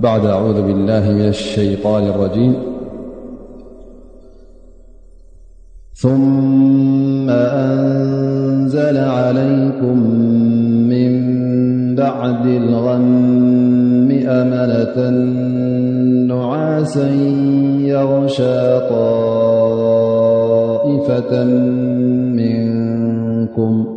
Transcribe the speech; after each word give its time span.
بعد 0.00 0.24
أعوذ 0.24 0.62
بالله 0.62 1.12
من 1.12 1.28
الشيطان 1.28 2.06
الرجيم 2.06 2.54
ثم 5.94 7.30
أنزل 7.70 8.96
عليكم 8.96 9.98
من 10.92 11.16
بعد 11.94 12.46
الغن 12.46 14.06
مئ 14.08 14.26
ملة 14.52 15.10
نعاسا 16.36 17.10
يغشى 17.80 18.80
طائفة 18.92 21.44
منكموا 23.48 23.96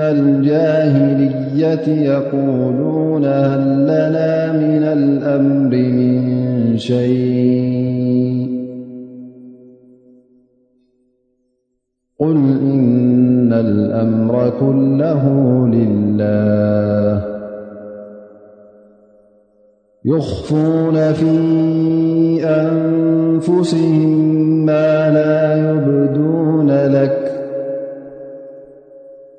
إنالجاهلية 0.00 1.86
يقولون 2.12 3.24
ه 3.24 3.56
لنا 3.58 4.32
من 4.52 4.82
الأمر 4.96 5.72
من 5.76 6.22
شيء 6.76 8.52
قل 12.20 12.36
إن 12.72 13.52
الأمر 13.52 14.34
كله 14.60 15.22
لله 15.68 17.12
يخفون 20.04 21.12
في 21.12 21.30
أنفسهم 22.44 24.36
ما 24.66 25.10
لا 25.16 25.42
يبدون 25.70 26.70
لك 26.70 27.21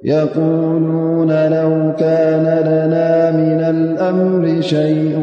يقولون 0.05 1.47
لو 1.49 1.93
كان 1.99 2.43
لنا 2.45 3.31
من 3.31 3.61
الأمر 3.73 4.61
شيء 4.61 5.19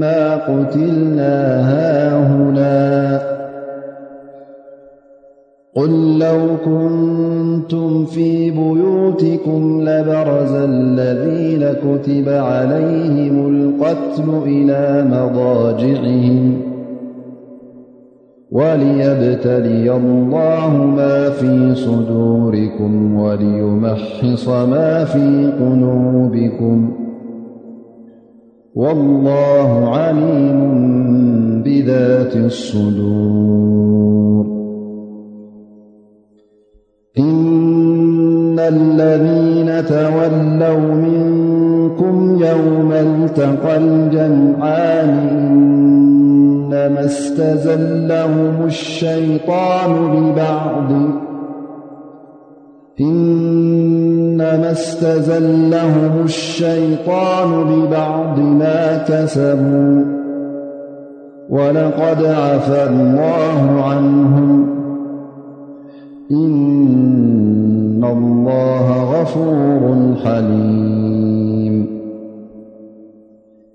ما 0.00 0.36
قتلنا 0.36 1.60
ههنا 1.72 3.20
قل 5.74 6.18
لو 6.18 6.38
كنتم 6.64 8.04
في 8.04 8.50
بيوتكم 8.50 9.80
لبرز 9.82 10.52
الذين 10.54 11.72
كتب 11.72 12.28
عليهم 12.28 13.36
القتل 13.48 14.42
إلى 14.46 15.06
مضاجعهم 15.08 16.71
وليبتلي 18.52 19.96
الله 19.96 20.72
ما 20.96 21.16
في 21.30 21.74
صدوركم 21.74 23.14
وليمحص 23.16 24.48
ما 24.48 25.04
في 25.04 25.52
قلوبكم 25.60 26.92
والله 28.74 29.88
عليم 29.88 30.62
بذات 31.62 32.36
الصدور 32.36 34.46
إن 37.18 38.58
الذين 38.58 39.86
تولوا 39.86 40.94
منكم 40.94 42.42
يوم 42.44 42.92
التقى 42.92 43.76
الجمعام 43.78 45.81
إنما 46.86 47.04
استزلهم 54.70 56.24
الشيطان 56.24 57.64
ببعض 57.64 58.38
ما 58.38 58.98
تسبوا 59.04 60.04
ولقد 61.50 62.24
عفى 62.24 62.84
الله 62.90 63.84
عنهم 63.84 64.66
إن 66.30 68.02
الله 68.04 69.20
غفور 69.20 70.14
حليم 70.24 71.01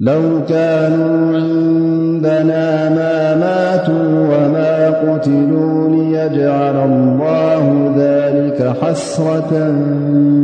لو 0.00 0.22
كانوا 0.48 1.36
عندنا 1.36 2.64
ما 2.90 3.36
ماتو 3.36 4.00
وما 4.02 4.74
قتلوا 4.90 5.88
ليجعل 5.88 6.76
الله 6.92 7.66
ذلك 7.96 8.58
حسرة 8.80 9.50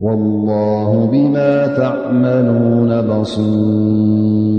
والله 0.00 1.06
بما 1.12 1.52
تعملون 1.76 2.90
بصير 3.02 4.58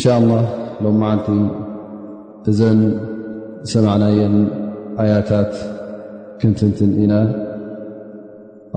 እንሻ 0.00 0.06
ላ 0.22 0.32
ሎም 0.82 0.96
መዓንቲ 1.02 1.28
እዘን 2.50 2.80
ዝሰማዕናየን 3.70 4.34
ኣያታት 5.02 5.50
ክንትንትን 6.40 6.90
ኢና 7.04 7.14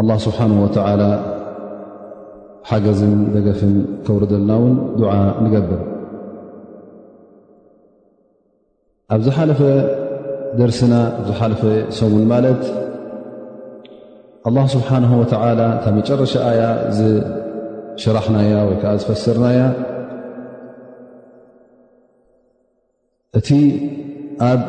ኣላ 0.04 0.10
ስብሓን 0.24 0.54
ወተላ 0.62 1.02
ሓገዝን 2.70 3.14
ደገፍን 3.36 3.76
ከውርዘልና 4.08 4.52
ውን 4.64 4.74
ዱዓ 5.02 5.14
ንገብር 5.44 5.84
ኣብዝሓለፈ 9.20 9.62
ደርስና 10.62 10.96
ኣብሓለፈ 11.22 11.62
ሰሙን 12.00 12.26
ማለት 12.34 12.64
ኣላ 14.50 14.58
ስብሓነ 14.76 15.06
ወተላ 15.22 15.60
ታ 15.86 15.96
መጨረሻ 16.00 16.34
ኣያ 16.52 16.64
ዝሽራሕናያ 16.98 18.54
ወይከዓ 18.72 18.96
ዝፈስርናያ 19.04 19.62
እቲ 23.40 23.50
ኣብ 24.48 24.62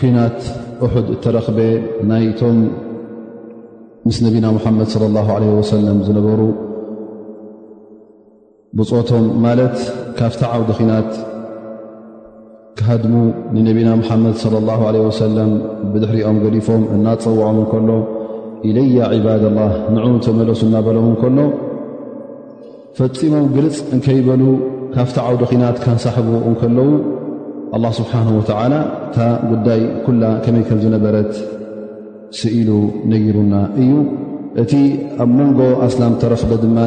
ኩናት 0.00 0.40
ኣሑድ 0.84 1.06
እተረኽበ 1.12 1.58
ናይቶም 2.08 2.56
ምስ 4.08 4.16
ነብና 4.24 4.46
ሙሓመድ 4.56 4.88
ለ 5.02 5.08
ላ 5.14 5.18
ዓለ 5.36 5.44
ወሰለም 5.58 5.98
ዝነበሩ 6.06 6.40
ብፆቶም 8.78 9.24
ማለት 9.44 9.76
ካብቲ 10.18 10.42
ዓውዲ 10.56 10.68
ኺናት 10.80 11.10
ክሃድሙ 12.80 13.14
ንነብና 13.54 13.88
ሙሓመድ 14.02 14.36
ለ 14.54 14.60
ላ 14.68 14.74
ለ 14.96 15.00
ወሰለም 15.08 15.52
ብድሕሪኦም 15.94 16.38
ገሊፎም 16.44 16.84
እናፀውዖም 16.96 17.56
እንከሎ 17.64 17.88
ኢለይ 18.70 18.88
ያ 18.98 19.10
ዒባድ 19.16 19.46
ላህ 19.60 19.72
ንዑ 19.96 20.06
ተመለሱ 20.28 20.60
እናበሎም 20.68 21.08
እንከሎ 21.14 21.38
ፈፂሞም 23.00 23.48
ግልፅ 23.56 23.78
እንከይበሉ 23.96 24.42
ካብቲ 24.94 25.16
ዓውዲ 25.26 25.42
ኺናት 25.54 25.76
ከንሳሕቡ 25.86 26.28
እንከለዉ 26.52 26.90
ኣ 27.76 27.78
ስብሓንه 27.98 28.30
ወተላ 28.38 28.72
እታ 29.08 29.18
ጉዳይ 29.50 29.80
ኩላ 30.06 30.22
ከመይ 30.44 30.64
ከምዝነበረት 30.68 31.30
ስኢሉ 32.38 32.70
ነግሩና 33.12 33.54
እዩ 33.82 33.92
እቲ 34.62 34.72
ኣብ 35.22 35.30
መንጎ 35.38 35.60
ኣስላም 35.86 36.12
ተረኽበ 36.22 36.52
ድማ 36.64 36.78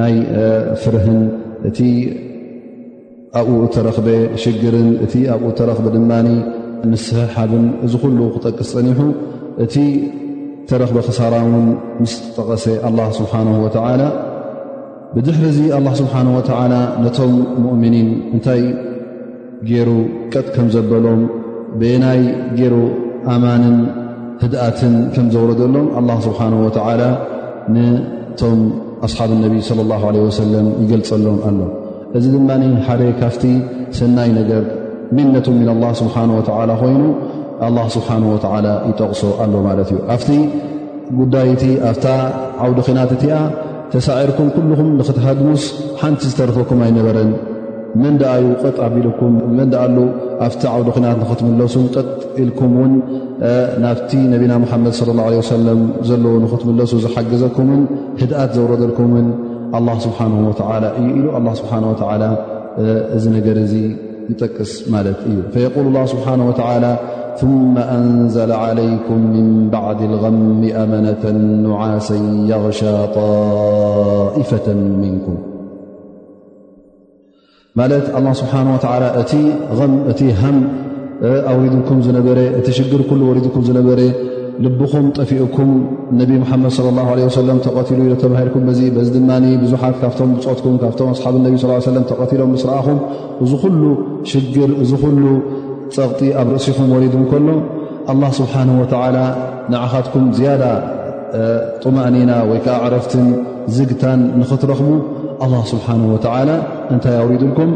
ናይ 0.00 0.14
ፍርህን 0.82 1.20
እቲ 1.68 1.78
ኣብኡ 3.40 3.60
ተረክበ 3.74 4.08
ሽግርን 4.42 4.90
እቲ 5.06 5.14
ኣብኡ 5.34 5.48
ተረኽ 5.60 5.78
ድማ 5.96 6.10
ምስሕሓብን 6.92 7.64
እዚ 7.86 7.92
ኩሉ 8.02 8.18
ክጠቅስ 8.34 8.70
ፀኒሑ 8.76 9.00
እቲ 9.66 9.74
ተረኽበ 10.68 10.98
ክሳራ 11.08 11.34
ውን 11.48 11.66
ምስ 12.02 12.14
ጠቐሰ 12.36 12.66
ኣላ 12.90 12.98
ስብሓን 13.20 13.50
ብድሕሪ 15.14 15.44
ዚ 15.56 15.60
ኣ 15.78 15.80
ስብሓه 16.02 16.20
ነቶም 17.04 17.32
ሙؤምኒን 17.64 18.08
እታይ 18.38 18.60
ገይሩ 19.68 19.90
ቀጥ 20.32 20.46
ከም 20.54 20.66
ዘበሎም 20.74 21.20
ብናይ 21.80 22.20
ገይሩ 22.58 22.74
ኣማንን 23.32 23.76
ህድኣትን 24.42 24.94
ከም 25.14 25.26
ዘውረደሎም 25.34 25.86
ኣላ 26.00 26.10
ስብሓን 26.26 26.54
ወዓላ 26.64 27.02
ንቶም 27.74 28.60
ኣስሓብ 29.06 29.30
ነቢ 29.44 29.56
ለ 29.78 29.82
ላ 29.90 29.98
ለ 30.14 30.22
ወሰለም 30.28 30.66
ይገልፀሎም 30.82 31.38
ኣሎ 31.48 31.60
እዚ 32.18 32.24
ድማ 32.36 32.48
ሓደ 32.86 33.02
ካፍቲ 33.20 33.44
ሰናይ 33.98 34.30
ነገር 34.40 34.64
ሚን 35.18 35.28
ነቶም 35.34 35.54
ምን 35.60 35.68
ኣላ 35.74 35.84
ስብሓን 36.00 36.30
ወዓላ 36.38 36.70
ኮይኑ 36.82 37.02
ኣላ 37.68 37.78
ስብሓን 37.96 38.24
ወተዓላ 38.32 38.66
ይጠቕሶ 38.88 39.22
ኣሎ 39.44 39.54
ማለት 39.68 39.88
እዩ 39.94 40.00
ኣብቲ 40.16 40.28
ጉዳይቲ 41.20 41.62
ኣብታ 41.90 42.06
ዓውዲ 42.64 42.78
ኺናት 42.88 43.10
እቲኣ 43.16 43.36
ተሳዒርኩም 43.92 44.48
ኩልኹም 44.56 44.90
ንኽትሃድሙስ 44.98 45.62
ሓንቲ 46.00 46.22
ዝተርፈኩም 46.32 46.80
ኣይነበረን 46.86 47.30
መንዩ 48.00 48.46
ጥ 49.18 49.30
መንኣሉ 49.58 49.96
ኣብቲ 50.46 50.62
ዓዶናት 50.80 51.16
ንክትምለሱ 51.22 51.74
ጥ 51.94 52.04
ኢልኩም 52.42 52.72
ውን 52.80 52.92
ናብቲ 53.84 54.10
ነብና 54.32 54.52
ሓመድ 54.72 54.92
ص 54.98 55.02
اله 55.12 55.24
عه 55.28 55.40
ሰ 55.50 55.56
ዘለዎ 56.08 56.32
ንክትምለሱ 56.44 56.92
ዝሓግዘኩምን 57.04 57.82
ህድኣት 58.20 58.50
ዘውረዘልኩምን 58.56 59.26
الله 59.78 59.94
ብሓنه 60.12 60.38
و 60.50 60.52
እዩ 61.00 61.08
ኢሉ 61.18 61.24
ل 61.46 61.48
ስሓه 61.60 61.78
و 61.92 61.98
እዚ 63.16 63.24
ነገር 63.36 63.56
እዚ 63.64 63.74
ይጠቅስ 64.30 64.72
ማለት 64.94 65.18
እዩ 65.28 65.36
فيقል 65.54 65.84
الله 65.90 66.04
ስብሓنه 66.14 66.44
ولى 66.50 66.92
ثم 67.40 67.74
أንዘل 67.98 68.50
علይኩም 68.64 69.20
مን 69.34 69.46
بዕድ 69.74 70.00
الغሚ 70.10 70.62
ኣመነة 70.82 71.24
ኑعሰ 71.64 72.08
يغሻى 72.52 72.96
طئፈة 73.18 74.66
ምንኩም 75.02 75.38
ማለት 77.78 78.06
ኣላ 78.18 78.26
ስብሓን 78.40 78.68
ላ 79.00 79.04
እቲ 79.20 79.32
ም 79.90 79.92
እቲ 80.12 80.20
ሃም 80.40 80.56
ኣውሪድኩም 81.50 81.98
ዝነበረ 82.06 82.38
እቲ 82.58 82.68
ሽግር 82.78 83.02
ኩሉ 83.10 83.20
ወሪድኩም 83.30 83.62
ዝነበረ 83.68 84.00
ልብኹም 84.64 85.04
ጠፊኡኩም 85.18 85.70
ነቢ 86.20 86.30
ሙሓመድ 86.44 86.70
صለ 86.78 86.86
ላ 86.96 87.00
ለ 87.18 87.28
ሰለም 87.36 87.58
ተቐትሉ 87.66 87.98
ኢ 88.12 88.16
ተባሂርኩም 88.22 88.64
ዚ 88.78 88.80
በዚ 88.96 89.08
ድማ 89.16 89.30
ብዙሓት 89.62 89.94
ካብቶም 90.02 90.30
ብፆትኩም 90.36 90.74
ካብቶም 90.82 91.08
ኣስሓብ 91.14 91.36
ነቢ 91.44 91.52
ስ 91.64 91.78
ሰም 91.86 91.96
ተቐቲሎም 92.12 92.52
ስረኣኹም 92.62 92.98
እዚ 93.44 93.52
ኩሉ 93.66 93.82
ሽግር 94.32 94.72
እዚ 94.82 94.90
ሉ 95.22 95.24
ፀቕጢ 95.96 96.26
ኣብ 96.42 96.48
ርእሲኹም 96.56 96.90
ወሪዱም 96.96 97.24
ከሎ 97.30 97.48
ኣላ 98.14 98.22
ስብሓን 98.40 98.68
ወዓላ 98.80 99.16
ንዓኻትኩም 99.74 100.26
ዝያዳ 100.38 100.64
ጡማእኒና 101.84 102.30
ወይ 102.50 102.60
ከዓ 102.66 102.76
ዕረፍትን 102.86 103.26
ዝግታን 103.76 104.20
ንኽትረኽቡ 104.42 104.88
ኣላ 105.44 105.54
ስብሓን 105.72 106.00
ወተዓላ 106.12 106.50
እንታይ 106.94 107.14
ኣውሪዱልኩም 107.20 107.70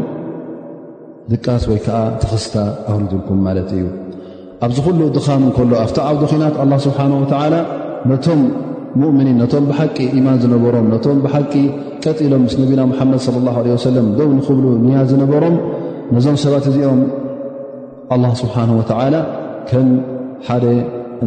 ድቃስ 1.31 1.63
ወይ 1.69 1.79
ከዓ 1.85 1.99
ትኽስታ 2.21 2.55
ኣውሪዱልኩም 2.93 3.37
ማለት 3.47 3.69
እዩ 3.77 3.85
ኣብዚ 4.65 4.77
ኩሉ 4.87 4.99
ድኻም 5.15 5.41
እንከሎ 5.47 5.71
ኣብቲ 5.83 5.97
ዓብዶ 6.07 6.23
ኺናት 6.31 6.55
ኣላ 6.63 6.73
ስብሓን 6.85 7.11
ወተዓላ 7.21 7.55
ነቶም 8.11 8.41
ሙእምኒን 9.01 9.37
ነቶም 9.43 9.63
ብሓቂ 9.69 9.97
ኢማን 10.17 10.37
ዝነበሮም 10.43 10.85
ነቶም 10.93 11.17
ብሓቂ 11.25 11.53
ቀጢሎም 12.03 12.43
ምስ 12.47 12.53
ነቢና 12.61 12.81
ምሓመድ 12.91 13.21
ለ 13.35 13.45
ላ 13.55 13.55
ወሰለም 13.75 14.07
ደው 14.19 14.29
ንኽብሉ 14.39 14.65
ንያ 14.85 14.99
ዝነበሮም 15.11 15.55
ነዞም 16.15 16.37
ሰባት 16.43 16.67
እዚኦም 16.71 17.01
ኣላ 18.15 18.25
ስብሓንወተዓላ 18.43 19.15
ከም 19.71 19.87
ሓደ 20.49 20.65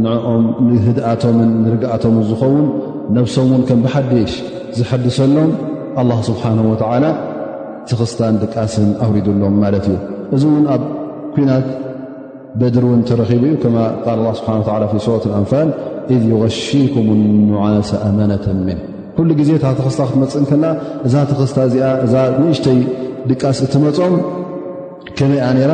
ንዕኦም 0.05 0.45
ንህድኣቶምን 0.71 1.51
ንርግኣቶምን 1.65 2.25
ዝኸውን 2.31 2.65
ነብሶም 3.19 3.51
ውን 3.57 3.63
ከም 3.69 3.81
ብሓደሽ 3.87 4.33
ዝሐድሰሎም 4.79 5.51
ኣላ 6.01 6.13
ስብሓን 6.29 6.59
ወተላ 6.71 7.05
ትኽስታን 7.91 8.35
ድቃስን 8.43 8.87
ኣውሪዱሎም 9.05 9.55
ማለት 9.65 9.85
እዩ 9.93 9.97
እዚ 10.37 10.43
እውን 10.51 10.65
ኣብ 10.75 10.83
ኩናት 11.35 11.67
በድር 12.61 12.85
እውን 12.89 13.01
ተረኺቡ 13.09 13.43
እዩ 13.51 13.55
ከ 13.63 13.67
ቃል 14.07 14.21
ስብሓ 14.41 14.53
ሱረት 15.07 15.25
ኣንፋን 15.39 15.69
እ 16.15 16.19
ዩغሺኩም 16.33 17.09
ኑዓስ 17.51 17.91
ኣማና 18.09 18.33
ምን 18.67 18.79
ኩሉ 19.17 19.31
ግዜ 19.41 19.51
ታ 19.63 19.67
ትክስታ 19.79 20.01
ክትመፅእን 20.09 20.45
ከለ 20.51 20.65
እዛ 21.07 21.15
ተኽስታ 21.31 21.57
እዚኣ 21.69 21.87
እዛ 22.07 22.15
ንእሽተይ 22.43 22.79
ድቃስ 23.31 23.59
እትመፆም 23.67 24.15
ከመይ 25.19 25.41
ኣ 25.47 25.49
ነይራ 25.59 25.73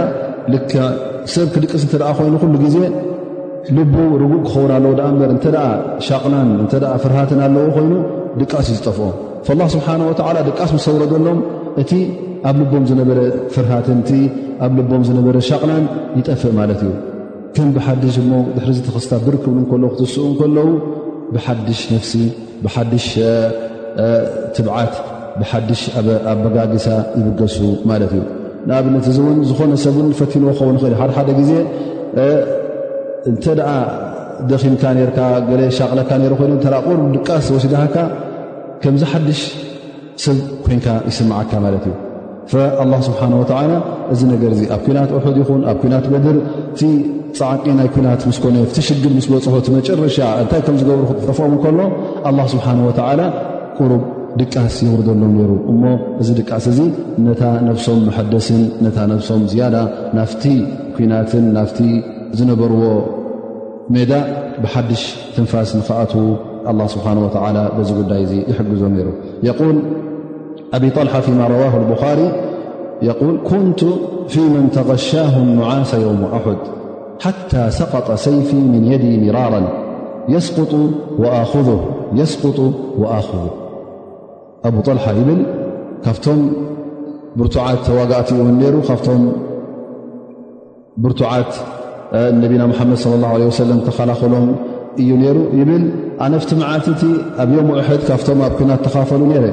ል 0.53 0.57
ሰብ 1.35 1.47
ክድቅስ 1.55 1.83
እንተ 1.87 1.93
ደ 2.03 2.07
ኮይኑ 2.21 2.35
ኩሉ 2.45 2.55
ግዜ 2.65 2.79
ልቡ 3.77 3.95
ርጉእ 4.23 4.41
ክኸውን 4.47 4.73
ኣለዉ 4.77 4.93
ድኣ 4.99 5.07
እበር 5.13 5.31
እንተ 5.37 5.45
ደ 5.57 5.61
ሻቕላን 6.07 6.49
እተ 6.65 6.73
ፍርሃትን 7.03 7.39
ኣለዎ 7.47 7.67
ኮይኑ 7.77 7.93
ድቃስ 8.41 8.67
እዩ 8.71 8.77
ዝጠፍኦም 8.79 9.15
ላ 9.61 9.65
ስብሓን 9.73 10.03
ወዓላ 10.09 10.37
ድቃስ 10.49 10.71
መሰውሮ 10.77 11.03
ዘሎም 11.13 11.39
እቲ 11.83 11.91
ኣብ 12.49 12.57
ልቦም 12.61 12.85
ዝነበረ 12.91 13.19
ፍርሃትንቲ 13.55 14.11
ኣብ 14.65 14.73
ልቦም 14.79 15.03
ዝነበረ 15.09 15.35
ሻቕላን 15.49 15.85
ይጠፍእ 16.19 16.53
ማለት 16.61 16.81
እዩ 16.87 16.93
ከም 17.57 17.69
ብሓድሽ 17.77 18.15
እሞ 18.23 18.31
ድሕሪ 18.55 18.73
ዝተክስታ 18.79 19.13
ብርክብ 19.27 19.57
እከለዉ 19.65 19.89
ክትስኡ 19.95 20.25
እከለዉ 20.35 20.69
ብሓድሽ 21.35 21.81
ነፍሲ 21.95 22.13
ብሓድሽ 22.65 23.09
ትብዓት 24.57 24.95
ብሓድሽ 25.41 25.83
ኣበጋግሳ 26.35 26.87
ይብገሱ 27.21 27.57
ማለት 27.91 28.13
እዩ 28.17 28.23
ንኣብነት 28.69 29.07
እእን 29.13 29.39
ዝኾነ 29.49 29.73
ሰብን 29.87 30.07
ፈትኖዎ 30.21 30.53
ክኸውን 30.59 30.75
ንኽእል 30.77 30.95
እዩ 30.95 31.01
ሓደሓደ 31.05 31.31
ግዜ 31.41 31.51
እንተደዓ 33.31 33.69
ደኺምካ 34.51 34.85
ርካ 35.11 35.19
ገ 35.49 35.53
ሻቅለካ 35.79 36.11
ኮይኑ 36.39 36.53
ቁር 36.87 37.01
ድቃስ 37.17 37.47
ወሲድሃካ 37.55 37.95
ከምዚ 38.83 39.03
ሓድሽ 39.13 39.41
ሰብ 40.25 40.37
ኮንካ 40.65 40.87
ይስምዓካ 41.09 41.53
ማለት 41.65 41.85
እዩ 41.89 41.95
ኣላ 42.83 42.93
ስብሓን 43.09 43.33
ወዓላ 43.41 43.73
እዚ 44.15 44.21
ነገር 44.33 44.51
እዚ 44.57 44.63
ኣብ 44.77 44.81
ኩናት 44.87 45.11
እሑድ 45.19 45.37
ይኹን 45.43 45.63
ኣብ 45.71 45.77
ኩናት 45.83 46.05
በድር 46.13 46.37
ቲ 46.79 46.91
ፃዓቂ 47.39 47.65
ናይ 47.79 47.89
ኩናት 47.95 48.21
ምስኮነ 48.29 48.57
ቲ 48.77 48.83
ሽግል 48.89 49.13
ምስ 49.19 49.27
በፅሑት 49.33 49.69
መጨረሻ 49.77 50.17
እንታይ 50.43 50.61
ከም 50.67 50.77
ዝገብሩከፍኦም 50.81 51.55
ከሎ 51.65 51.79
ኣላ 52.31 52.39
ስብሓን 52.55 52.81
ወተዓላ 52.89 53.23
ቁሩብ 53.79 54.03
ድቃስ 54.41 54.77
የውርደሎ 54.85 55.21
ነይሩ 55.35 55.53
እሞ 55.73 55.83
እዚ 56.23 56.29
ድቃስ 56.41 56.65
እዙ 56.73 56.79
ነታ 57.27 57.43
ነብሶም 57.69 58.01
መሐደስን 58.09 58.63
ነታ 58.85 58.99
ነብሶም 59.13 59.43
ዝያዳ 59.53 59.77
ናፍቲ 60.19 60.45
ኩናትን 60.97 61.45
ናፍቲ 61.59 61.81
ዝነበርዎ 62.39 62.83
ሜዳ 63.97 64.13
ብሓድሽ 64.63 65.03
ትንፋስ 65.35 65.71
ንኽኣት 65.79 66.13
الله 66.71 66.87
سبحانه 66.95 67.21
وتالى 67.27 67.63
ب 67.77 67.79
ي 68.33 68.35
يحزم 68.51 68.95
ر 69.07 69.09
يول 69.49 69.77
أبي 70.79 70.89
طلحة 70.99 71.19
فيما 71.27 71.45
رواه 71.55 71.75
البخاري 71.83 72.29
يول 73.09 73.35
كنت 73.51 73.81
فيمن 74.33 74.65
تغشاه 74.79 75.35
النعاس 75.47 75.91
يوم 76.07 76.21
أحد 76.39 76.61
حتى 77.25 77.63
سقط 77.81 78.07
سيفي 78.27 78.61
من 78.75 78.83
يدي 78.93 79.13
مرارا 79.25 79.61
يسقط 80.35 80.73
وأخذه 83.01 83.49
أبو 84.69 84.79
طلحة 84.89 85.13
يبل 85.21 85.41
فم 86.25 86.39
برتعت 87.39 87.85
وجأت 87.99 88.31
و 88.47 88.49
ر 88.75 88.77
فم 89.07 89.23
برتعت 91.03 91.53
نبينا 92.43 92.65
محمد 92.73 92.99
صلى 93.05 93.15
الله 93.19 93.31
عليه 93.37 93.49
وسلم 93.53 93.79
تخللم 93.91 94.45
እዩ 95.03 95.11
ሩ 95.37 95.39
ይብል 95.61 95.85
ኣነፍቲ 96.25 96.51
መዓልትእቲ 96.61 97.03
ኣብዮም 97.43 97.69
ዕሑድ 97.77 98.03
ካብቶም 98.09 98.41
ኣብ 98.47 98.53
ኩና 98.59 98.71
ተኻፈሉ 98.85 99.23
ነረ 99.33 99.45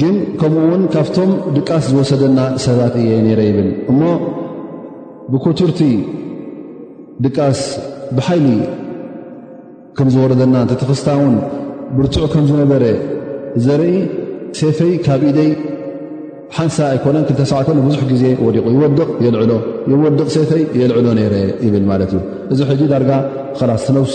ግን 0.00 0.16
ከምኡውን 0.40 0.82
ካብቶም 0.94 1.30
ድቃስ 1.56 1.84
ዝወሰደና 1.92 2.38
ሰባት 2.64 2.94
እየ 3.02 3.10
ነይረ 3.26 3.40
ይብል 3.50 3.68
እሞ 3.92 4.00
ብኩትርቲ 5.32 5.80
ድቃስ 7.24 7.60
ብሓይሊ 8.16 8.46
ከም 9.96 10.08
ዝወረደና 10.14 10.56
ተተክስታ 10.72 11.08
ውን 11.20 11.34
ብርትዕ 11.96 12.24
ከም 12.34 12.44
ዝነበረ 12.50 12.84
ዘርኢ 13.64 13.94
ሰፈይ 14.60 14.92
ካብ 15.06 15.22
ኢደይ 15.30 15.50
ሓንሳ 16.56 16.76
ኣይኮነን 16.92 17.24
ክተሰዕቶ 17.28 17.66
ንብዙሕ 17.78 18.02
ግዜ 18.12 18.24
ወዲቑ 18.46 18.66
ይወድቕ 18.76 19.08
የልዕሎ 19.24 19.50
ይወድቕ 19.90 20.26
ሰፈይ 20.36 20.62
የልዕሎ 20.80 21.06
ነረ 21.20 21.34
ይብል 21.66 21.84
ማለት 21.92 22.10
እዩ 22.16 22.20
እዚ 22.52 22.60
ሕጂ 22.70 22.80
ዳርጋ 22.92 23.10
ከላስ 23.56 23.82
ዝትነብሱ 23.86 24.14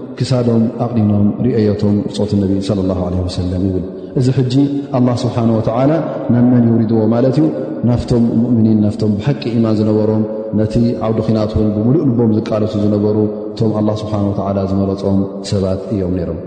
ክሳዶም 0.21 0.63
ኣቕኒኖም 0.85 1.27
ርአየቶም 1.45 1.93
እፅት 2.09 2.31
ነቢ 2.41 2.49
ለ 2.57 2.75
ላ 2.89 2.93
ለ 3.13 3.13
ወሰለም 3.27 3.61
ይብል 3.67 3.85
እዚ 4.19 4.27
ሕጂ 4.37 4.53
ኣላ 4.97 5.07
ስብሓንወተዓላ 5.21 5.91
ናብ 6.33 6.43
መን 6.51 6.63
ይውሪድዎ 6.69 6.99
ማለት 7.13 7.35
እዩ 7.41 7.45
ናፍቶም 7.89 8.25
ሙእምኒን 8.41 8.77
ናፍቶም 8.85 9.11
ብሓቂ 9.19 9.41
ኢማን 9.57 9.75
ዝነበሮም 9.79 10.23
ነቲ 10.59 10.73
ዓብዲ 11.05 11.19
ኩናት 11.27 11.51
ውን 11.59 11.69
ብምሉእ 11.77 12.03
ንቦም 12.09 12.31
ዝቃለሱ 12.37 12.73
ዝነበሩ 12.83 13.15
እቶም 13.51 13.71
ኣላ 13.79 13.89
ስብሓንዓላ 14.01 14.57
ዝመረፆም 14.71 15.19
ሰባት 15.51 15.79
እዮም 15.95 16.13
ነይሮም 16.19 16.37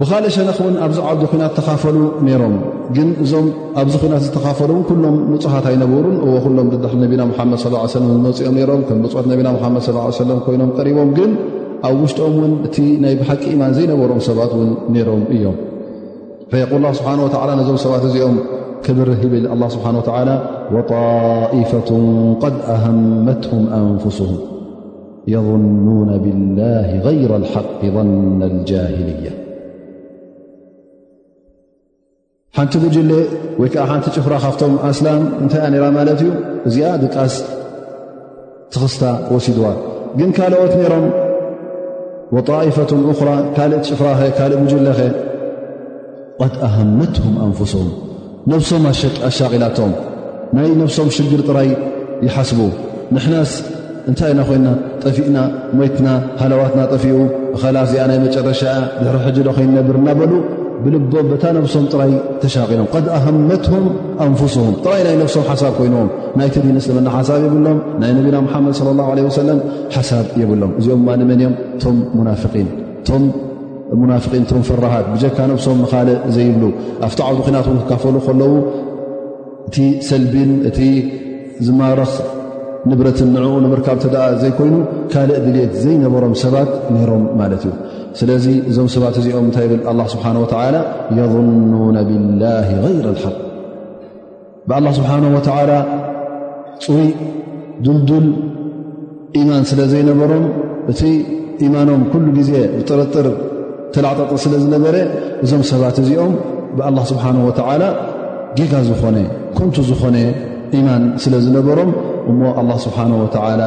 ብካልእ 0.00 0.32
ሸነኽ 0.36 0.58
ውን 0.66 0.76
ኣብዚ 0.86 0.98
ዓብዲ 1.12 1.24
ናት 1.40 1.50
ዝተኻፈሉ 1.60 1.96
ነይሮም 2.28 2.54
ግን 2.98 3.08
እዞም 3.24 3.48
ኣብዚ 3.82 3.94
ናት 4.12 4.22
ዝተኻፈሉን 4.26 4.82
ኩሎም 4.88 5.16
ምፁሃት 5.32 5.64
ኣይነበሩን 5.70 6.16
እዎ 6.26 6.34
ኩሎም 6.48 6.68
ዳሊ 6.84 6.94
ነብና 7.04 7.22
ሓመድ 7.38 7.58
ለ 7.76 7.86
ሰለ 7.94 8.10
ዝመፅኦም 8.14 8.56
ሮም 8.72 8.82
ከም 8.90 9.00
ብፅወት 9.06 9.26
ነብና 9.32 9.48
ሓመድ 9.64 9.86
ለ 9.96 10.04
ሰለም 10.20 10.38
ኮይኖም 10.48 10.70
ቀሪቦምግን 10.78 11.30
ኣብ 11.88 11.96
ውሽጥኦም 12.04 12.34
ውን 12.40 12.52
እቲ 12.66 12.76
ናይ 13.02 13.14
ብሓቂ 13.20 13.44
ማን 13.60 13.72
ዘይነበሮም 13.76 14.20
ሰባት 14.30 14.52
ውን 14.60 14.70
ነይሮም 14.94 15.22
እዮም 15.34 15.56
فقል 16.52 16.84
ስብሓه 16.98 17.14
ነዞም 17.58 17.76
ሰባት 17.84 18.02
እዚኦም 18.08 18.36
ክብር 18.84 19.08
ብል 19.32 19.44
ه 19.50 19.60
ስብሓ 19.74 19.86
و 20.76 20.78
طኢፈة 20.92 21.90
ድ 22.54 22.56
ኣهመትهም 22.74 23.62
ኣንፍስهም 23.78 24.40
የظኑوነ 25.32 26.10
ብላه 26.24 26.88
غይራ 27.06 27.32
ሓق 27.54 27.80
ظና 27.94 28.40
لጃهልያة 28.52 29.36
ሓንቲ 32.56 32.72
ብጅል 32.82 33.10
ወይ 33.60 33.68
ከዓ 33.74 33.82
ሓንቲ 33.90 34.04
ጭፍራ 34.16 34.32
ካብቶም 34.44 34.72
ኣስላም 34.90 35.20
እንታይ 35.42 35.60
ያ 35.66 35.80
ራ 35.82 35.84
ማለት 35.98 36.18
እዩ 36.22 36.28
እዚኣ 36.68 36.88
ድቃስ 37.02 37.34
ትኽስታ 38.72 39.02
ወሲድዋ 39.34 39.66
ግን 40.18 40.30
ካልኦት 40.36 40.72
ሮ 40.92 40.96
ወጣኢፈት 42.36 42.90
ኡራ 43.20 43.30
ካልእ 43.54 43.80
ጭፍራኸ 43.86 44.20
ካልእ 44.38 44.58
ምጅለኸ 44.64 45.00
ቀድ 46.44 46.52
ኣህመትሁም 46.66 47.34
አንፍስሁም 47.46 47.88
ነብሶም 48.52 48.84
ኣሻቂላቶም 49.28 49.92
ናይ 50.58 50.68
ነብሶም 50.82 51.08
ሽግር 51.16 51.40
ጥራይ 51.48 51.68
ይሓስቡ 52.26 52.60
ንሕናስ 53.16 53.52
እንታይ 54.10 54.30
ኢና 54.34 54.42
ኮይንና 54.48 54.70
ጠፊእና 55.02 55.36
ሞይትና 55.78 56.08
ሃለዋትና 56.42 56.82
ጠፊኡ 56.94 57.16
ብኸላፍ 57.54 57.84
እዚኣ 57.88 58.04
ናይ 58.10 58.18
መጨረሻእያ 58.26 58.76
ድሕሪ 59.00 59.16
ሕጅዶ 59.26 59.48
ኮይኑ 59.58 59.70
ነብር 59.80 59.96
እናበሉ 60.00 60.32
ብልቦም 60.84 61.26
በታ 61.32 61.44
ነብሶም 61.58 61.84
ጥራይ 61.94 62.12
ተሻቂሎም 62.42 62.88
ድ 63.04 63.06
ኣህመትሁም 63.18 63.86
አንፍስሁም 64.26 64.74
ጥራይ 64.84 65.02
ናይ 65.08 65.16
ነብሶም 65.22 65.44
ሓሳብ 65.50 65.74
ኮይኖዎም 65.80 66.10
ናይተነስለመና 66.38 67.08
ሓሳብ 67.16 67.40
ይብሎም 67.46 67.78
ናይ 68.02 68.10
ነቢና 68.16 68.36
ሓመድ 68.54 68.74
ለ 69.18 69.28
ሰለም 69.40 69.60
ሓሳብ 69.94 70.26
ይብሎም 70.40 70.72
እዚኦም 70.80 71.04
ንመን 71.20 71.40
እዮም 71.44 71.54
ቶም 73.08 73.28
ናን 74.12 74.22
ቶም 74.50 74.62
ፍራሃት 74.68 75.06
ብጀካ 75.14 75.38
ነብሶም 75.52 75.80
ካልእ 75.92 76.18
ዘይብሉ 76.36 76.64
ኣብቲ 77.06 77.20
ዓብ 77.28 77.46
ናት 77.54 77.66
ክካፈሉ 77.78 78.16
ከለዉ 78.26 78.52
እቲ 79.68 79.76
ሰልቢን 80.08 80.52
እቲ 80.68 80.78
ዝማረኽ 81.68 82.12
ንብረትን 82.90 83.30
ንዕኡ 83.36 83.54
ንምርካብ 83.64 83.98
ዘይኮይኑ 84.42 84.76
ካልእ 85.12 85.34
ድልት 85.46 85.72
ዘይነበሮም 85.84 86.34
ሰባት 86.42 86.70
ነይሮም 86.94 87.24
ማለት 87.40 87.62
እዩ 87.68 87.72
ስለዚ 88.18 88.44
እዞም 88.70 88.88
ሰባት 88.94 89.16
እዚኦም 89.20 89.48
እታይ 89.50 89.66
ብል 89.72 90.00
ስብሓ 90.14 90.26
ላ 90.76 90.78
የظኑ 91.18 91.72
ብላ 92.10 92.44
ይረ 92.84 93.12
ሓ 94.70 94.80
ስሓ 94.98 95.10
ፅውእ 96.84 97.10
ዱልዱል 97.86 98.26
ኢማን 99.40 99.62
ስለ 99.70 99.80
ዘይነበሮም 99.92 100.44
እቲ 100.92 101.00
ኢማኖም 101.66 102.02
ኩሉ 102.12 102.26
ግዜ 102.38 102.52
ብጥርጥር 102.76 103.26
ትላዕጠጢ 103.94 104.32
ስለ 104.44 104.54
ዝነበረ 104.62 104.96
እዞም 105.44 105.62
ሰባት 105.70 105.96
እዚኦም 106.02 106.32
ብኣላ 106.78 106.98
ስብሓን 107.10 107.36
ወተዓላ 107.48 107.82
ጌጋ 108.58 108.72
ዝኾነ 108.88 109.16
ኮንቱ 109.58 109.76
ዝኾነ 109.90 110.16
ኢማን 110.78 111.04
ስለ 111.22 111.34
ዝነበሮም 111.44 111.90
እሞ 112.32 112.40
ኣላ 112.60 112.70
ስብሓን 112.86 113.12
ወተዓላ 113.22 113.62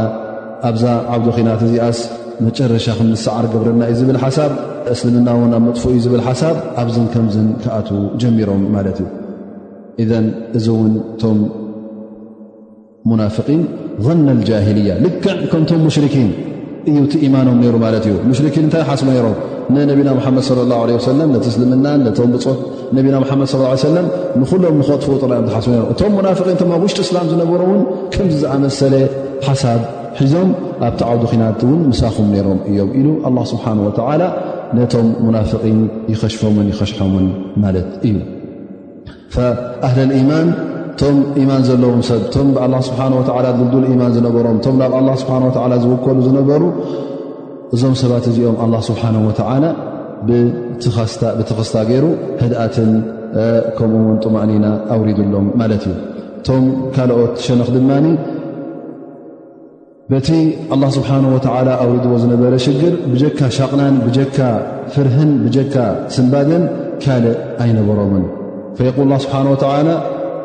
ኣብዛ 0.69 0.85
ዓብዶ 1.13 1.27
ኮናት 1.37 1.61
እዚኣስ 1.67 1.97
መጨረሻ 2.45 2.85
ክምንሰዓር 2.99 3.45
ገብረና 3.53 3.81
እዩ 3.91 3.95
ዝብል 3.99 4.17
ሓሳብ 4.23 4.51
እስልምና 4.93 5.27
እውን 5.37 5.51
ኣብ 5.57 5.63
መጥፉ 5.67 5.83
እዩ 5.93 5.97
ዝብል 6.05 6.21
ሓሳብ 6.27 6.55
ኣብዝን 6.81 7.07
ከምዝን 7.13 7.47
ክኣት 7.63 7.89
ጀሚሮም 8.21 8.63
ማለት 8.75 8.97
እዩ 9.03 9.09
እዘን 10.03 10.27
እዚ 10.57 10.65
እውን 10.75 10.93
እቶም 11.15 11.39
ናፍን 13.19 13.61
ظና 14.05 14.27
ጃልያ 14.49 14.91
ልክዕ 15.05 15.33
ከምቶም 15.51 15.79
ሙሽርኪን 15.87 16.29
እዩ 16.89 16.97
ቲ 17.11 17.19
ኢማኖም 17.27 17.57
ሩ 17.73 17.75
ማለት 17.83 18.03
እዩ 18.09 18.15
ሙሽን 18.29 18.45
እንታይ 18.63 18.83
ሓስ 18.89 19.01
ሮም 19.25 19.35
ነብና 19.89 20.09
መድ 20.15 20.37
ه 20.95 20.97
ሰለ 21.07 21.19
ነቲ 21.33 21.45
እስልምናን 21.51 21.99
ነቶም 22.05 22.29
ብፁሕ 22.35 22.55
ነና 22.95 23.15
መድ 23.41 23.51
ለ 23.95 24.01
ንሎም 24.51 24.75
ንኸጥፉ 24.81 25.07
ጥኦሓስ 25.21 25.67
ም 25.71 25.75
እቶም 25.93 26.11
ሙናፍን 26.17 26.57
ቶብ 26.61 26.71
ውሽጢ 26.85 26.99
እስላም 27.07 27.27
ዝነበሮውን 27.31 27.81
ከም 28.15 28.27
ዝኣመሰለ 28.41 28.95
ሓሳብ 29.47 29.81
ሒዞም 30.23 30.49
ኣብቲ 30.87 31.01
ዓውዲ 31.09 31.23
ኺናት 31.31 31.59
ውን 31.69 31.81
ምሳኹም 31.91 32.29
ሮም 32.47 32.59
እዮም 32.71 32.89
ኢሉ 32.99 33.07
ስብሓ 33.53 33.65
ላ 34.21 34.25
ነቶም 34.79 35.07
ሙናፍን 35.27 35.79
ይኸሽምን 36.13 36.67
ይኸሽሖምን 36.73 37.25
ማለት 37.65 37.89
እዩ 38.09 38.15
ማን 40.31 40.47
ቶም 41.01 41.17
ኢማን 41.41 41.61
ዘለዎም 41.67 42.01
ሰብ 42.09 42.21
ቶም 42.35 42.47
ብኣላ 42.55 42.75
ስብሓ 42.87 42.99
ወላ 43.35 43.45
ድልዱል 43.59 43.85
ኢማን 43.93 44.11
ዝነበሮም 44.17 44.57
ቶም 44.65 44.75
ናብ 44.81 44.93
ኣላ 44.99 45.09
ስብሓ 45.21 45.33
ላ 45.71 45.75
ዝውከሉ 45.83 46.17
ዝነበሩ 46.27 46.63
እዞም 47.75 47.93
ሰባት 48.01 48.25
እዚኦም 48.31 48.57
ኣላ 48.63 48.73
ስብሓን 48.89 49.15
ወተዓላ 49.27 49.65
ብትኽስታ 50.27 51.75
ገይሩ 51.89 52.05
ህድኣትን 52.41 52.91
ከምኡ 53.77 54.03
ውን 54.09 54.17
ጡማእኒና 54.23 54.65
ኣውሪዱሎም 54.95 55.47
ማለት 55.61 55.83
እዩ 55.89 55.95
እቶም 56.41 56.63
ካልኦት 56.95 57.33
ሸነኽ 57.45 57.69
ድማ 57.77 57.91
በቲ 60.11 60.29
ኣላ 60.75 60.83
ስብሓነ 60.97 61.25
ወዓላ 61.35 61.69
ኣውሪድዎ 61.83 62.13
ዝነበረ 62.23 62.53
ሽግር 62.65 62.93
ብጀካ 63.11 63.39
ሻቕናን 63.57 63.95
ብጀካ 64.05 64.37
ፍርህን 64.93 65.31
ብጀካ 65.43 65.75
ስንባድን 66.15 66.63
ካልእ 67.03 67.37
ኣይነበሮምን 67.65 68.25
ስብ 68.79 69.31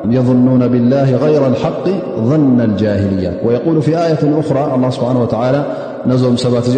يظنون 0.06 0.68
بالله 0.68 1.16
غير 1.16 1.46
الحق 1.46 1.86
ظن 2.20 2.60
الجاهلية 2.60 3.40
ويقول 3.46 3.82
في 3.82 3.90
آية 3.98 4.40
أخرى 4.40 4.74
الله 4.74 4.90
سبحانه 4.90 5.22
وتعالى 5.22 5.64
ن 6.06 6.10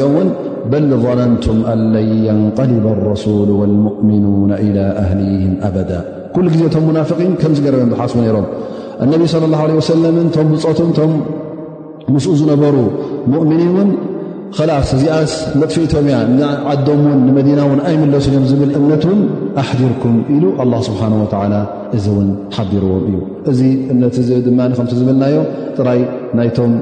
اوم 0.00 0.32
بل 0.70 0.96
ظننتم 0.96 1.64
أن 1.72 1.92
لن 1.92 2.24
ينقلب 2.24 2.86
الرسول 2.86 3.50
والمؤمنون 3.50 4.52
إلى 4.52 4.80
أهليهم 4.80 5.54
أبدا 5.62 6.04
كل 6.36 6.50
زم 6.50 6.88
منافقينصالنبي 6.88 9.26
صلى 9.26 9.44
الله 9.44 9.58
علي 9.58 9.72
وسلمنؤن 9.72 10.30
ከላስ 14.57 14.88
ዚኣስ 15.00 15.33
መጥፊ 15.61 15.75
ኢትጵያ 15.87 16.16
ዓዶም 16.71 17.02
ውን 17.09 17.19
ንመዲና 17.26 17.59
እውን 17.66 17.80
ኣይመለሱን 17.88 18.33
እዮም 18.35 18.47
ዝብል 18.50 18.71
እምነት 18.78 19.04
ውን 19.09 19.21
ኣሕዲርኩም 19.62 20.16
ኢሉ 20.35 20.45
ኣላ 20.62 20.73
ስብሓን 20.87 21.12
ወተላ 21.23 21.54
እዚ 21.99 22.07
ውን 22.16 22.28
ሓቢርዎም 22.57 23.04
እዩ 23.11 23.16
እዚ 23.52 23.61
እምነት 23.92 24.16
እ 24.23 24.40
ድማ 24.47 24.61
ከምቲ 24.78 24.92
ዝብልናዮ 25.00 25.37
ጥራይ 25.76 26.00
ናይቶም 26.38 26.73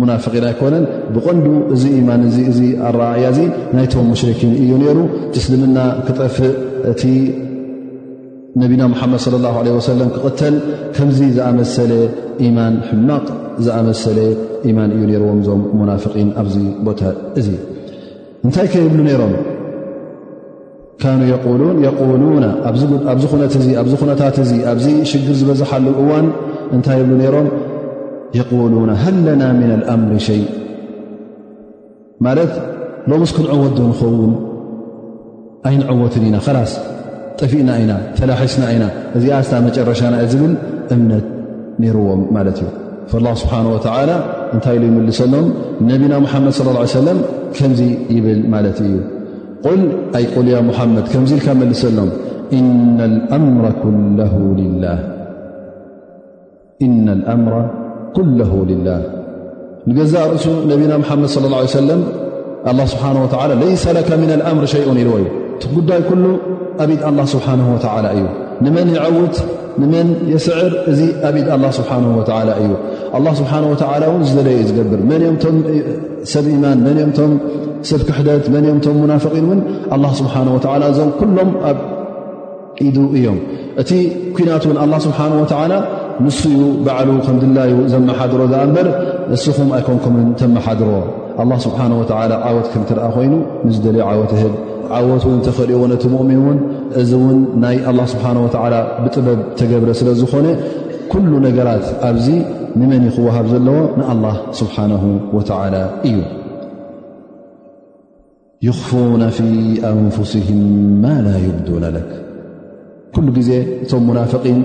ሙናፍቂን 0.00 0.44
ኣይኮነን 0.52 0.84
ብቐንዱ 1.16 1.46
እዚ 1.76 1.82
ኢማን 2.00 2.24
እዚ 2.52 2.60
ኣረእያ 2.88 3.28
ዚ 3.36 3.40
ናይቶም 3.76 4.06
ሙሽርኪን 4.14 4.54
እዩ 4.62 4.72
ነሩ 4.84 4.98
ትስልምና 5.36 5.78
ክጠፍእ 6.08 6.52
እቲ 6.92 7.02
ነቢና 8.62 8.82
ሙሓመድ 8.92 9.20
صለ 9.24 9.34
ላሁ 9.44 9.56
ለ 9.66 9.72
ወሰለም 9.76 10.08
ክቕተል 10.14 10.54
ከምዚ 10.94 11.18
ዝኣመሰለ 11.36 11.92
ኢማን 12.46 12.74
ሕማቕ 12.88 13.26
ዝኣመሰለ 13.64 14.18
ኢማን 14.68 14.90
እዩ 14.94 15.02
ነይርዎም 15.10 15.38
እዞም 15.42 15.60
ሙናፍቂን 15.80 16.30
ኣብዚ 16.40 16.54
ቦታ 16.86 17.02
እዚይ 17.40 17.58
እንታይ 18.46 18.66
ከ 18.72 18.76
የብሉ 18.84 19.00
ነይሮም 19.08 19.32
ኑ 21.20 22.22
ን 22.22 22.22
ሉ 22.22 22.30
ኣ 22.34 22.40
ነ 22.44 22.48
እ 22.70 22.72
ኣብዚ 23.82 23.94
ኩነታት 24.02 24.36
እዚ 24.44 24.50
ኣብዚ 24.72 24.86
ሽግር 25.10 25.36
ዝበዝሓሉ 25.40 25.86
እዋን 26.02 26.26
እንታይ 26.76 26.98
ይብሉ 27.02 27.12
ነይሮም 27.22 27.48
የቁሉና 28.38 28.90
ሃ 29.02 29.12
ለና 29.26 29.42
ምን 29.60 29.70
ልኣምሪ 29.82 30.16
ሸይ 30.28 30.42
ማለት 32.26 32.52
ሎም 33.10 33.22
ስክንዕወትዶ 33.30 33.80
ንኸውን 33.90 34.32
ኣይንዕወትን 35.68 36.24
ኢና 36.28 36.36
ኸላስ 36.46 36.72
ጠፊእና 37.38 37.70
ኢና 37.82 37.92
ተላሒስና 38.18 38.62
ኢና 38.74 38.84
እዚኣዝታ 39.18 39.52
መጨረሻና 39.66 40.14
እዝብል 40.26 40.52
እምነት 40.94 41.26
ነርዎም 41.82 42.22
ማለት 42.36 42.58
እዩ 42.62 42.68
ላ 43.26 43.28
ስብሓ 43.42 43.52
ላ 44.10 44.14
እንታይ 44.56 44.76
ይመልሰሎም 44.88 45.46
ነቢና 45.90 46.12
ሓመድ 46.32 46.54
ه 46.66 46.68
ለም 47.06 47.18
ከምዚ 47.58 47.80
ይብል 48.16 48.40
ማለት 48.54 48.78
እዩ 48.86 48.94
ል 49.78 49.82
ኣይ 50.18 50.24
ቁል 50.34 50.46
ያ 50.54 50.56
ሙሓመድ 50.68 51.06
ከምዚ 51.12 51.30
ኢልካመልሰሎም 51.38 52.10
እና 52.58 52.98
አምሮ 53.36 53.64
ኩለ 58.16 58.28
ላ 58.86 58.88
ንገዛ 59.88 60.12
ርእሱ 60.30 60.46
ነቢና 60.70 60.92
መድ 61.02 61.22
ስብሓ 61.34 61.50
ለይሰ 63.58 63.86
ምር 64.60 64.66
ይን 64.78 64.98
ልዎዩ 65.06 65.24
ጉዳይ 65.76 66.00
ኩሉ 66.08 66.24
ኣብድ 66.82 67.00
ኣላ 67.08 67.18
ስብሓه 67.32 67.52
ላ 68.04 68.08
እዩ 68.16 68.24
ንመን 68.64 68.88
ይዓውት 68.96 69.36
ንመን 69.80 70.08
የስዕር 70.32 70.72
እዚ 70.92 71.00
ኣብድ 71.28 71.46
ስብሓ 71.78 71.90
እዩ 72.62 72.72
ስብሓهወ 73.40 73.72
እን 74.18 74.24
ዝደለየ 74.30 74.56
ዩ 74.62 74.66
ዝገብር 74.70 75.00
መን 75.10 75.22
እምም 75.28 75.56
ሰብ 76.32 76.46
ማን 76.64 76.78
መን 76.86 76.98
ምቶም 77.10 77.30
ሰብ 77.90 78.00
ክሕደት 78.08 78.44
መን 78.54 78.64
ኦምቶም 78.72 78.96
ሙናፍን 79.02 79.46
ን 79.58 80.12
ስብሓ 80.20 80.34
እዞም 80.92 81.10
ኩሎም 81.20 81.50
ኣብ 81.70 81.78
ኢዱ 82.86 82.96
እዮም 83.18 83.38
እቲ 83.82 83.90
ኩናት 84.36 84.64
ን 84.74 84.76
ኣ 84.84 85.00
ስብሓهላ 85.06 85.72
ንሱኡ 86.24 86.58
በዕሉ 86.86 87.10
ከም 87.26 87.36
ድላዩ 87.42 87.70
ዘመሓድሮ 87.92 88.40
ዝኣ 88.52 88.64
በር 88.74 88.88
ንስኹም 89.30 89.68
ኣይኮምኩምን 89.76 90.26
ተመሓድሮ 90.40 90.90
ስብሓ 91.64 91.78
ዓወት 92.48 92.66
ክትረአ 92.72 93.08
ኮይኑ 93.16 93.32
ንዝለዩ 93.68 94.02
ዓወት 94.10 94.32
ህብ 94.40 94.54
ዓወትን 94.98 95.34
ተኸልእዎ 95.46 95.82
ነቲ 95.92 96.04
ሙእሚንውን 96.14 96.58
እዚ 97.00 97.10
ውን 97.22 97.38
ናይ 97.62 97.76
ኣላ 97.90 98.00
ስብሓን 98.12 98.38
ወዓላ 98.44 98.74
ብጥበብ 99.02 99.38
ተገብረ 99.58 99.90
ስለ 100.00 100.08
ዝኾነ 100.20 100.46
ኩሉ 101.12 101.30
ነገራት 101.46 101.84
ኣብዚ 102.08 102.26
ንመን 102.80 103.02
ይኽወሃብ 103.08 103.46
ዘለዎ 103.52 103.76
ንኣላህ 104.00 104.36
ስብሓነሁ 104.60 105.04
ወተዓላ 105.36 105.76
እዩ 106.08 106.18
ይኽፉነ 108.68 109.22
ፊ 109.36 109.42
ኣንፍስህም 109.92 110.62
ማላ 111.04 111.28
ይብዱነ 111.46 111.84
ለክ 111.96 112.10
ኲሉ 113.14 113.28
ጊዜ 113.38 113.50
እቶም 113.84 114.02
ሙናፍቒን 114.08 114.58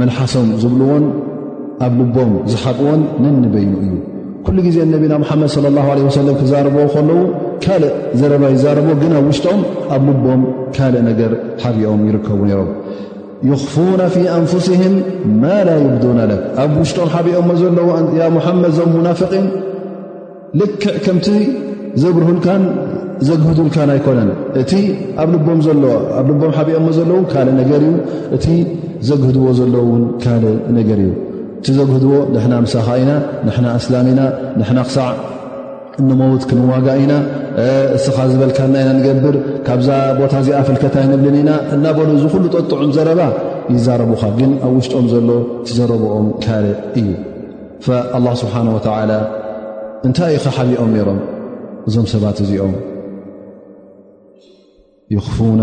መልሓሶም 0.00 0.48
ዝብልዎን 0.62 1.04
ኣብ 1.86 1.94
ልቦም 1.98 2.32
ዝሓብዎን 2.52 3.02
ንንበይኑ 3.24 3.72
እዩ 3.86 3.92
ኩሉ 4.46 4.56
ጊዜ 4.66 4.76
ነቢና 4.96 5.14
ሙሓመድ 5.22 5.52
ለ 5.64 5.68
ላሁ 5.78 5.86
ዓለ 5.92 6.00
ወሰለም 6.08 6.34
ክዛረብዎ 6.40 6.82
ከለዉ 6.96 7.18
ካልእ 7.64 7.90
ዘረባይ 8.20 8.50
ይዛረቦ 8.56 8.88
ግን 9.02 9.12
ኣብ 9.20 9.26
ውሽጦም 9.30 9.60
ኣብ 9.94 10.02
ልቦም 10.08 10.42
ካልእ 10.76 11.02
ነገር 11.08 11.32
ሓቢኦም 11.62 12.02
ይርከቡ 12.08 12.40
ነሮም 12.50 12.70
ይኽፉና 13.48 14.02
ፊ 14.14 14.24
ኣንፍስህም 14.38 14.94
ማ 15.42 15.58
ላ 15.68 15.76
ይብዱና 15.84 16.20
ኣብ 16.64 16.72
ውሽጦም 16.82 17.08
ሓቢኦ 17.14 17.40
ዘለዎ 17.62 17.88
ሓመድ 18.46 18.72
ዞም 18.78 18.90
ሙናፍን 18.96 19.46
ልክዕ 20.60 20.94
ከምቲ 21.06 21.26
ዘብርህልካን 22.02 22.62
ዘግህዱልካን 23.28 23.90
ኣይኮነን 23.94 24.30
እቲ 24.62 24.72
ኣልቦ 25.22 25.46
ኣ 26.20 26.26
ልቦም 26.28 26.52
ኦ 26.78 26.92
ዘለ 26.98 27.10
ካእ 27.32 27.48
ገ 27.70 27.72
እዩ 27.80 27.86
እቲ 28.36 28.46
ዘግህድዎ 29.08 29.46
ዘለዎ 29.60 29.82
ውን 29.92 30.04
ካልእ 30.22 30.56
ነገር 30.78 31.00
እዩ 31.06 31.12
እቲ 31.60 31.66
ዘግህድዎ 31.80 32.14
ንና 32.36 32.52
ምሳኻ 32.68 32.88
ኢና 33.02 33.12
ንና 33.50 33.66
ኣስላሚ 33.80 34.06
ኢና 34.14 34.22
ንና 34.60 34.78
ክሳዕ 34.88 35.08
እንመውት 36.00 36.42
ክንዋጋ 36.50 36.86
ኢና 37.02 37.12
እስኻ 37.96 38.16
ዝበልካና 38.30 38.74
ኢና 38.82 38.90
ንገብር 38.98 39.36
ካብዛ 39.66 39.88
ቦታ 40.18 40.32
እዚኣ 40.42 40.58
ፈልከታ 40.68 40.96
ክንብልን 41.04 41.36
ኢና 41.42 41.50
እናበሉ 41.74 42.08
ዝኹሉ 42.22 42.44
ጠጥዑም 42.54 42.90
ዘረባ 42.96 43.20
ይዛረቡኻ 43.76 44.22
ግን 44.38 44.52
ኣብ 44.66 44.72
ውሽጦኦም 44.78 45.06
ዘሎ 45.12 45.28
ትዘረብኦም 45.68 46.26
ካሪዕ 46.44 46.76
እዩ 47.00 47.08
ኣላ 48.18 48.26
ስብሓን 48.42 48.68
ወተዓላ 48.76 49.12
እንታይ 50.08 50.32
ዩ 50.36 50.40
ኸ 50.44 50.48
ሓቢኦም 50.58 50.90
ነይሮም 50.96 51.18
እዞም 51.88 52.06
ሰባት 52.14 52.38
እዚኦም 52.44 52.74
ይኽፉውና 55.14 55.62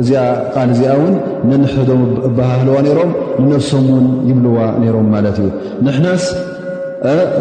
እዚኣ 0.00 0.18
ቃል 0.54 0.68
እዚኣ 0.74 0.90
ውን 1.00 1.14
ንንሕዶም 1.50 2.02
ባሃህልዋ 2.36 2.76
ነይሮም 2.86 3.10
ንነፍሶም 3.42 3.86
ውን 3.94 4.06
ይብልዋ 4.28 4.58
ሮም 4.96 5.08
ማለት 5.14 5.36
እዩ 5.42 5.48
ንሕናስ 5.86 6.24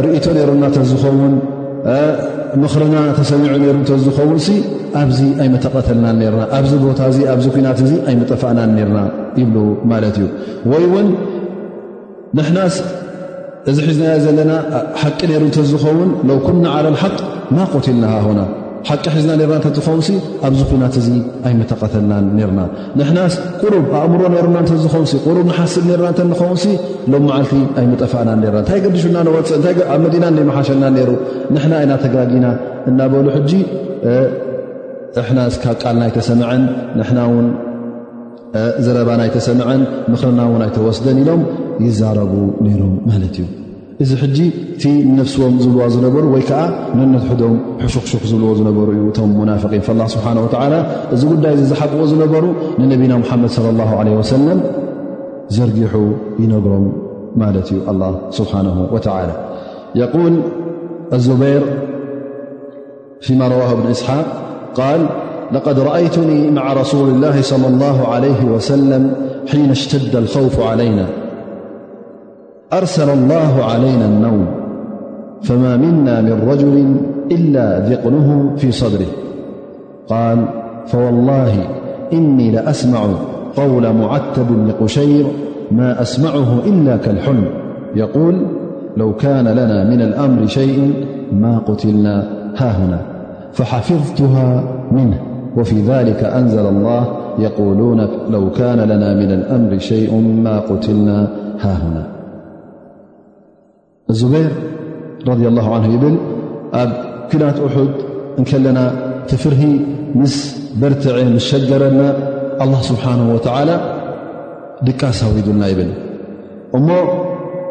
ርእቶ 0.03 0.25
ነይሮእናተ 0.37 0.75
ዝኸውን 0.91 1.33
ምኽርና 2.63 2.97
ተሰሚዑ 3.17 3.53
ሩ 3.63 3.77
እተዝኸውን 3.83 4.39
ኣብዚ 4.99 5.19
ኣይመተቐተልናን 5.43 6.19
ርና 6.33 6.43
ኣብዚ 6.57 6.71
ቦታ 6.83 6.99
እዚ 7.11 7.17
ኣብዚ 7.33 7.45
ኩናት 7.55 7.79
እዚ 7.85 7.91
ኣይመጠፋእናን 8.09 8.77
ርና 8.89 8.99
ይብሉ 9.39 9.57
ማለት 9.91 10.15
እዩ 10.21 10.27
ወይ 10.71 10.83
እውን 10.89 11.07
ንሕናስ 12.37 12.75
እዚ 13.71 13.77
ሒዝና 13.89 14.11
ዘለና 14.25 14.51
ሓቂ 15.01 15.19
ነይሩ 15.31 15.43
እተዝኸውን 15.51 16.09
ለውኩም 16.29 16.57
ንዓለል 16.65 16.97
ሓቅ 17.01 17.17
ማ 17.57 17.67
ቆቲል 17.73 17.97
ናሃሆና 18.03 18.39
ሓቂ 18.89 19.05
ሒዝና 19.13 19.31
ርና 19.39 19.55
እተ 19.69 19.77
ዝኸውን 19.79 20.01
ኣብዚ 20.47 20.59
ኩናት 20.69 20.95
እዚ 20.99 21.07
ኣይመተቀተልናን 21.47 22.25
ነርና 22.37 22.59
ንሕና 22.99 23.19
ቁሩብ 23.61 23.85
ኣእምሮ 24.01 24.21
ነሩና 24.35 24.57
እተ 24.65 24.71
ዝውን 24.83 25.05
ቁሩብ 25.25 25.45
ንሓስብ 25.49 25.83
ነርና 25.89 26.09
ንተ 26.13 26.19
ንኸውን 26.29 26.59
ሎም 27.11 27.23
ማዓልቲ 27.29 27.53
ኣይምጠፋእናን 27.81 28.41
ርና 28.47 28.57
እንታይ 28.63 28.79
ገዲሽና 28.85 29.17
ንወፅእ 29.29 29.57
እታኣብ 29.59 29.99
መዲና 30.05 30.25
ዘይመሓሸና 30.37 30.83
ይሩ 31.01 31.11
ንሕና 31.57 31.73
ይና 31.83 31.91
ተጋጊና 32.05 32.45
እናበሉ 32.91 33.25
ሕጂ 33.35 33.51
እና 35.31 35.39
ካብ 35.63 35.77
ቃልና 35.83 36.01
ኣይተሰምዐን 36.07 36.63
ንሕና 37.01 37.19
ውን 37.35 37.47
ዘረባና 38.87 39.19
ኣይተሰምዐን 39.27 39.81
ምክርና 40.13 40.39
እውን 40.49 40.63
ኣይተወስደን 40.67 41.19
ኢሎም 41.25 41.43
ይዛረቡ 41.87 42.33
ነይሮም 42.65 42.93
ማለት 43.11 43.35
እዩ 43.43 43.47
እዚ 44.03 44.11
እቲ 44.25 44.81
نፍስዎም 45.19 45.55
ዝብልዋ 45.61 45.83
ዝነበሩ 45.93 46.23
ወይ 46.33 46.43
ዓ 46.57 46.59
ነሕዶም 47.13 47.55
ኽ 47.79 47.89
ዝብዎ 48.31 48.51
ነበሩ 48.67 48.89
እዩ 48.99 49.05
ቶ 49.17 49.23
ናفق 49.49 49.73
فال 49.87 49.99
نه 50.37 50.41
و 50.43 50.47
እዚ 51.13 51.21
ጉዳይ 51.31 51.53
ዝሓبዎ 51.69 51.99
ዝነበሩ 52.11 52.43
ንነብና 52.81 53.13
محመድ 53.23 53.51
صى 53.57 53.69
الله 53.73 53.89
عليه 53.99 54.13
وسل 54.21 54.43
ዘርጊሑ 55.55 55.93
ይነብሮም 56.41 56.85
ማለ 57.41 57.55
እዩ 57.65 57.71
الله 57.91 58.09
سحنه 58.37 58.77
وى 58.93 58.99
يقل 60.01 60.25
ازበይር 61.15 61.63
روه 63.53 63.69
ብن 63.77 63.85
إسሓق 63.95 64.27
قل 64.79 65.01
لقد 65.55 65.77
رأيت 65.89 66.17
مع 66.57 66.65
رسول 66.81 67.07
اله 67.15 67.37
صلى 67.51 67.67
الله 67.71 67.97
عليه 68.13 68.41
وسل 68.53 68.91
حين 69.51 69.69
اشتد 69.77 70.13
الخوፍ 70.23 70.55
عليና 70.71 70.99
أرسل 72.73 73.09
الله 73.09 73.63
علينا 73.63 74.05
النوم 74.05 74.45
فما 75.43 75.77
منا 75.77 76.21
من 76.21 76.49
رجل 76.49 76.95
إلا 77.31 77.79
ذقنه 77.79 78.53
في 78.57 78.71
صدره 78.71 79.07
قال 80.07 80.45
فوالله 80.87 81.51
إني 82.13 82.51
لأسمع 82.51 82.99
قول 83.55 83.93
معتب 83.93 84.47
بن 84.49 84.71
قشير 84.81 85.25
ما 85.71 86.01
أسمعه 86.01 86.59
إلا 86.65 86.97
كالحل 86.97 87.41
يقول 87.95 88.45
لو 88.97 89.15
كان 89.15 89.47
لنا 89.47 89.83
من 89.89 90.01
الأمر 90.01 90.45
شيء 90.47 90.93
ما 91.31 91.57
قتلنا 91.57 92.27
ههنا 92.57 92.99
فحفظتها 93.53 94.63
منه 94.91 95.19
وفي 95.57 95.81
ذلك 95.81 96.23
أنزل 96.23 96.65
الله 96.65 97.05
يقولونك 97.39 98.09
لو 98.29 98.51
كان 98.51 98.79
لنا 98.79 99.13
من 99.13 99.31
الأمر 99.31 99.77
شيء 99.77 100.15
ما 100.43 100.59
قتلنا 100.59 101.27
ههنا 101.61 102.16
ዙበር 104.19 104.45
ረ 105.29 105.51
ላሁ 105.57 105.69
ን 105.83 105.91
ይብል 105.93 106.15
ኣብ 106.81 106.91
ኲላት 107.29 107.57
ኣሑድ 107.67 107.95
እንከለና 108.39 108.79
ትፍርሂ 109.29 109.61
ምስ 110.19 110.35
በርትዐ 110.81 111.15
ምስሸገረና 111.35 112.01
ኣላ 112.63 112.73
ስብሓን 112.89 113.21
ወተዓላ 113.33 113.71
ድቃሳ 114.87 115.19
ውሪዱልና 115.31 115.63
ይብል 115.71 115.89
እሞ 116.77 116.87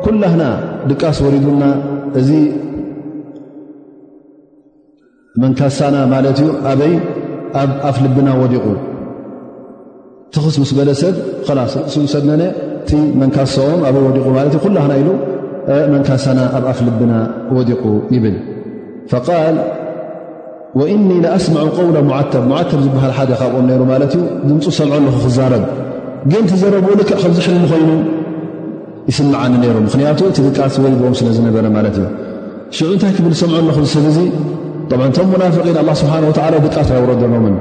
ኲላህና 0.04 0.42
ድቃስ 0.90 1.18
ወሪዱልና 1.26 1.64
እዚ 2.20 2.30
መንካሳና 5.44 5.96
ማለት 6.14 6.36
እዩ 6.42 6.50
ኣበይ 6.72 6.92
ኣብኣፍ 7.62 7.96
ልብና 8.04 8.28
ወዲቑ 8.42 8.66
ትኽስ 10.34 10.56
ምስ 10.62 10.70
በለ 10.78 10.90
ሰብ 11.02 11.16
ላስ 11.58 11.74
ስምሰድነነ 11.94 12.42
እቲ 12.82 12.90
መንካሶኦም 13.22 13.80
ኣበይ 13.88 14.02
ወዲቑ 14.08 14.26
ማለት 14.38 14.52
እዩ 14.54 14.60
ኩላህና 14.66 14.92
ኢሉ 15.02 15.10
መንካሰና 15.92 16.40
ኣብ 16.56 16.64
ኣፍ 16.72 16.80
ልብና 16.86 17.12
ወዲቁ 17.56 17.82
ይብል 18.14 18.36
ፈቃል 19.12 19.56
ወእኒ 20.78 21.08
ኣስማዑ 21.36 21.66
ቆውላ 21.78 21.98
ሙዓተብ 22.08 22.44
ሙዓተብ 22.50 22.80
ዝበሃል 22.86 23.12
ሓደ 23.18 23.30
ካብኦም 23.40 23.66
ነይሩ 23.70 23.82
ማለት 23.90 24.12
እዩ 24.18 24.22
ድምፁ 24.48 24.64
ሰምዖ 24.78 24.92
ኣለኹ 24.98 25.16
ክዛረብ 25.24 25.64
ግን 26.32 26.44
ትዘረብኡ 26.50 26.90
ልክዕ 27.00 27.16
ከብዝሕልሚ 27.22 27.64
ኮይኑ 27.72 27.90
ይስምዓኒ 29.10 29.52
ነይሩ 29.62 29.76
ምክንያቱ 29.86 30.20
እቲ 30.30 30.38
ድቃስ 30.48 30.76
ወሪድዎም 30.84 31.14
ስለዝነበረ 31.20 31.64
ማለት 31.76 31.96
እዩ 32.00 32.06
ሽዑ 32.76 32.90
ንታይ 32.96 33.12
ክብል 33.16 33.34
ሰምዖ 33.42 33.56
ኣለኹ 33.62 33.78
ሰብ 33.94 34.06
እዙ 34.12 34.18
እቶም 35.08 35.28
ሙናፍቂን 35.34 35.74
ስብሓን 36.02 36.24
ላ 36.26 36.60
ድቃት 36.66 36.88
ይ 36.96 37.00
ውረደሞምን 37.04 37.56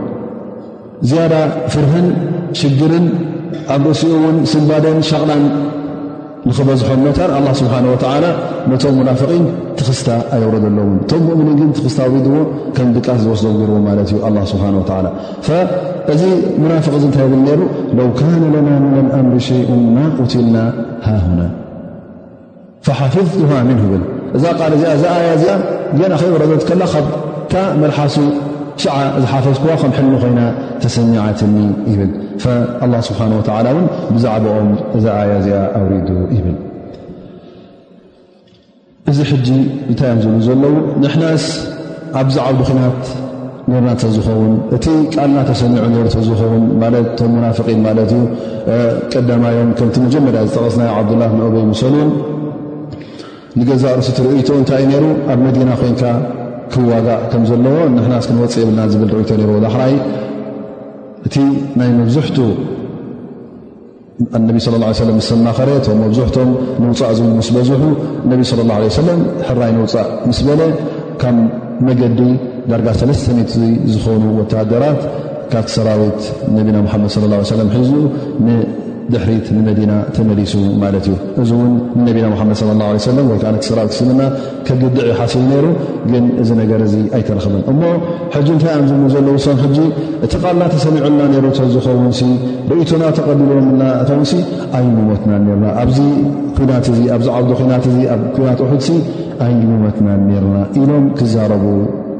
ዝያዳ 1.09 1.33
ፍርህን 1.73 2.07
ሽግርን 2.61 3.07
ኣብ 3.75 3.81
ንእሲኡ 3.87 4.13
ውን 4.25 4.37
ስምባደን 4.51 4.99
ሸቕላን 5.09 5.41
ንኽበዝሖ 6.47 6.87
ነታ 7.03 7.19
ኣ 7.37 7.51
ስብሓን 7.59 7.85
ወላ 7.91 8.25
ነቶም 8.71 8.93
ሙናፍقን 8.99 9.45
ትኽስታ 9.77 10.07
ኣየወረዶለውን 10.35 10.91
እቶም 11.03 11.21
ሙእምኒን 11.27 11.55
ግን 11.61 11.69
ትኽስታ 11.77 11.99
ው 12.13 12.17
ድዎ 12.25 12.35
ከም 12.75 12.87
ብቃስ 12.95 13.19
ዝወስደ 13.23 13.45
ገይርዎ 13.61 13.77
ማለት 13.87 14.07
እዩ 14.11 14.19
ስብሓ 14.51 14.65
ላ 14.75 15.07
እዚ 16.13 16.23
ሙናፍቕ 16.63 16.93
እ 16.97 17.01
እንታይ 17.07 17.27
ብል 17.31 17.41
ነሩ 17.47 17.61
ለው 17.99 18.09
ካነ 18.19 18.43
ለና 18.55 18.67
ምን 18.91 19.07
ኣምሪ 19.19 19.35
ሸይء 19.47 19.69
ማ 19.95 20.03
ቁትልና 20.17 20.57
ሃሁና 21.07 21.41
ፈሓፊዝትሃ 22.87 23.49
ምን 23.69 23.79
ብል 23.91 24.03
እዛ 24.37 24.43
ቃል 24.59 24.73
እዚኣ 24.77 24.85
እዛ 24.97 25.03
ኣያ 25.17 25.27
እዚኣ 25.39 25.55
የና 26.01 26.13
ኸይወረዶት 26.23 26.63
ከላ 26.69 26.81
ካብታ 26.93 27.53
መልሓሱ 27.81 28.15
ሸዓ 28.83 28.95
ዝሓፈዝክዎ 29.23 29.69
ከም 29.81 29.91
ሕልኒ 29.97 30.13
ኮይና 30.23 30.39
ተሰሚዓትኒ 30.83 31.55
ይብል 31.91 32.11
ኣላ 32.85 32.93
ስብሓን 33.07 33.33
ወተዓላ 33.39 33.67
እውን 33.75 33.85
ብዛዕባኦም 34.15 34.69
እዛዓያ 34.97 35.33
እዚኣ 35.41 35.59
ኣብሪዱ 35.79 36.09
ይብል 36.37 36.57
እዚ 39.11 39.17
ሕጂ 39.31 39.47
እንታይዮም 39.91 40.17
ዝብሉ 40.23 40.41
ዘለዉ 40.47 40.73
ንሕና 41.03 41.23
ስ 41.43 41.47
ኣብዛዓብዲ 42.21 42.61
ኮናት 42.69 43.01
ርና 43.73 43.87
ተ 44.01 44.11
ዝኸውን 44.15 44.53
እቲ 44.75 44.85
ቃልና 45.13 45.37
ተሰኒዑ 45.49 46.03
ዝኸውን 46.29 46.63
ማለት 46.83 47.07
ቶም 47.19 47.31
ሙናፍን 47.35 47.79
ማለት 47.87 48.11
እዩ 48.17 48.23
ቀዳማዮም 49.13 49.69
ከምቲ 49.77 49.95
መጀመርያ 50.05 50.41
ዝጠቀስናዮ 50.49 50.89
ዓብዱላ 50.97 51.23
ንኦበይ 51.37 51.65
ሙሰሉን 51.71 52.09
ንገዛ 53.59 53.83
ርሱትርእቶ 53.99 54.47
እንታይእዩ 54.61 54.91
ይሩ 54.95 55.05
ኣብ 55.33 55.39
መዲና 55.47 55.69
ኮይንካ 55.81 56.03
ክብዋጋእ 56.73 57.21
ከም 57.31 57.43
ዘለዎ 57.49 57.75
ንሕናስ 57.97 58.25
ክንወፅእ 58.29 58.61
የብልና 58.63 58.81
ዝብል 58.93 59.09
ርእቶ 59.17 59.29
ላሕራይ 59.65 59.93
እቲ 61.27 61.35
ናይ 61.79 61.89
መብዝሕትኡ 61.99 62.41
እነቢ 64.37 64.57
ስለ 64.65 64.75
ለ 64.81 64.89
ስሰማኸረ 64.97 65.69
መብዝሕቶም 66.01 66.49
ንውፃእ 66.81 67.17
እ 67.27 67.29
ምስ 67.39 67.47
በዝሑ 67.55 67.81
ነቢ 68.31 68.39
ለ 68.59 68.65
ላ 68.71 68.75
ሰለም 69.01 69.19
ሕራይ 69.47 69.71
ንውፃእ 69.77 70.07
ምስ 70.29 70.39
በለ 70.47 70.61
ካብ 71.21 71.37
መገዲ 71.87 72.19
ዳርጋ 72.71 72.87
ሰለስተ 73.01 73.63
ዝኾኑ 73.93 74.23
ወታሃደራት 74.39 75.01
ካብሰራዊት 75.53 76.21
ነቢና 76.57 76.77
ሓመድ 76.93 77.13
ላه 77.31 77.39
ሰለ 77.53 77.61
ሒዙ 77.75 77.91
ድሪት 79.13 79.47
ንመዲና 79.55 79.91
ተመሊሱ 80.15 80.53
ማ 80.81 80.87
እዩ 80.99 81.09
እዚ 81.41 81.49
ን 81.69 81.73
ነቢና 82.05 82.27
ሓድ 82.39 83.19
ወይከክስራ 83.29 83.79
ክስምና 83.89 84.21
ከግድዕ 84.67 85.03
ዩ 85.09 85.15
ሓስቡ 85.19 85.43
ሩ 85.63 85.67
ግን 86.11 86.25
እዚ 86.41 86.49
ነገር 86.61 86.81
ኣይተረክበን 87.17 87.61
እሞ 87.71 87.81
ጂ 88.45 88.47
ንታይ 88.57 88.71
ኣንዝ 88.77 88.91
ዘለዉ 89.15 89.35
ሰም 89.47 89.59
እቲ 90.27 90.33
ቃልና 90.43 90.63
ተሰሚዑልና 90.73 91.51
ዝኸውን 91.75 92.07
ርእቶና 92.71 93.03
ተቀቢሎም 93.19 93.67
ና 93.81 93.91
ው 94.21 94.23
ኣይሞትና 94.79 95.31
ና 95.63 95.75
ኣብዚ 95.83 95.99
ት 96.55 96.59
ኣብዚ 96.77 97.01
ዓብ 97.15 97.21
ት 97.25 97.35
ኣብ 97.55 97.61
ናት 97.71 97.85
ሑ 98.71 98.71
ኣይሞትናን 99.45 100.21
ርና 100.43 100.57
ኢሎም 100.81 101.05
ክዛረቡ 101.19 101.63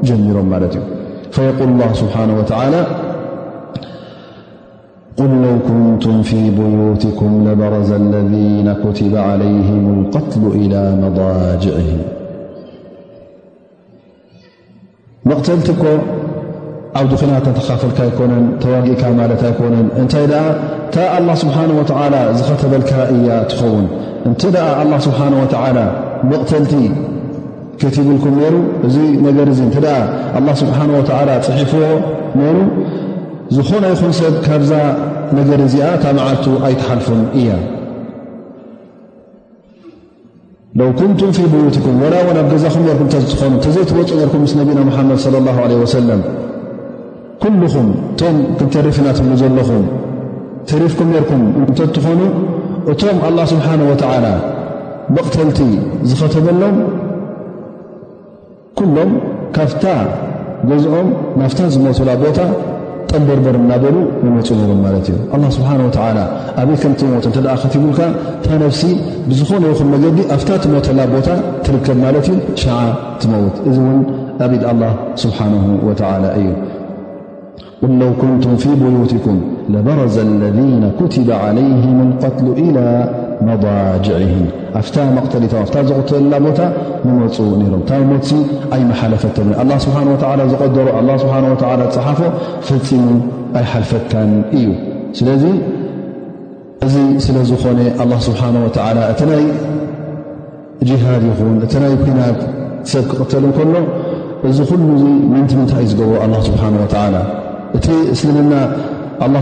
ጀሚሮም 0.08 0.48
ማለት 0.54 0.74
እዩ 0.76 1.68
ስብሓ 2.00 2.14
قል 5.20 5.30
ለو 5.44 5.54
ኩንቱም 5.66 6.16
في 6.28 6.38
ብيትኩም 6.58 7.34
በرዘ 7.60 7.90
الذ 8.02 8.34
كትب 8.82 9.12
علይه 9.28 9.68
القትل 9.94 10.42
إلى 10.62 10.80
መضجعه 11.02 11.88
መቕተልቲ 15.28 15.68
ኮ 15.82 15.84
ዓብዲ 16.98 17.12
ኺናተ 17.20 17.46
ተካፈልካ 17.58 17.98
ኣይኮነን 18.06 18.44
ተዋጊእካ 18.62 19.02
ማለት 19.20 19.40
ኣይኮነን 19.48 19.86
እንታይ 20.00 20.24
ኣ 20.42 20.42
እታ 20.88 20.94
لله 21.22 21.34
ስብሓه 21.42 21.62
ዝኸተበልካ 22.38 22.90
እያ 23.16 23.28
ትኸውን 23.50 23.86
እንተ 24.28 24.40
ደኣ 24.54 24.66
له 24.92 24.98
ስብሓه 25.06 25.26
و 25.40 25.46
መቕተልቲ 26.30 26.72
ክትብልኩም 27.80 28.34
ሩ 28.52 28.54
እዚ 28.86 28.96
ነገር 29.28 29.46
እ 29.54 29.56
ስብሓه 30.62 30.88
ፅሒፍዎ 31.48 31.84
ሩ 32.56 32.58
ዝኾነ 33.54 33.84
ይኹን 33.92 34.12
ሰብ 34.18 34.34
ካብዛ 34.44 34.70
ነገር 35.38 35.60
እዚኣ 35.66 35.88
ታመዓልቱ 36.04 36.46
ኣይትሓልፉን 36.66 37.20
እያ 37.40 37.48
ለው 40.78 40.88
ኩንቱም 41.00 41.30
ፊ 41.36 41.42
ብዩቲኩም 41.52 41.98
ወላ 42.04 42.14
ውን 42.28 42.38
ኣብ 42.40 42.46
ገዛኹም 42.52 42.82
ነርኩም 42.88 43.06
እተዝትኾኑ 43.10 43.52
ተዘይትወፁ 43.64 44.08
ነርኩም 44.20 44.42
ምስ 44.46 44.52
ነቢና 44.60 44.80
ምሓመድ 44.88 45.20
ለ 45.34 45.42
ላሁ 45.46 45.56
ዓለ 45.64 45.72
ወሰለም 45.82 46.20
ኲልኹም 47.42 47.88
እቶም 48.10 48.36
ክንተሪፊ 48.58 48.98
ና 49.06 49.10
ትብሉ 49.18 49.32
ዘለኹም 49.42 49.84
ትሪፍኩም 50.70 51.08
ነርኩም 51.16 51.42
እንተዝትኾኑ 51.68 52.20
እቶም 52.94 53.18
ኣላ 53.28 53.38
ስብሓን 53.54 53.82
ወተዓላ 53.90 54.26
መቕተልቲ 55.16 55.60
ዝኸተመሎም 56.10 56.76
ኲሎም 58.80 59.12
ካብታ 59.56 59.84
ገዝኦም 60.70 61.08
ናፍታ 61.40 61.58
ዝመትላ 61.74 62.10
ቦታ 62.22 62.38
ጠንበርበር 63.10 63.54
እናበሉ 63.60 63.96
ንወፁ 64.26 64.48
ሮም 64.68 64.78
ማለት 64.86 65.06
እዩ 65.36 65.48
ስብሓ 65.56 65.68
ኣበይ 66.60 66.76
ከም 66.82 66.92
ትመት 67.00 67.24
እተ 67.30 67.36
ከትቡልካ 67.62 68.00
ታ 68.44 68.48
ነፍሲ 68.62 68.82
ብዝኾነ 69.28 69.64
ይ 69.72 69.84
መገዲ 69.92 70.18
ኣብታ 70.36 70.48
ትመተላ 70.64 71.00
ቦታ 71.12 71.28
ትርከብ 71.66 71.98
ማለት 72.04 72.26
እዩ 72.32 72.38
ሸዓ 72.62 72.78
ትመት 73.22 73.56
እዚ 73.70 73.76
ውን 73.88 74.00
ኣብድ 74.46 74.62
ስብሓ 75.24 75.38
እዩ 76.38 76.48
ል 77.90 77.94
ለው 78.00 78.10
ኩንቱም 78.20 78.54
ፊ 78.62 78.74
ብዩትኩም 78.80 79.38
ለበረዘ 79.72 80.16
ለذ 80.42 80.58
ት 80.98 81.16
ለይም 81.30 82.10
ት 82.20 82.22
ኣፍታ 84.78 84.96
መተሊታ 85.16 85.54
ኣ 85.62 85.82
ዝተልላ 85.88 86.32
ቦታ 86.44 86.60
ንመፁ 87.06 87.36
ይሮም 87.62 87.82
ታብ 87.88 88.02
መ 88.10 88.16
ኣይመሓለፈተ 88.74 89.36
ስ 89.84 89.86
ዝቀደሮ 90.52 90.86
ዝፅሓፎ 91.18 91.44
ፈፂሙ 92.68 93.06
ኣይ 93.60 93.64
ሓልፈካን 93.72 94.32
እዩ 94.58 94.66
ስለዚ 95.18 95.44
እዚ 96.86 96.94
ስለዝኾነ 97.26 97.78
ኣ 98.04 98.06
ስብሓላ 98.26 98.56
እቲ 99.12 99.20
ናይ 99.30 99.44
ጅሃድ 100.88 101.22
ይኹን 101.30 101.54
እቲ 101.66 101.74
ናይ 101.84 101.94
ኩናት 102.02 102.40
ሰብ 102.92 103.04
ክቕተል 103.12 103.44
ከሎ 103.56 103.74
እዚ 104.48 104.58
ኩሉ 104.72 104.90
ምንቲ 105.32 105.52
ምንታይ 105.60 105.84
እ 105.86 105.90
ዝገብሮ 105.92 106.12
ኣ 106.24 106.42
ስብሓላ 106.50 107.16
እቲ 107.78 107.86
እስሊ 108.14 108.28
ም 108.50 108.52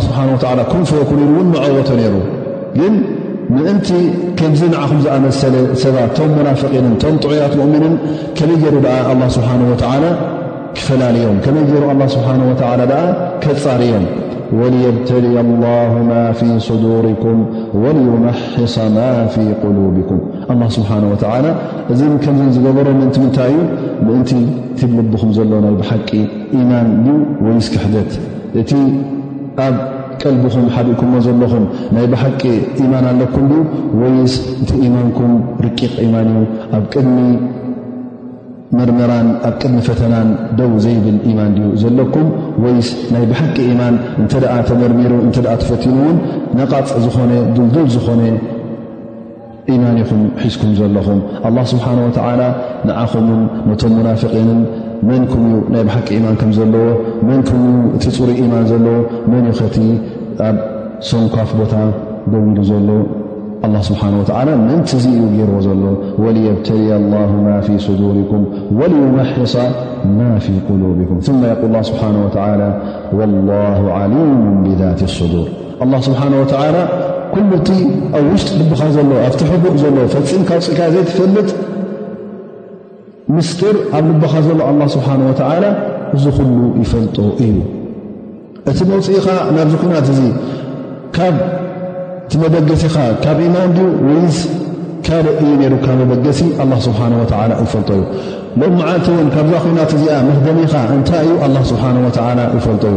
ስብሓ 0.07 0.19
ምሰቦ 0.73 0.99
ክውን 1.11 1.23
መዐወቶ 1.53 1.91
ይሩ 2.05 2.15
ምእንቲ 3.57 3.89
ከምዚ 4.39 4.61
ንዓኹም 4.75 5.01
ዝኣመሰለ 5.05 5.55
ሰባት 5.83 6.05
እቶም 6.09 6.31
መናፍቂንን 6.39 6.95
ቶም 7.03 7.17
ጥዑያት 7.25 7.53
ሙእምንን 7.61 7.95
ከመይ 8.39 8.57
ገይሩ 8.63 8.77
ድኣ 8.87 8.95
ኣ 9.11 9.29
ስብሓን 9.37 9.63
ወላ 9.71 10.05
ክፈላለዮም 10.79 11.39
ከመይ 11.47 11.65
ይሩ 11.75 11.85
ስብሓ 12.15 12.29
ወ 12.51 12.53
ድኣ 12.61 13.01
ከፃርዮም 13.45 14.05
ወልብተልያ 14.59 15.39
ላه 15.65 15.93
ማ 16.09 16.13
ፊ 16.39 16.49
ስዱርኩም 16.67 17.39
ወልዩመሒሰ 17.83 18.75
ማ 18.97 19.07
ፊ 19.35 19.47
ቁሉብኩም 19.63 20.21
ኣ 20.53 20.69
ስብሓን 20.77 21.05
ወላ 21.13 21.25
እዚ 21.95 22.01
ከምዚ 22.25 22.47
ዝገበሮ 22.57 22.89
ምእንቲ 23.01 23.17
ምንታይ 23.25 23.53
እዩ 23.55 23.65
ምእንቲ 24.09 24.31
ክልብኹም 24.81 25.33
ዘሎና 25.39 25.67
ብሓቂ 25.81 26.11
ኢማን 26.61 26.89
ዩ 27.09 27.17
ወይስክሕደት 27.49 28.13
እቲ 28.63 28.71
ቀልቢኹም 30.23 30.67
ሓዲእኩሞ 30.75 31.13
ዘለኹም 31.27 31.65
ናይ 31.95 32.07
ብሓቂ 32.13 32.43
ኢማን 32.85 33.05
ኣለኩም 33.11 33.47
ወይስ 34.01 34.35
እንቲ 34.61 34.71
ኢማንኩም 34.87 35.33
ርቂቕ 35.67 35.93
ኢማን 36.07 36.29
እዩ 36.39 36.43
ኣብ 36.77 36.85
ቅድሚ 36.93 37.19
መርመራን 38.79 39.29
ኣብ 39.49 39.55
ቅድሚ 39.63 39.79
ፈተናን 39.89 40.29
ደው 40.61 40.71
ዘይብል 40.85 41.19
ኢማን 41.31 41.51
ድዩ 41.59 41.67
ዘለኩም 41.83 42.27
ወይስ 42.65 42.89
ናይ 43.15 43.25
ብሓቂ 43.33 43.57
ኢማን 43.73 43.97
እንተ 44.23 44.33
ተመርሚሩ 44.71 45.13
እተ 45.29 45.37
ተፈቲኑ 45.63 45.97
እውን 46.05 46.19
ነቓፅ 46.61 46.91
ዝኾነ 47.05 47.31
ድልዱል 47.57 47.89
ዝኾነ 47.97 48.23
ኢማን 49.75 49.99
ይኹም 50.01 50.23
ሒዝኩም 50.41 50.73
ዘለኹም 50.79 51.21
ኣላ 51.49 51.59
ስብሓንወተዓላ 51.71 52.41
ንዓኹምን 52.89 53.39
ነቶም 53.69 53.93
ሙናፍቀንን 53.99 54.59
መንኩም 55.09 55.43
ናይ 55.73 55.83
ብሓቂ 55.89 56.09
ማን 56.25 56.37
ከም 56.41 56.51
ዘለዎ 56.59 56.85
መንም 57.29 57.63
እቲ 57.97 58.05
ፅሩ 58.17 58.29
ማን 58.53 58.65
ዘለዎ 58.73 58.97
መን 59.33 59.45
ኸቲ 59.61 59.77
ኣብ 60.49 60.57
ሰንኳፍ 61.09 61.51
ቦታ 61.61 61.75
ደይሉ 62.33 62.57
ዘሎ 62.71 62.91
ስብሓ 63.89 64.03
ምእንቲ 64.15 64.93
እዩ 65.11 65.21
ገይርዎ 65.35 65.59
ዘሎ 65.67 65.83
وليብተልያ 66.23 66.93
ማ 67.13 67.15
ዱርኩም 68.01 68.43
ولዩመሕሰ 68.79 69.55
ማ 70.19 70.31
ፊ 70.45 70.55
قሉبኩም 70.69 71.19
ስብሓه 71.29 72.11
له 72.61 73.61
علሙ 73.99 74.19
ብذ 74.67 74.83
ዱር 75.35 75.49
ስብሓه 76.07 76.29
ኩሉ 77.35 77.49
እቲ 77.61 77.71
ኣብ 78.17 78.25
ውሽጥ 78.33 78.51
ድቡኻ 78.61 78.83
ዘለ 78.97 79.11
ኣብቲ 79.27 79.41
ቡቅ 79.63 79.75
ዘሎ 79.85 79.97
ፈምካብ 80.31 80.61
ፅካ 80.67 80.79
ዘይ 80.95 81.05
ፈልጥ 81.15 81.49
ምስጢር 83.37 83.77
ኣብ 83.99 84.05
ልቦኻ 84.11 84.35
ዘሎ 84.47 84.59
ኣ 84.71 84.87
ስብሓ 84.95 85.09
ላ 85.65 85.69
እዝ 86.17 86.25
ኩሉ 86.37 86.57
ይፈልጦ 86.83 87.17
እዩ 87.45 87.57
እቲ 88.71 88.79
መውፅኢኻ 88.91 89.27
ናብዚ 89.57 89.75
ኮናት 89.83 90.09
እ 90.15 90.29
ካብ 91.17 91.35
መደገሲኻ 92.43 92.97
ካብ 93.25 93.39
ኢማን 93.47 93.73
ድኡ 93.77 93.87
ወይዝ 94.09 94.37
ካደ 95.07 95.27
እዩ 95.43 95.51
ሩ 95.73 95.79
ካብ 95.87 95.99
መደገሲ 96.13 96.41
ስሓ 96.87 96.99
ይፈልጦ 97.65 97.91
እዩ 97.99 98.03
ሎ 98.63 98.71
መዓቲ 98.79 99.07
ን 99.27 99.29
ካብዛ 99.35 99.55
ኮናት 99.65 99.93
እዚ 99.99 100.05
መደሚኻ 100.29 100.75
እታይ 100.97 101.27
እዩ 101.47 101.57
ስ 101.71 101.75
ይፈ 102.59 102.67
እዩ 102.93 102.97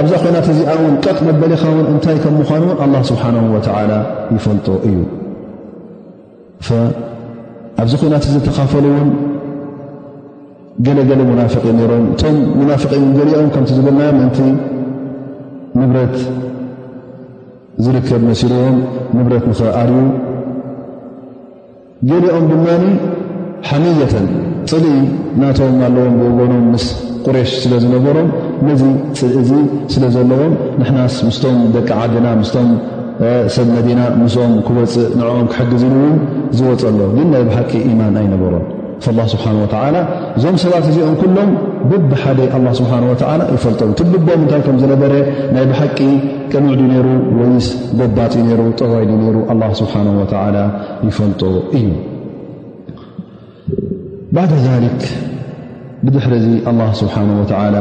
ኣብዛ 0.00 0.12
ኮይናት 0.22 0.46
እዚ 0.54 0.58
ጠጥ 1.04 1.18
መበሊኻን 1.28 1.80
እታይ 1.94 2.16
ምምኑን 2.36 3.02
ስሓ 3.10 3.22
ይፈልጦ 4.36 4.68
እዩ 4.90 4.96
ኣብዚ 7.80 7.92
ኮናት 8.00 8.24
ዝተካፈ 8.34 8.72
ገለገለ 10.86 11.20
ሙናፍቂ 11.30 11.62
ሮም 11.90 12.04
እቶም 12.12 12.36
ሙናፍቒን 12.58 13.02
ገሊኦም 13.16 13.48
ከምቲ 13.54 13.70
ዝብልናዮ 13.78 14.10
ምእንቲ 14.18 14.38
ንብረት 15.80 16.14
ዝርከብ 17.84 18.22
መሲርዎም 18.30 18.76
ንብረት 19.16 19.44
ንኽኣርዩ 19.50 19.96
ገሊኦም 22.10 22.44
ድማ 22.52 22.66
ሓመየተን 23.68 24.26
ፅሊ 24.72 24.86
ናቶም 25.42 25.76
ኣለዎም 25.90 26.14
ብወበኖም 26.20 26.64
ምስ 26.74 26.84
ቁሬሽ 27.26 27.50
ስለ 27.64 27.72
ዝነበሮም 27.84 28.28
ነዚ 28.68 28.82
ፅልእዙ 29.20 29.50
ስለ 29.94 30.04
ዘለዎም 30.16 30.54
ንሕናስ 30.80 31.14
ምስቶም 31.28 31.58
ደቂ 31.76 31.88
ዓድና 32.00 32.26
ምስቶም 32.42 32.70
ሰብ 33.56 33.68
መዲና 33.76 34.00
ንስኦም 34.20 34.54
ክወፅእ 34.66 35.08
ንዕኦም 35.20 35.46
ክሕግዝ 35.52 35.82
ኢሉ 35.88 35.94
እውን 36.02 36.18
ዝወፅ 36.58 36.82
ኣሎ 36.90 37.00
ግናይ 37.16 37.42
ብሓቂ 37.48 37.70
ኢማን 37.92 38.14
ኣይነበሮም 38.20 38.64
ስሓ 39.04 39.18
እዞም 40.38 40.56
ሰባት 40.62 40.84
እዚኦም 40.90 41.14
ኩሎም 41.20 41.50
ብቢሓደ 41.90 42.40
ስሓ 42.80 42.90
ይፈልጦ 43.54 43.80
ትብምታይ 43.98 44.60
ከምዝነበረ 44.66 45.12
ናይ 45.54 45.64
ብሓቂ 45.70 45.98
ቀንዕዲ 46.52 46.80
ነሩ 46.92 47.06
ወይስ 47.38 47.68
ጎባፅ 48.00 48.34
ዩ 48.40 48.58
ሩ 48.60 48.66
ጠዋይ 48.80 49.04
ሩ 49.36 49.38
ስሓ 49.80 49.94
ይፈልጦ 51.08 51.42
እዩ 51.78 51.88
ባ 54.38 54.46
ክ 55.00 55.12
ብድሕሪ 56.04 56.34
ዚ 56.44 56.50
ስብሓ 57.00 57.16
ላ 57.74 57.78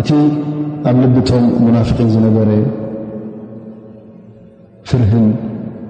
እቲ 0.00 0.08
ኣብ 0.90 0.96
ልብቶም 1.02 1.44
ሙናፍን 1.64 2.08
ዝነበረ 2.14 2.48
ፍርህን 4.90 5.26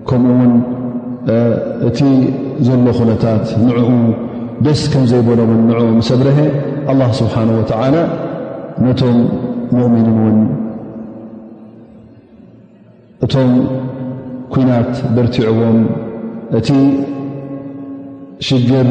ከምኡ 0.09 0.35
ውን 0.41 0.53
እቲ 1.89 1.99
ዘሎ 2.67 2.87
ኩነታት 2.99 3.47
ንዕኡ 3.67 3.89
ደስ 4.65 4.81
ከም 4.93 5.05
ዘይበሎምን 5.11 5.61
ን 5.69 5.85
ምሰብረሀ 5.99 6.39
ኣላ 6.91 7.01
ስብሓነ 7.21 7.49
ወተዓላ 7.59 7.97
ነቶም 8.85 9.17
ሙእምኒን 9.79 10.11
እውን 10.19 10.37
እቶም 13.27 13.51
ኩናት 14.53 14.93
በርቲዑቦም 15.17 15.79
እቲ 16.59 16.69
ሽግር 18.49 18.89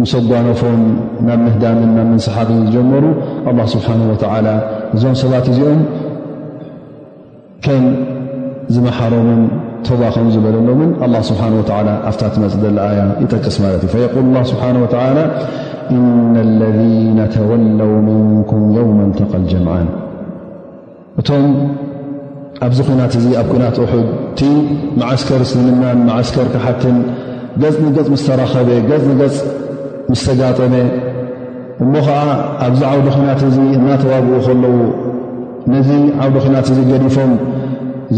ምሰጓኖፎም 0.00 0.82
ናብ 1.28 1.40
ምህዳምን 1.46 1.90
ናብ 1.96 2.06
ምንሰሓብን 2.12 2.60
ዝጀመሩ 2.66 3.04
ኣላ 3.50 3.58
ስብሓ 3.76 3.88
ወዓላ 4.12 4.46
እዞም 4.96 5.16
ሰባት 5.22 5.46
እዚኦም 5.54 5.80
ከም 7.66 7.84
ዝመሓሮምን 8.76 9.42
ተባ 9.86 10.02
ከም 10.14 10.26
ዝበለሎን 10.34 10.90
ስብሓ 11.28 11.42
ኣፍታ 12.08 12.22
ትመፅ 12.34 12.54
ደለ 12.64 12.76
ኣያ 12.90 13.02
ይጠቅስ 13.24 13.56
ማለት 13.64 13.82
እዩ 13.88 13.94
የል 14.02 14.36
ስብሓ 14.52 14.64
ላ 15.18 15.24
እና 15.94 16.34
ለذነ 16.60 17.18
ተወለው 17.34 17.92
ምንኩም 18.08 18.62
የውመ 18.76 18.98
ተቀል 19.20 19.44
ጀምዓን 19.52 19.88
እቶም 21.20 21.46
ኣብዚ 22.66 22.78
ኮይናት 22.86 23.14
እዚ 23.20 23.26
ኣብ 23.40 23.48
ኮናት 23.52 23.76
ሑድ 23.92 24.08
ቲ 24.38 24.50
መዓስከር 25.00 25.40
ስልምናን 25.52 25.98
ማዓስከር 26.08 26.46
ክሓትን 26.54 26.98
ገፅ 27.62 27.76
ንገፅ 27.86 28.08
ምስተራኸበ 28.14 28.68
ገንገፅ 28.90 29.36
ምስተጋጠመ 30.10 30.74
እሞ 31.84 31.94
ከዓ 32.06 32.20
ኣብዚ 32.66 32.80
ዓውደ 32.90 33.08
ኮናት 33.16 33.42
እዚ 33.50 33.58
እናተዋግኡ 33.78 34.36
ከለዉ 34.46 34.76
ነዚ 35.74 35.90
ዓውዲ 36.24 36.36
ኮይናት 36.44 36.68
እዚ 36.74 36.78
ገዲፎም 36.92 37.32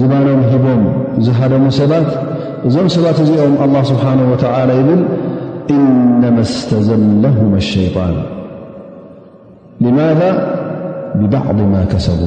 ዝባኖም 0.01 0.41
ሂቦም 0.53 0.83
ዝሃደሙ 1.25 1.65
ሰባት 1.79 2.11
እዞም 2.69 2.87
ሰባት 2.95 3.19
እዚኦም 3.25 3.55
ላ 3.75 3.79
ስብሓነ 3.91 4.21
ወላ 4.31 4.71
ይብል 4.81 5.03
ኢነመ 5.77 6.37
ስተዘምለም 6.53 7.53
ሸይጣን 7.71 8.15
ማذ 9.99 10.21
ብባዕቢ 11.21 11.59
ማ 11.75 11.85
ከሰቡ 11.93 12.21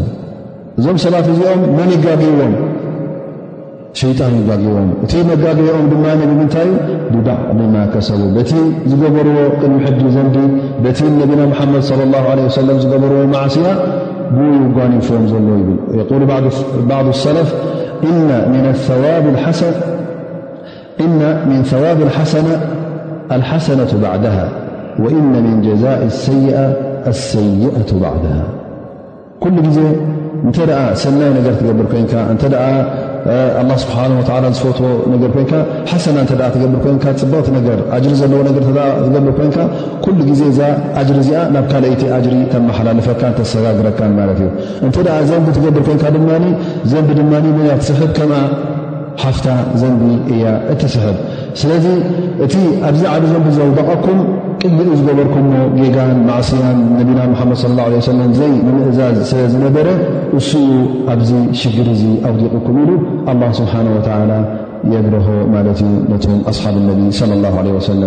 እዞም 0.79 0.97
ሰባት 1.05 1.27
እዚኦም 1.33 1.61
መን 1.77 1.89
ይጋይዎም 1.95 2.55
ሸጣን 3.99 4.33
ይጋግዎም 4.39 4.89
እቲ 5.05 5.11
መጋግኦም 5.29 5.85
ድማ 5.91 6.05
ድምንታይ 6.21 6.69
ዩ 7.13 7.17
ብባዕቢ 7.19 7.59
ማ 7.75 7.85
ከሰቡ 7.93 8.21
በቲ 8.37 8.51
ዝገበርዎ 8.91 9.37
ቅድሚ 9.59 9.77
ሕጂ 9.87 10.01
ዘንዲ 10.15 10.37
በቲ 10.85 10.99
ነቢና 11.21 11.43
ሓመድ 11.59 11.85
ላ 12.15 12.25
ለ 12.35 12.39
ወሰለም 12.47 12.79
ዝገበርዎ 12.83 13.21
ማዓስያ 13.35 13.69
انل 14.31 15.75
يقول 15.93 16.25
بعض 16.89 17.07
السلف 17.07 17.55
إن 18.03 18.61
من 21.47 21.57
ثواب 21.63 22.01
الحسنة 22.01 22.61
الحسنة 23.31 23.87
بعدها 24.03 24.49
وإن 24.99 25.43
من 25.43 25.61
جزاء 25.61 26.03
السيئة 26.03 26.73
السيئة 27.07 27.99
بعدها 28.01 28.43
كل 29.39 29.61
ج 29.61 29.79
نتسنيتبرت 30.45 31.93
ኣላ 33.59 33.69
ስብሓና 33.83 34.15
ተላ 34.27 34.45
ዝፈትዎ 34.57 34.87
ነገር 35.13 35.29
ኮይንካ 35.35 35.53
ሓሰና 35.91 36.17
እንተ 36.23 36.31
ትገብር 36.55 36.75
ኮይንካ 36.85 37.05
ፅበቕቲ 37.21 37.47
ነገር 37.57 37.79
ኣጅሪ 37.97 38.11
ዘለዎ 38.19 38.39
ነገ 38.47 38.55
ትገብር 39.05 39.31
ኮንካ 39.39 39.57
ኩሉ 40.03 40.17
ግዜ 40.29 40.41
እዛ 40.51 40.59
ኣጅሪ 41.01 41.17
እዚኣ 41.23 41.41
ናብ 41.55 41.65
ካልይቲ 41.71 42.03
ኣጅሪ 42.17 42.35
ተመሓላልፈካን 42.53 43.33
ተሰጋግረካን 43.39 44.13
ማለት 44.19 44.39
እዩ 44.43 44.49
እንተ 44.87 44.97
ደኣ 45.07 45.17
ዘንቢ 45.31 45.47
ትገብር 45.57 45.83
ኮንካ 45.89 46.03
ድማ 46.17 46.29
ዘንቢ 46.93 47.09
ድማ 47.21 47.31
ሞያ 47.57 47.75
ትስሕብ 47.81 48.11
ከም 48.19 48.33
ሓፍታ 49.23 49.47
ዘንቢ 49.81 50.03
እያ 50.35 50.45
እትስሕብ 50.75 51.17
ስለዚ 51.61 51.85
እቲ 52.47 52.53
ኣብዛ 52.89 53.03
ዕደ 53.15 53.23
ዘንቢ 53.33 53.47
ዘልበቐኩም 53.59 54.19
ዝገበርኩምሞ 54.99 55.53
ጌጋን 55.77 56.19
ማዕስያን 56.29 56.79
ነቢና 56.97 57.19
መድ 57.31 57.51
صى 57.61 57.67
ه 57.83 57.99
ሰለ 58.09 58.19
ዘይ 58.39 58.53
ምእዛዝ 58.65 59.17
ስለዝነበረ 59.31 59.87
እ 60.37 60.39
ኣብዚ 61.13 61.31
ሽግር 61.59 61.87
እዙ 61.95 62.03
ኣውዲቕኩም 62.29 62.75
ኢሉ 62.83 62.89
الله 63.31 63.49
ስብሓنه 63.59 63.91
و 63.97 64.33
የድረሆ 64.93 65.27
ማለት 65.55 65.79
ነቶም 66.11 66.39
ኣصሓብ 66.51 66.75
اነቢ 66.81 66.99
صى 67.19 67.23
الله 67.37 67.51
ሰለ 67.89 68.03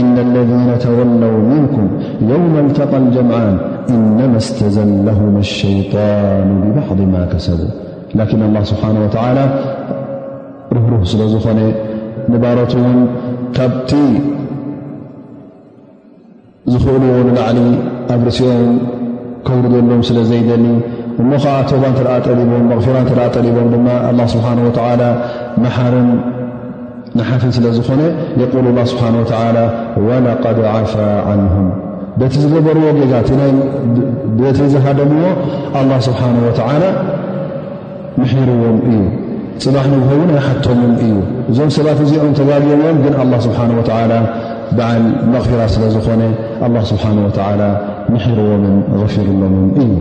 እነ 0.00 0.16
اለذ 0.26 0.50
ተወላው 0.84 1.34
ምንኩም 1.50 1.86
የውመ 2.28 2.54
ልተق 2.66 2.92
لጀምዓን 3.04 3.54
እነመ 3.94 4.34
ስተዘለهም 4.46 5.34
اሸيጣኑ 5.44 6.48
ብባዕض 6.64 7.00
ማ 7.12 7.14
ከሰቡ 7.32 7.60
ላን 8.54 8.64
ስብሓه 8.70 9.20
ርህርህ 10.76 11.02
ስለ 11.12 11.20
ዝኾነ 11.32 11.60
ንባሮት 12.32 12.72
ካቲ 13.56 13.90
ዝኽእልዎ 16.72 17.16
ንላዕሊ 17.26 17.58
ኣብ 18.12 18.20
ርሲኦም 18.28 18.68
ከብሪደሎም 19.46 20.00
ስለ 20.08 20.18
ዘይደሊ 20.30 20.64
እሞ 21.22 21.30
ከዓ 21.42 21.54
ቶባ 21.70 21.82
እተለዓ 21.92 22.14
ጠሊቦም 22.26 22.64
መቕፊራ 22.70 22.96
እተ 23.04 23.10
ጠሊቦም 23.36 23.68
ድማ 23.74 23.88
ኣላ 24.08 24.18
ስብሓ 24.32 24.46
ወላ 24.66 25.02
መሓርን 25.64 26.08
ንሓፍን 27.18 27.52
ስለ 27.58 27.66
ዝኾነ 27.76 28.00
የል 28.40 28.66
ላ 28.78 28.86
ስብሓን 28.92 29.14
ወላ 29.20 29.58
ወላቀድ 30.06 30.58
ዓፋ 30.72 30.92
ዓንሁም 31.34 31.68
በቲ 32.20 32.34
ዝገበርዎ 32.44 32.84
ጌጋት 32.98 33.30
በቲ 34.40 34.58
ዝሃደምዎ 34.74 35.24
ኣላ 35.80 35.90
ስብሓን 36.08 36.36
ወዓላ 36.46 36.84
ምሕርዎም 38.20 38.76
እዩ 38.90 38.98
ፅባሕ 39.64 39.84
ንግሆውን 39.94 40.30
ኣይሓቶምም 40.36 40.92
እዩ 41.06 41.14
እዞም 41.50 41.70
ሰባት 41.78 41.98
እዚኦም 42.06 42.32
ተጋልዮምኦም 42.40 42.98
ግን 43.04 43.14
ኣላ 43.22 43.32
ስብሓንወላ 43.48 44.12
ዓ 44.76 44.78
መራ 45.50 45.62
ስለ 45.74 45.82
ዝኾነ 45.94 46.22
ስብሓ 46.90 47.04
መሕርዎምን 48.14 48.76
غፊርሎምን 49.02 49.54
እዩ 49.82 49.92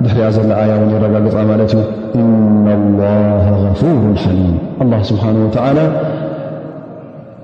ድሕርያ 0.03 0.27
ዘሎ 0.35 0.49
ኣያ 0.63 0.71
ን 0.81 0.89
የረጋግፃ 0.95 1.35
ማለት 1.51 1.71
እዩ 2.17 2.25
እና 2.27 2.77
ላ 3.01 3.05
غፍሩ 3.63 3.88
ሓሊም 4.23 4.53
ስብሓ 5.11 5.23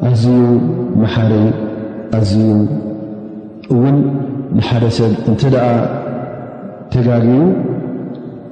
ኣዝዩ 0.10 0.39
መሓሪ 1.02 1.34
ኣዝዩ 2.20 2.52
እውን 3.74 3.98
ሓደ 4.67 4.86
ሰብ 4.98 5.12
እንተ 5.30 5.41
ደ 5.54 5.58
ተጋጊዩ 6.94 7.39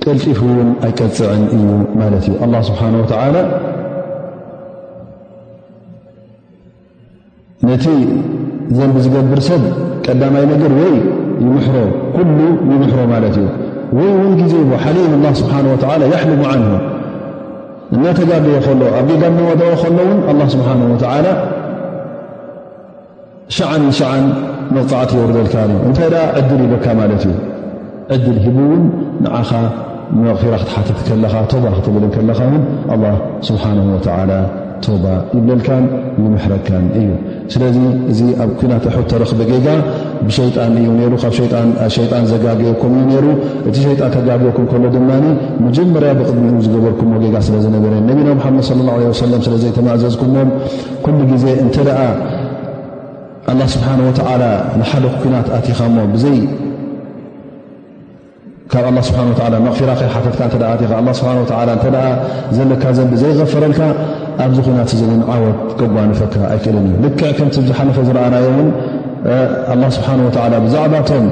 ቀልጢፉ 0.04 0.40
እውን 0.50 0.68
ኣይቀፅዕን 0.88 1.42
እዩ 1.56 1.64
ማለት 2.02 2.24
እዩ 2.28 2.36
ኣ 2.46 2.62
ስብሓ 2.68 2.82
ተላ 3.12 3.36
ነቲ 7.68 7.86
ዘንቢ 8.78 8.96
ዝገብር 9.06 9.40
ሰብ 9.48 9.64
ቀዳማይ 10.06 10.46
ነገር 10.52 10.72
ወይ 10.80 10.94
ይምሮ 11.42 11.76
ኩሉ 12.16 12.38
ይምሕሮ 12.74 13.00
ማለት 13.14 13.36
እዩ 13.42 13.48
ወይ 13.98 14.08
እውን 14.16 14.34
ጊዜሓሊም 14.42 15.14
ላ 15.26 15.34
ስብሓ 15.42 15.54
ወ 15.72 15.76
የሕልሙ 16.14 16.42
ዓን 16.52 16.64
እናተጋብየ 17.96 18.58
ከሎ 18.66 18.82
ኣብቤጋኦ 19.02 19.50
ከሎ 19.82 19.96
እውን 20.06 20.20
ኣላ 20.32 20.40
ስብሓን 20.56 20.82
ላ 21.02 21.20
ሸዓን 23.58 23.84
ሸዓን 24.00 24.26
መቕፃዓት 24.76 25.12
የርዘልካ 25.20 25.56
እንታይ 25.88 26.10
ዕድል 26.40 26.60
ሂበካ 26.66 26.86
ማለት 27.02 27.24
እዩ 27.30 27.36
ዕድል 28.16 28.38
ሂብ 28.44 28.58
ውን 28.70 28.84
ንዓኻ 29.24 29.50
መራ 30.18 30.32
ክትሓትት 30.62 30.98
ከለካ 31.08 31.34
ባ 31.64 31.66
ክትብል 31.78 32.04
ከለካ 32.16 32.40
ውን 32.52 32.64
ኣ 32.94 32.98
ስብሓን 33.48 33.80
ወ 33.94 33.98
ተባ 34.86 35.06
ይብለልካን 35.36 35.86
ይመሕረካን 36.20 36.86
እዩ 37.00 37.08
ስለዚ 37.54 37.78
እዚ 38.12 38.20
ኣብ 38.44 38.50
ኩናት 38.60 38.84
ኣሑተረክበ 38.92 39.40
ጌጋ 39.50 39.68
ብሸጣን 40.28 40.74
እዩ 40.82 40.88
ካብሸጣን 41.24 42.24
ዘጋግየኩም 42.32 42.94
እዩሩ 43.10 43.26
እቲ 43.70 43.76
ሸጣን 43.88 44.12
ተጋግየኩም 44.16 44.68
ሎ 44.84 44.92
ድማ 44.96 45.10
መጀመርያ 45.66 46.12
ብቅድሚ 46.20 46.48
ዝገበርኩ 46.66 47.02
ጋ 47.34 47.44
ስለዝነበረን 47.48 48.06
ነቢና 48.12 48.30
መድ 48.58 48.66
ስለዘይተማእዘዝኩሞም 49.50 50.52
ኩሉ 51.08 51.20
ግዜ 51.34 51.46
እንተደኣ 51.66 52.02
ላ 53.60 53.62
ስብሓወ 53.76 54.10
ንሓደ 54.80 55.06
ናት 55.36 55.48
ኣትኻሞ 55.60 55.98
ካብ 58.72 58.86
ኣላ 58.90 58.98
ስብሓ 59.08 59.20
መቕፊራ 59.66 59.92
ኸይ 60.00 60.10
ሓፈትካ 60.16 60.42
ተኻ 60.54 60.92
ኣ 61.02 61.14
ስብሓ 61.20 61.30
እተኣ 61.76 61.96
ዘለካ 62.58 62.84
ዘብ 62.98 63.12
ዘይፈረልካ 63.22 63.82
ኣብዚ 64.46 64.58
ኮናት 64.66 64.92
እዚ 64.96 65.02
እውን 65.08 65.22
ዓወት 65.36 65.58
ጎባንፈካ 65.80 66.36
ኣይክእለን 66.52 66.86
እዩ 66.90 66.96
ልክዕ 67.06 67.32
ከምቲ 67.38 67.56
ዝሓለፈ 67.70 67.98
ዝረኣናዮ 68.10 68.46
እውን 68.54 68.70
ኣላ 69.74 69.82
ስብሓን 69.98 70.22
ወላ 70.28 70.54
ብዛዕባቶም 70.68 71.26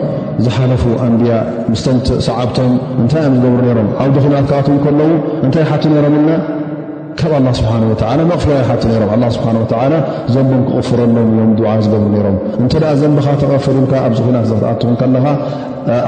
ዝሓለፉ 0.46 0.84
ኣንብያ 1.06 1.34
ምስተም 1.74 1.98
ሰዓብቶም 2.28 2.72
እንታይ 3.04 3.24
እዮም 3.28 3.38
ዝገብሩ 3.44 3.64
ነሮም 3.70 3.90
ዓውዲ 4.04 4.16
ኮናት 4.28 4.46
ካባት 4.52 4.68
ከለዉ 4.86 5.12
እንታይ 5.46 5.66
ሓቱ 5.72 5.84
ነይሮም 5.94 6.16
ኢልና 6.20 6.32
ካብ 7.20 7.32
ኣላ 7.38 7.48
ስብሓን 7.60 7.84
ወዓላ 7.92 8.20
መቕፊራዊ 8.32 8.62
ሓቲ 8.70 8.84
ነይሮም 8.92 9.10
ኣላ 9.16 9.24
ስብሓን 9.36 9.56
ወዓላ 9.62 9.94
ዘንቦን 10.34 10.62
ክቕፍረሎም 10.68 11.18
እዮም 11.34 11.52
ድዓ 11.60 11.70
ዝገብሩ 11.86 12.08
ነይሮም 12.16 12.36
እንተ 12.64 12.74
ደኣ 12.84 12.92
ዘንቢኻ 13.02 13.28
ተቐፈሉልካ 13.42 13.94
ኣብዚ 14.08 14.20
ኮናት 14.28 14.46
ዘተኣትኹን 14.52 14.96
ከለኻ 15.02 15.26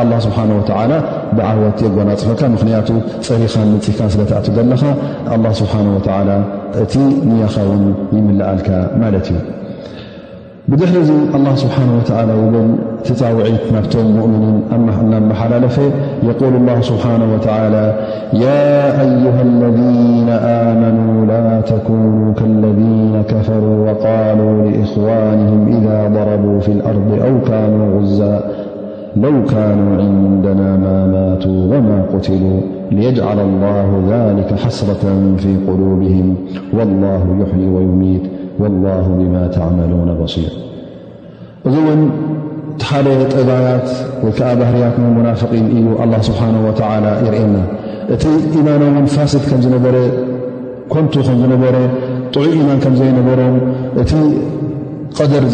ኣላ 0.01 0.11
ስብሓን 0.25 0.51
ወዓላ 0.57 0.93
ብዓወት 1.37 1.79
የጎናፅፈልካ 1.85 2.41
ምኽንያቱ 2.55 2.89
ፀሪኻን 3.27 3.69
ንፅካ 3.75 4.01
ስለ 4.15 4.21
ተኣትዘለኻ 4.31 4.81
ኣላ 5.35 5.45
ስብሓን 5.61 5.87
ወዓላ 5.95 6.31
እቲ 6.83 6.93
ንያኻውን 7.31 7.83
ይምላኣልካ 8.17 8.69
ማለት 9.03 9.27
እዩ 9.33 9.37
بدحرز 10.71 11.11
الله 11.35 11.55
سبحانه 11.55 11.97
وتعالى 11.97 12.31
يبل 12.47 12.67
تتاوعية 13.03 13.61
مبت 13.75 13.97
مؤمن 13.97 14.61
أنمحللفي 15.15 15.89
يقول 16.23 16.55
الله 16.55 16.81
سبحانه 16.81 17.33
وتعالى 17.35 17.85
يا 18.33 18.67
أيها 19.01 19.41
الذين 19.41 20.29
آمنوا 20.63 21.25
لا 21.25 21.61
تكونوا 21.61 22.33
كالذين 22.33 23.21
كفروا 23.27 23.91
وقالوا 23.91 24.69
لإخوانهم 24.69 25.61
إذا 25.77 25.97
ضربوا 26.13 26.59
في 26.59 26.71
الأرض 26.71 27.09
أو 27.27 27.47
كانوا 27.49 28.01
عزى 28.01 28.39
لو 29.17 29.45
كانوا 29.53 29.91
عندنا 30.03 30.75
ما 30.85 31.07
ماتوا 31.07 31.77
وما 31.77 32.03
قتلوا 32.13 32.59
ليجعل 32.91 33.39
الله 33.39 33.87
ذلك 34.09 34.53
حسرة 34.59 35.33
في 35.37 35.55
قلوبهم 35.67 36.35
والله 36.73 37.21
يحي 37.41 37.67
ويميت 37.69 38.21
ብ 38.61 38.65
ተመن 38.65 39.51
صር 39.55 40.45
እዚ 41.67 41.75
እውን 41.81 42.01
እቲ 42.73 42.81
ሓደ 42.89 43.07
ጥጋራት 43.33 43.87
ወይከዓ 44.25 44.49
ባህርያት 44.59 44.95
ሙናፍን 45.17 45.65
እዩ 45.77 45.85
ስብሓ 46.27 46.41
የርእየና 47.27 47.57
እቲ 48.13 48.23
ኢማኖን 48.59 49.07
ፋስድ 49.15 49.43
ከምዝነበረ 49.49 49.95
ኮንቱ 50.93 51.13
ከዝነበረ 51.27 51.75
ጥዑ 52.35 52.45
ማን 52.67 52.79
ከም 52.85 52.93
ዘይነበሮ 52.99 53.39
ዝል 55.31 55.45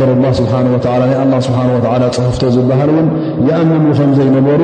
ደር 0.00 0.10
ላ 0.24 0.28
ስሓ 0.38 0.50
ናይ 0.66 0.98
ላ 1.32 1.38
ስብሓ 1.46 1.60
ወ 1.76 1.78
ፀፈፍቶ 2.16 2.42
ዝበሃል 2.56 2.90
እውን 2.92 3.06
የኣመን 3.48 3.82
ከም 3.98 4.10
ዘይነበሩ 4.18 4.60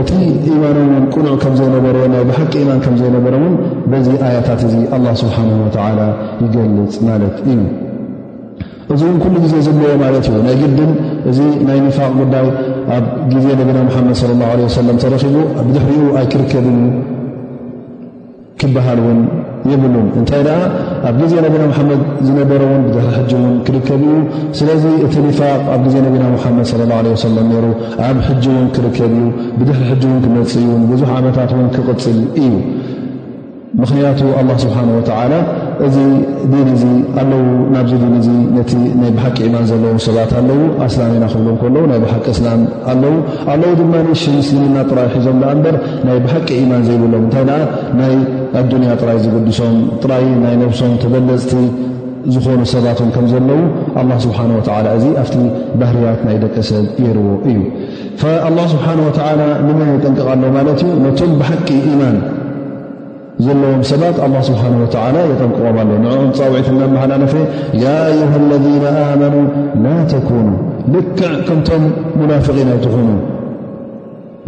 እቲ 0.00 0.10
ኢማኖን 0.50 0.92
ቁኑዕ 1.14 1.34
ከም 1.42 1.54
ዘይነበረ 1.60 1.96
ናይ 2.14 2.22
ብሓቂ 2.30 2.52
ኢማን 2.62 2.80
ከምዘይነበረ 2.84 3.34
ውን 3.42 3.54
በዚ 3.92 4.08
ኣያታት 4.28 4.62
እዚ 4.68 4.74
ላ 5.06 5.12
ስብሓን 5.22 5.50
ተላ 5.76 6.00
ይገልፅ 6.44 6.96
ማለት 7.08 7.36
እዩ 7.52 7.60
እዚ 8.94 9.00
ውን 9.08 9.16
ኩሉ 9.24 9.34
ግዜ 9.44 9.54
ዝልዎ 9.66 9.86
ማለት 10.04 10.26
እዩ 10.30 10.40
ናይ 10.48 10.56
ግድን 10.62 10.90
እዚ 11.30 11.38
ናይ 11.68 11.78
ኒፋቅ 11.86 12.10
ጉዳይ 12.20 12.48
ኣብ 12.96 13.06
ግዜ 13.34 13.46
ነብና 13.60 13.78
መሓመድ 13.88 14.18
ለ 14.30 14.40
ላ 14.60 14.66
ሰለም 14.80 14.98
ተረኪቡ 15.04 15.36
ብድሕሪኡ 15.68 16.02
ኣይ 16.20 16.26
ክርከድ 16.34 16.68
ክበሃል 18.60 18.98
ውን 19.06 19.18
ይብሉ 19.70 19.94
እንታይ 20.18 20.42
ኣብ 21.08 21.16
ግዜ 21.22 21.32
ነና 21.44 21.56
መድ 21.90 22.00
ዝነበረን 22.26 22.82
ብድሪ 22.86 23.38
ን 23.42 23.50
ክርከብ 23.66 24.00
እዩ 24.06 24.14
ስለዚ 24.58 24.84
እቲ 25.06 25.14
ኒፋቅ 25.26 25.60
ኣብ 25.74 25.84
ዜ 25.92 25.96
ና 26.04 26.06
ድ 27.06 27.12
ኣብ 28.08 28.18
ን 28.56 28.64
ክርከ 28.76 28.98
ዩ 29.18 29.20
ብድሪ 29.58 29.80
ክመፅ 30.24 30.52
ዩ 30.66 30.72
ብዙ 30.92 31.02
ዓታት 31.16 31.52
ክፅል 31.88 32.18
እዩ 32.44 32.52
ምክንያቱ 33.80 34.18
ስሓ 34.62 34.76
እዚ 35.86 35.96
ዚ 36.82 36.86
ሓቂ 39.24 39.38
ማን 39.54 39.64
ዘለዎሰባት 39.70 40.30
ኣለ 40.40 40.50
ላ 41.02 41.28
ኢናብ 41.66 41.84
ናይ 42.06 42.16
ቂ 42.24 42.36
እላ 42.38 42.56
ለ 43.02 43.12
ኣዉ 43.52 43.62
ድሊ 43.80 44.72
ራ 44.98 45.02
ሒዞም 45.14 45.38
ናይ 46.08 46.18
ሓቂ 46.34 46.48
ማን 46.70 46.82
ዘይብሎም 46.88 47.26
ኣዱንያ 48.60 48.90
ጥራይ 49.00 49.18
ዝገድሶም 49.24 49.74
ጥራይ 50.02 50.24
ናይ 50.44 50.54
ነብሶም 50.62 50.92
ተበለፅቲ 51.02 51.52
ዝኾኑ 52.34 52.60
ሰባትም 52.74 53.08
ከም 53.14 53.24
ዘለዉ 53.32 53.60
ኣላ 54.00 54.10
ስብሓን 54.24 54.48
ላ 54.54 54.88
እዚ 54.98 55.06
ኣብቲ 55.22 55.36
ባህርያት 55.80 56.20
ናይ 56.28 56.38
ደቀ 56.44 56.56
ሰብ 56.68 56.86
ገይርዎ 57.02 57.26
እዩ 57.50 57.58
ኣላ 58.48 58.58
ስብሓን 58.72 58.98
ወዓላ 59.08 59.40
ንመ 59.66 59.78
የጠንቅቃሎ 59.92 60.42
ማለት 60.58 60.80
እዩ 60.86 60.90
ነቶም 61.04 61.32
ብሓቂ 61.42 61.68
ኢማን 61.92 62.16
ዘለዎም 63.46 63.80
ሰባት 63.92 64.18
ኣ 64.26 64.28
ስብሓ 64.48 64.62
ወላ 64.82 65.16
የጠንቅቆም 65.32 65.78
ኣሎ 65.84 65.90
ንኦም 66.04 66.28
ፃውዒት 66.40 66.68
ናመሃላ 66.80 67.12
ነፈ 67.24 67.34
ያ 67.84 67.94
አዩሃ 68.10 68.32
ለና 68.50 68.96
ኣመኑ 69.14 69.36
ላ 69.86 69.94
ተኮኑ 70.14 70.48
ልክዕ 70.96 71.32
ከምቶም 71.48 71.84
ሙናፍቂ 72.18 72.56
ናይትኾኑ 72.70 73.08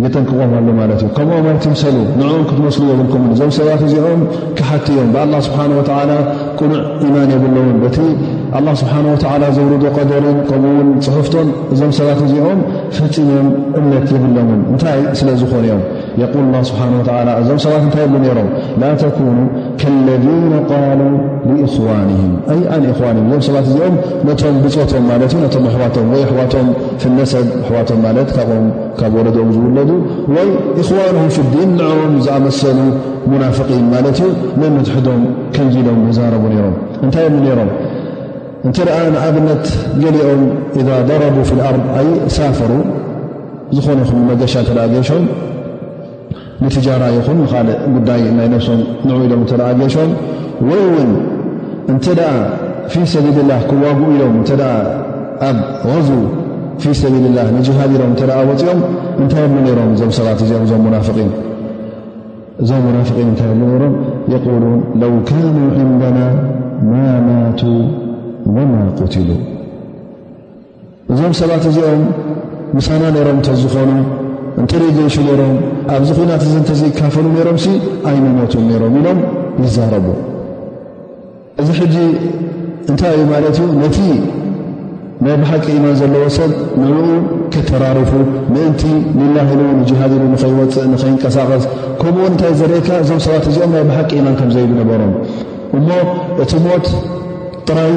የጠንቅቆምሉ 0.03 0.69
ማለት 0.81 0.99
እዩ 1.05 1.09
ከምኦም 1.17 1.47
ኣትትምሰሉ 1.53 1.97
ንኦም 2.19 2.43
ክትመስሉ 2.49 2.83
የብልኩምን 2.91 3.31
እዞም 3.35 3.51
ሰባት 3.57 3.81
እዚኦም 3.87 4.21
ክሓቲ 4.59 4.87
እዮም 4.95 5.09
ብኣላ 5.15 5.33
ስብሓን 5.47 5.73
ወተዓላ 5.79 6.11
ቁኑዕ 6.59 6.79
ኢማን 7.07 7.31
የብለውን 7.35 7.73
በቲ 7.85 7.99
ኣላ 8.59 8.67
ስብሓ 8.81 8.95
ወዓላ 9.09 9.43
ዘውርዶ 9.57 9.85
ቀደርን 9.97 10.39
ከምኡውን 10.51 10.91
ፅሑፍቶም 11.07 11.49
እዞም 11.77 11.91
ሰባት 11.99 12.21
እዚኦም 12.29 12.61
ፈፂሞም 12.99 13.49
እምነት 13.81 14.07
የብሎምን 14.17 14.61
እንታይ 14.75 15.01
ስለዝኮኑ 15.21 15.65
እዮም 15.69 15.83
የል 16.23 16.37
ላ 16.55 16.63
ስብሓ 16.71 16.85
ላ 17.31 17.37
እዞም 17.43 17.59
ሰባት 17.67 17.83
እንታይ 17.89 18.05
ኣሉ 18.09 18.15
ነሮም 18.27 18.51
ላ 18.83 18.93
ተኑ 19.03 19.27
ለذ 20.07 20.25
ቃሉ 20.71 21.03
لእخዋንም 21.55 22.31
ኣንእዋንም 22.77 23.25
ዞም 23.37 23.41
ሰባት 23.47 23.67
እዚኦም 23.71 23.95
ነቶም 24.29 24.57
ብፆቶም 24.65 25.05
ማለት 25.11 25.33
እዩ 25.47 25.59
ም 25.65 25.69
ኣሕዋቶም 25.71 26.07
ወይ 26.13 26.23
ኣሕዋቶም 26.29 26.69
ነሰብ 27.19 27.47
ኣሕዋቶም 27.63 28.01
ማለት 28.07 28.29
ካም 28.37 28.65
ካብ 29.01 29.13
ወለኦም 29.19 29.51
ዝውለዱ 29.57 29.91
ወይ 30.37 30.49
እخዋንهም 30.83 31.29
ፍ 31.37 31.47
ዲን 31.55 31.71
ንም 31.81 32.15
ዝኣመሰሉ 32.27 32.79
ሙናፍقን 33.33 33.85
ማለት 33.95 34.19
እዩ 34.27 34.31
መ 34.63 34.73
ምትሕዶም 34.77 35.23
ከንጂሎም 35.57 36.01
ዛረቡ 36.19 36.45
ነይሮም 36.55 36.77
እንታይ 37.07 37.29
ሮም 37.61 37.73
እንተ 38.67 38.77
ደኣ 38.87 38.99
ንኣብነት 39.15 39.65
ገሊኦም 40.05 40.41
إذ 40.81 40.89
ضረቡ 41.11 41.37
ፍ 41.51 41.53
ልኣርض 41.59 41.85
ኣይ 42.01 42.09
ሳፈሩ 42.39 42.71
ዝኾነ 43.77 43.99
ይኹ 44.07 44.11
መገሻ 44.31 44.55
እተገሾም 44.65 45.25
ንትጃራ 46.65 47.03
ይኹን 47.17 47.37
ንኻልእ 47.43 47.75
ጉዳይ 47.95 48.23
ናይ 48.39 48.49
ነብሶም 48.53 48.81
ንዑ 49.09 49.17
ኢሎም 49.27 49.41
እተ 49.49 49.55
ደዓ 49.61 49.69
ጌሾም 49.81 50.11
ወይ 50.69 50.83
ውን 50.95 51.11
እንተ 51.93 52.05
ደኣ 52.19 52.33
ፊ 52.93 53.05
ሰቢል 53.13 53.39
ላህ 53.51 53.61
ክዋግኡ 53.71 54.01
ኢሎም 54.17 54.35
እንተ 54.41 54.51
ደ 54.61 54.65
ኣብ 55.49 55.59
غዙ 55.91 56.09
ፊ 56.83 56.95
ሰቢልላህ 57.03 57.47
ንጅሃድ 57.59 57.93
ኢሎም 57.99 58.11
እተ 58.17 58.23
ደ 58.31 58.33
ወፂኦም 58.51 58.81
እንታይ 59.21 59.43
ኣሉ 59.47 59.55
ነሮም 59.69 59.93
እዞም 59.97 60.11
ሰባት 60.19 60.41
እዚኦም 60.47 60.63
እዞም 60.67 60.85
ናን 60.95 61.07
እዞም 62.63 62.81
ሙናፍን 62.87 63.27
እንታይ 63.31 63.49
ኣሉ 63.53 63.61
ነሮም 63.73 63.95
የቁሉን 64.35 64.79
ለው 65.03 65.13
ካኑ 65.31 65.57
ዕንደና 65.87 66.19
ማ 66.91 67.17
ማቱ 67.27 67.61
ወማ 68.57 68.73
ቁትሉ 68.99 69.29
እዞም 71.13 71.35
ሰባት 71.41 71.67
እዚኦም 71.71 72.03
ምሳና 72.79 73.03
ነይሮም 73.17 73.39
እተዝኾኑ 73.43 73.91
እንተገሹ 74.61 75.15
ሮም 75.41 75.57
ኣብዚ 75.97 76.09
ኮናት 76.19 76.43
እዚ 76.47 76.55
እተዘይካፈሉ 76.63 77.27
ሮም 77.49 77.59
ኣይኒ 78.11 78.25
ሞትም 78.39 78.65
ሮም 78.83 78.95
ኢሎም 79.01 79.19
ይዛረቡ 79.65 80.07
እዚ 81.63 81.69
ሕጂ 81.81 81.97
እንታይ 82.91 83.13
እዩ 83.17 83.25
ማለት 83.33 83.57
ዩ 83.61 83.65
ነቲ 83.83 83.99
ናይ 85.25 85.37
ብሓቂ 85.43 85.65
ኢማን 85.77 85.95
ዘለዎ 86.01 86.25
ሰብ 86.37 86.51
ንርኡ 86.81 87.07
ክተራርፉ 87.53 88.11
ምእንቲ 88.55 88.83
ልላ 89.19 89.37
ኢሉው 89.53 89.69
ጅሃድ 89.91 90.13
ኢሉ 90.17 90.25
ንኸይወፅእ 90.35 90.87
ንኸይንቀሳቀስ 90.93 91.65
ከምኡውን 92.01 92.31
እንታይ 92.33 92.53
ዘርኤካ 92.61 92.89
እዞም 93.05 93.21
ሰባት 93.27 93.47
እዚኦም 93.53 93.73
ናይ 93.77 93.85
ብሓቂ 93.91 94.11
ኢማን 94.21 94.37
ከምዘይዱ 94.41 94.71
ነበሮም 94.81 95.15
እሞ 95.79 95.89
እቲ 96.45 96.51
ሞት 96.67 96.87
ጥራይ 97.67 97.91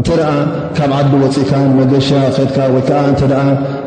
እንተደኣ 0.00 0.28
ካብ 0.76 0.90
ዓዲ 0.98 1.08
ወፂእካ 1.22 1.50
ንመገሻ 1.70 2.08
ድካ 2.36 2.56
ወይ 2.74 2.82
ከዓ 2.88 2.98
እተ 3.12 3.20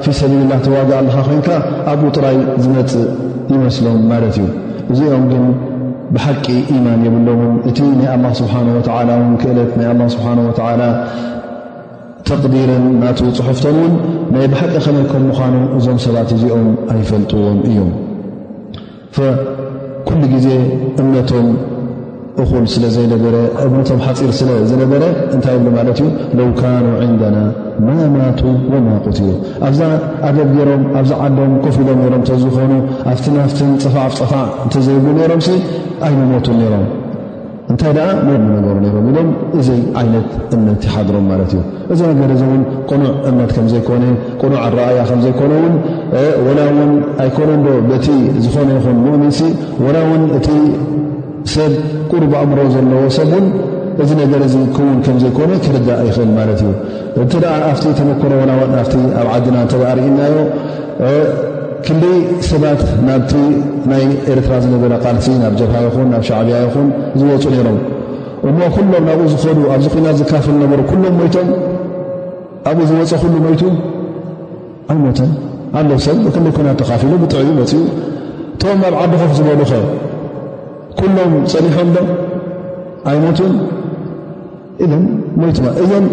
ፊ 0.04 0.14
ሰብል 0.18 0.42
ላ 0.52 0.54
ትዋግእ 0.66 0.96
ኣለካ 0.98 1.16
ኮይንካ 1.28 1.50
ኣብኡ 1.92 2.08
ጥራይ 2.18 2.38
ዝነፅእ 2.64 3.06
ይመስሎም 3.54 4.02
ማለት 4.12 4.36
እዩ 4.42 4.46
እዚኦም 4.92 5.24
ግን 5.32 5.44
ብሓቂ 6.16 6.46
ኢማን 6.76 7.00
የብለዉን 7.08 7.56
እቲ 7.70 7.78
ናይ 8.00 8.08
ኣላ 8.16 8.26
ስብሓ 8.42 8.54
ወተላ 8.78 9.10
ውን 9.22 9.34
ክእለት 9.42 9.72
ናይ 9.80 9.88
ኣላ 9.94 10.02
ስብሓን 10.16 10.42
ወተዓላ 10.50 10.82
ተቅዲርን 12.30 12.86
ናቱ 13.04 13.20
ፅሑፍቶምውን 13.40 13.96
ናይ 14.36 14.46
ብሓቂ 14.54 14.74
ከመከም 14.86 15.26
ምኳኑ 15.30 15.56
እዞም 15.78 15.98
ሰባት 16.08 16.30
እዚኦም 16.38 16.68
ኣይፈልጥዎም 16.96 17.60
እዮም 17.72 17.92
ሉ 20.22 20.28
ግዜ 20.36 20.48
እምነቶም 21.02 21.48
እኹን 22.42 22.64
ስለዘይነበረ 22.74 23.36
እቡቶም 23.64 24.00
ሓፂር 24.06 24.30
ስለዝነበረ 24.38 25.04
እንታይ 25.36 25.58
ብ 25.66 25.74
ማለት 25.76 26.00
እዩ 26.04 26.08
ለው 26.38 26.48
ካኑ 26.60 26.86
ንደና 27.12 27.38
ማማቱ 27.88 28.42
ወማቁት 28.74 29.18
እዩ 29.26 29.30
ኣብዛ 29.68 29.82
ኣደገሮም 30.30 30.84
ኣብዛ 31.02 31.12
ዓዶም 31.26 31.54
ኮፍ 31.66 31.78
ኢሎም 31.84 32.02
ሮም 32.14 32.24
ዝኮኑ 32.44 32.72
ኣብትንፍትን 33.14 33.72
ፀፋዕፍ 33.84 34.14
ፀፋዕ 34.22 34.48
እተዘይብሉ 34.66 35.18
ሮም 35.34 35.44
ኣይንሞቱን 36.08 36.60
ሮም 36.74 36.86
እንታይ 37.72 37.92
ደኣ 37.98 38.08
ነ 38.30 38.32
ነገሩ 38.56 38.76
ም 38.82 39.06
ኢሎም 39.12 39.30
እዘይ 39.60 39.80
ዓይነት 40.02 40.28
እነትሓድሮም 40.58 41.28
ማለት 41.34 41.52
እዩ 41.58 41.62
እዚ 41.94 42.00
ነገ 42.10 42.20
እዚን 42.38 42.64
ቅኑዕ 42.90 43.14
እምነት 43.30 43.52
ከምዘይኮነ 43.58 44.04
ኑዕ 44.52 44.58
ኣረኣያ 44.66 45.00
ከዘይኮነውን 45.12 45.76
ላ 46.58 46.66
ውን 46.80 46.92
ኣይኮነዶ 47.26 47.78
ቲ 48.08 48.18
ዝኾነ 48.46 48.70
ይኹን 48.80 49.00
ምን 49.06 49.24
ውእ 49.86 51.03
ሰብ 51.52 51.74
ቁርብ 52.12 52.34
ኣእምሮ 52.40 52.60
ዘለዎ 52.74 53.06
ሰብን 53.18 53.46
እዚ 54.04 54.12
ነገር 54.20 54.42
እዚ 54.48 54.56
ክውን 54.76 54.98
ከም 55.06 55.18
ዘይኮነ 55.24 55.52
ክርዳ 55.64 55.90
ይኽእል 56.08 56.32
ማለት 56.38 56.60
እዩ 56.66 56.70
እተደ 57.24 57.44
ኣብቲ 57.70 57.84
ተመኮረ 58.00 58.34
ና 58.50 58.54
ኣብ 58.82 59.28
ዓድና 59.34 59.58
ተ 59.72 59.80
ርእናዮ 59.98 60.36
ክደይ 61.86 62.16
ሰባት 62.50 62.82
ናብቲ 63.08 63.32
ናይ 63.92 64.06
ኤርትራ 64.34 64.54
ዝነበረ 64.64 64.94
ቃልሲ 65.06 65.28
ናብ 65.42 65.54
ጀብሃ 65.62 65.76
ይኹን 65.88 66.08
ናብ 66.14 66.24
ሻዕብያ 66.30 66.58
ይኹን 66.66 66.88
ዝወፁ 67.22 67.44
ነይሮም 67.54 67.80
እሞ 68.50 68.60
ኩሎም 68.76 69.04
ናብኡ 69.10 69.26
ዝኸእዱ 69.34 69.60
ኣብዚ 69.74 69.86
ኮይና 69.96 70.08
ዝካፈል 70.22 70.56
ነበሩ 70.64 70.80
ኩሎም 70.92 71.14
ሞይቶም 71.22 71.50
ኣብኡ 72.70 72.80
ዝወፀ 72.92 73.12
ኩሉ 73.24 73.34
ሞይቱ 73.46 73.62
ዓይመተን 74.94 75.30
ኣለው 75.80 76.00
ሰብ 76.08 76.18
ክደይ 76.38 76.52
ኮይናት 76.58 76.78
ተካፊሉ 76.84 77.12
ብጥዕ 77.24 77.44
መፅኡ 77.60 77.82
እቶም 78.56 78.82
ኣብ 78.90 78.96
ዓዲኮፍ 79.04 79.32
ዝበሉ 79.38 79.62
ኸ 79.74 79.76
ኩሎም 81.00 81.32
ፀኒሖም 81.52 81.90
ዶ 81.96 82.04
ኣይሞትን 83.12 83.54
እን 84.84 84.92
ሞይትማ 85.40 85.66
እዘን 85.84 86.06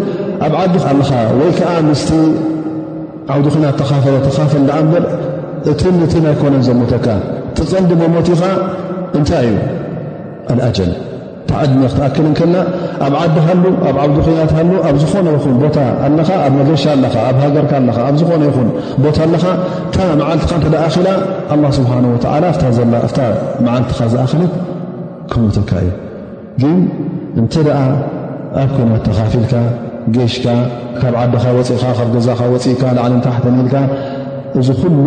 ኣብ 0.47 0.53
ዓዲ 0.63 0.73
ኣለኻ 0.91 1.11
ወይ 1.41 1.51
ከዓ 1.59 1.71
ምስቲ 1.89 2.09
ዓውዱ 3.33 3.45
ኽና 3.53 3.65
ተኻፈለ 3.81 4.15
ተኻፈል 4.27 4.63
ዳዓ 4.71 4.77
በ 4.93 5.03
እት 5.73 5.81
እትን 6.07 6.25
ኣይኮነን 6.31 6.63
ዘሞተካ 6.69 7.07
ትቐን 7.59 7.83
ድመሞት 7.91 8.27
ኢኻ 8.33 8.43
እንታይ 9.17 9.47
እዩ 9.53 9.59
ኣልኣጀል 10.53 10.91
ዓድነ 11.59 11.81
ክትኣክልን 11.93 12.33
ከልና 12.39 12.55
ኣብ 13.05 13.13
ዓዲ 13.21 13.35
ሃሉ 13.47 13.63
ኣብ 13.87 13.97
ዓብዱኮያት 14.03 14.51
ሃሉ 14.57 14.71
ኣብ 14.87 14.95
ዝኾነ 15.03 15.27
ይኹን 15.35 15.55
ቦታ 15.63 15.77
ኻ 16.17 16.29
ኣብ 16.45 16.53
መለሻ 16.59 16.83
ኣለኻ 16.95 17.15
ኣብ 17.29 17.37
ሃገርካ 17.43 17.71
ኣለኻ 17.81 17.97
ኣብ 18.09 18.15
ዝኾነ 18.21 18.41
ይኹን 18.49 18.69
ቦታ 19.03 19.17
ኣለኻ 19.27 19.45
እታ 19.87 19.97
መዓልትኻ 20.21 20.51
እንተዳኣኪላ 20.59 21.07
ስብሓን 21.77 22.05
ወዓላ 22.13 22.45
ታ 22.61 22.65
መዓልትኻ 23.65 23.99
ዝኣኸልት 24.13 24.53
ክምትካ 25.33 25.71
እዩ 26.57 26.65
እንተ 27.41 27.53
ደኣ 27.67 27.79
ኣብ 28.61 28.69
ኮናት 28.77 29.03
ተኻፊልካ 29.09 29.53
ጌሽካ 30.15 30.45
ካብ 30.99 31.13
ዓድኻ 31.21 31.43
ወፅእኻ 31.57 31.83
ካብ 31.99 32.09
ገዛኻ 32.15 32.39
ወፅእካ 32.53 32.81
ላዕል 32.97 33.13
ንታሓተኒኢልካ 33.19 33.75
እዚ 34.59 34.67
ኩሉ 34.81 34.97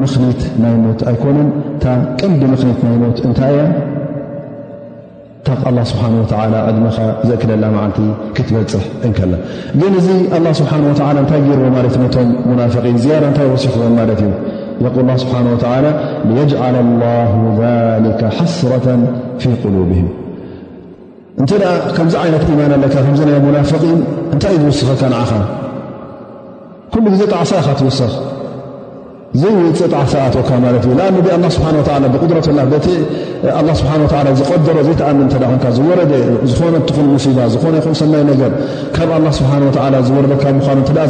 ምኽኒት 0.00 0.40
ናይ 0.62 0.74
ኖት 0.84 1.00
ኣይኮነን 1.10 1.48
እንታ 1.72 1.84
ቅንዲ 2.20 2.40
ምኽኒት 2.52 2.78
ናይ 2.86 2.96
ኖት 3.02 3.18
እንታይ 3.26 3.52
እያ 3.56 3.62
ታ 5.46 5.50
ስብሓንه 5.90 6.18
ኣድምኻ 6.68 6.96
ዘእክለላ 7.28 7.64
መዓልቲ 7.74 7.98
ክትበፅሕ 8.36 8.82
እከለ 9.08 9.32
ግን 9.80 9.92
እዚ 10.00 10.06
ه 10.32 10.36
ስብሓه 10.58 10.78
እንታይ 11.22 11.40
ገርዎ 11.48 11.66
ማለት 11.76 11.94
ቶም 12.14 12.28
ናን 12.58 12.72
ያዳ 12.74 13.22
እንታይ 13.30 13.46
ወሲዎም 13.52 13.94
ማለት 14.00 14.20
እዩ 14.24 14.32
ል 15.06 15.08
ስብሓه 15.22 15.42
يجعل 16.40 16.76
له 17.02 17.30
ذሊ 17.60 18.04
ሓስረة 18.36 18.86
ፊ 19.40 19.42
قሉብهም 19.62 20.08
እንተ 21.40 21.52
ከምዚ 21.96 22.14
ዓይነት 22.24 22.42
ኢማን 22.54 22.72
ኣለካ 22.76 22.94
ከምዝ 23.04 23.20
ናይ 23.28 23.40
ሙናፍን 23.46 23.82
እንታይ 24.34 24.54
እ 24.58 24.60
ዝወስፈካ 24.62 25.02
ንዓኻ 25.14 25.30
ሉ 27.02 27.06
ግዜ 27.14 27.22
ጣዕሳኻ 27.32 27.66
ትወስኽ 27.78 28.12
ዘወፅጣዓ 29.38 30.02
ሰኣትካዩኣ 30.12 30.70
ስብ 30.84 30.88
ብድትላ 31.90 32.62
ብ 34.78 34.88
ዝቆደሮ 34.88 35.28
ዘኣም 35.32 35.50
ዝዝነት 36.50 36.90
ሙሲባ 37.12 37.38
ዝይሰይ 37.52 38.50
ካብ 38.96 39.10
ዝረኑ 40.08 40.26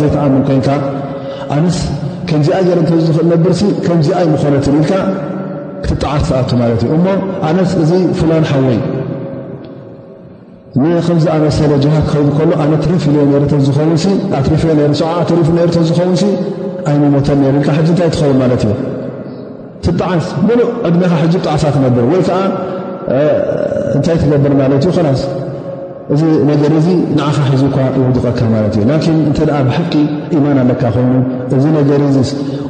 ዘይተኣምኮይ 0.02 0.60
ነ 1.64 1.70
ከምዚ 2.30 2.48
ገርዝ 2.88 3.06
ብር 3.42 3.52
ከምዚኣይ 3.86 4.26
ኮነት 4.42 4.66
ኢልካ 4.72 4.90
ክትጣዓት 5.84 6.24
ሰኣቱ 6.28 6.50
ማለት 6.60 6.80
ዩ 6.86 6.90
እሞ 6.96 7.06
ኣነስ 7.46 7.70
እዚ 7.82 7.90
ፍላን 8.18 8.44
ሓወይ 8.50 8.78
ንከምዝኣመሰለ 10.82 11.72
ሃ 11.94 11.96
ክ 12.10 12.12
ኣትሪፍ 12.66 13.04
ኣ 15.04 16.08
ዝን 16.22 16.34
ዓይኒ 16.88 17.04
ሞተ 17.16 17.28
ብልካ 17.40 17.68
ሕ 17.76 17.80
እታይ 17.92 18.08
ትኸውን 18.14 18.38
ማለት 18.42 18.62
እዩ 18.66 18.72
ትጣዓስ 19.84 20.26
ብሉ 20.48 20.60
ዕድናኻ 20.88 21.12
ሕ 21.22 21.28
ጣዓሳ 21.46 21.62
ትመድር 21.76 22.04
ወይ 22.12 22.22
ከዓ 22.28 22.38
እንታይ 23.96 24.16
ትገብር 24.22 24.52
ማለት 24.62 24.84
እዩ 24.90 24.94
ላስ 25.06 25.22
እዚ 26.14 26.22
ነገር 26.50 26.72
እዚ 26.78 26.86
ንዓኻ 27.16 27.34
ሕዚ 27.50 27.62
ኳ 27.74 27.78
ይውድቐካ 27.96 28.40
ማለት 28.54 28.72
እዩ 28.76 28.82
ላኪን 28.88 29.16
እንተ 29.28 29.38
ደኣ 29.48 29.58
ብሓቂ 29.68 29.92
ኢማን 30.36 30.58
ኣለካ 30.62 30.82
ኮይኑ 30.94 31.12
እዚ 31.56 31.64
ነገር 31.76 32.00
እዚ 32.06 32.16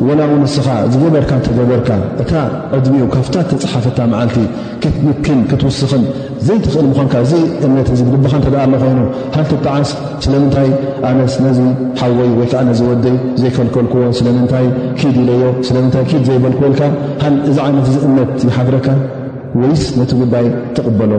ወላዊንስኻ 0.09 0.67
ዝገበርካ 0.93 1.31
እንተገበርካ 1.39 1.89
እታ 2.23 2.33
ዕድሚኡ 2.79 3.07
ካብታ 3.15 3.35
ተፀሓፈታ 3.51 3.99
መዓልቲ 4.13 4.37
ክትምክን 4.83 5.41
ክትውስኽን 5.53 6.05
ዘይትኽእል 6.49 6.87
ምኾንካ 6.91 7.15
ዘይ 7.31 7.43
እምነት 7.69 7.89
እዚ 7.95 8.01
ብልብካ 8.11 8.35
እንተደኣ 8.41 8.61
ኣሎ 8.67 8.75
ኮይኑ 8.85 9.01
ሃልቲጣዓስ 9.37 9.91
ስለምንታይ 10.27 10.71
ኣነስ 11.11 11.35
ነዚ 11.47 11.59
ሓወይ 12.03 12.31
ወይ 12.41 12.49
ከዓ 12.53 12.63
ነዚ 12.71 12.81
ወደይ 12.93 13.17
ዘይከልከልክዎ 13.43 14.05
ስለምንታይ 14.21 14.69
ኪድ 15.01 15.17
ኢለዮ 15.25 15.43
ስለምንታይ 15.71 16.07
ኪድ 16.13 16.25
ዘይበልክበልካ 16.31 16.83
እዚ 17.53 17.57
ዓይነት 17.67 17.89
እዚ 17.93 17.99
እምነት 18.09 18.35
ይሓድረካ 18.51 18.89
ወይስ 19.63 19.85
ነቲ 20.01 20.11
ጉዳይ 20.25 20.47
ትቕበሎ 20.79 21.13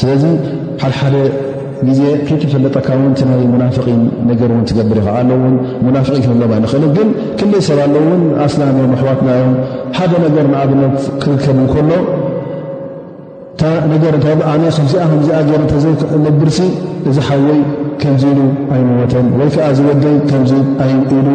ስለዚ 0.00 0.24
ሓደሓደ 0.80 1.14
ግዜ 1.88 2.00
ከትፈለጠ 2.26 2.74
ካብ 2.86 2.98
ምንቲ 3.02 3.20
ናይ 3.30 3.42
ሙናፍን 3.54 4.00
ነገር 4.30 4.48
እውን 4.54 4.64
ትገብር 4.68 4.96
ይካዓኣለ 5.00 5.30
ውን 5.42 5.54
ሙናፍቂ 5.86 6.14
ክሎም 6.24 6.38
ይንኽእል 6.54 6.84
ግን 6.96 7.08
ክንደይ 7.38 7.62
ሰብኣለውን 7.68 8.22
ኣስላንዮም 8.46 8.92
ኣሕዋትናዮም 8.96 9.54
ሓደ 9.98 10.12
ነገር 10.26 10.44
ንኣብነት 10.52 10.96
ክርከብ 11.22 11.56
እንከሎ 11.64 11.90
እ 13.68 13.70
ነገርዚዚኣገርእዘክዕ 13.90 16.10
ነብርሲ 16.26 16.58
እዚ 17.10 17.16
ሓወይ 17.28 17.60
ከምዚ 18.02 18.22
ኢሉ 18.32 18.40
ኣይምወተን 18.74 19.26
ወይ 19.38 19.48
ከዓ 19.54 19.66
ዝወደይ 19.78 20.14
ከምኢሉ 20.30 21.26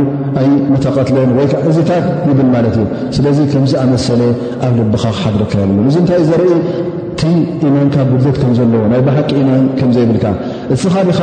ኣይ 0.41 0.49
መተቐትለን 0.73 1.29
ወይከዓ 1.39 1.59
እዝታት 1.71 2.05
ይብል 2.29 2.47
ማለት 2.55 2.75
እዩ 2.79 2.85
ስለዚ 3.17 3.37
ከምዝኣመሰለ 3.53 4.21
ኣብ 4.67 4.73
ልብካ 4.79 5.03
ክሓድርከብ 5.17 5.57
የብሉ 5.63 5.77
እዚ 5.91 5.95
እንታእ 6.03 6.23
ዘርኢ 6.29 6.47
እኢማንካ 7.29 7.95
ጉድልት 8.11 8.37
ከም 8.41 8.51
ዘለዎ 8.57 8.83
ናይ 8.91 9.01
ብሓቂ 9.07 9.29
ኢማን 9.41 9.63
ከምዘይብልካ 9.79 10.25
እስኻ 10.75 10.93
ዲኻ 11.09 11.19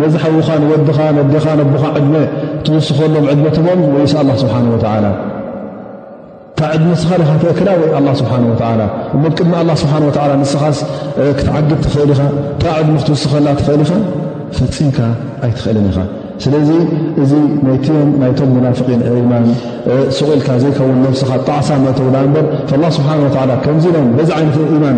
ነዝሓውኻ 0.00 0.48
ንወድኻ 0.62 0.98
ነዴኻ 1.18 1.44
ነቡኻ 1.60 1.84
ዕድመ 1.98 2.14
ትውስኸሎም 2.66 3.26
ዕድመትሞም 3.32 3.80
ወይስ 3.96 4.14
ኣላ 4.20 4.30
ስብሓንወላ 4.42 5.06
ታ 6.58 6.68
ዕድሚ 6.74 6.90
ስኻ 7.02 7.10
ዲኻ 7.22 7.30
ተክዳ 7.42 7.68
ወይ 7.80 7.90
ኣላ 7.98 8.08
ስብሓንላ 8.20 8.82
እሞ 9.16 9.22
ቅድሚ 9.38 9.52
ኣላ 9.62 9.70
ስብሓ 9.82 9.94
ንስኻስ 10.42 10.78
ክትዓግብ 11.38 11.80
ትኽእል 11.86 12.10
ኢኻ 12.14 12.22
ታ 12.62 12.76
ዕድሚ 12.82 12.94
ክትውስኸላ 13.02 13.46
ትኽእል 13.58 13.80
ኢኻ 13.86 13.92
ፍፂምካ 14.56 14.98
ኣይትኽእልን 15.46 15.86
ኢኻ 15.90 15.98
ስለዚ 16.44 16.70
እዚ 17.22 17.32
ናይትዮን 17.66 18.08
ናይቶም 18.22 18.50
ሙናፍቒን 18.54 19.02
ኢማን 19.18 19.46
ስቑኢልካ 20.16 20.48
ዘይከውን 20.62 20.98
ነብስኻ 21.04 21.30
ጣዕሳ 21.46 21.68
መእተውላ 21.84 22.16
እበር 22.28 22.46
ላ 22.82 22.90
ስብሓንወላ 22.96 23.52
ከምዚም 23.64 24.08
በዛ 24.18 24.30
ዓይነትማን 24.38 24.96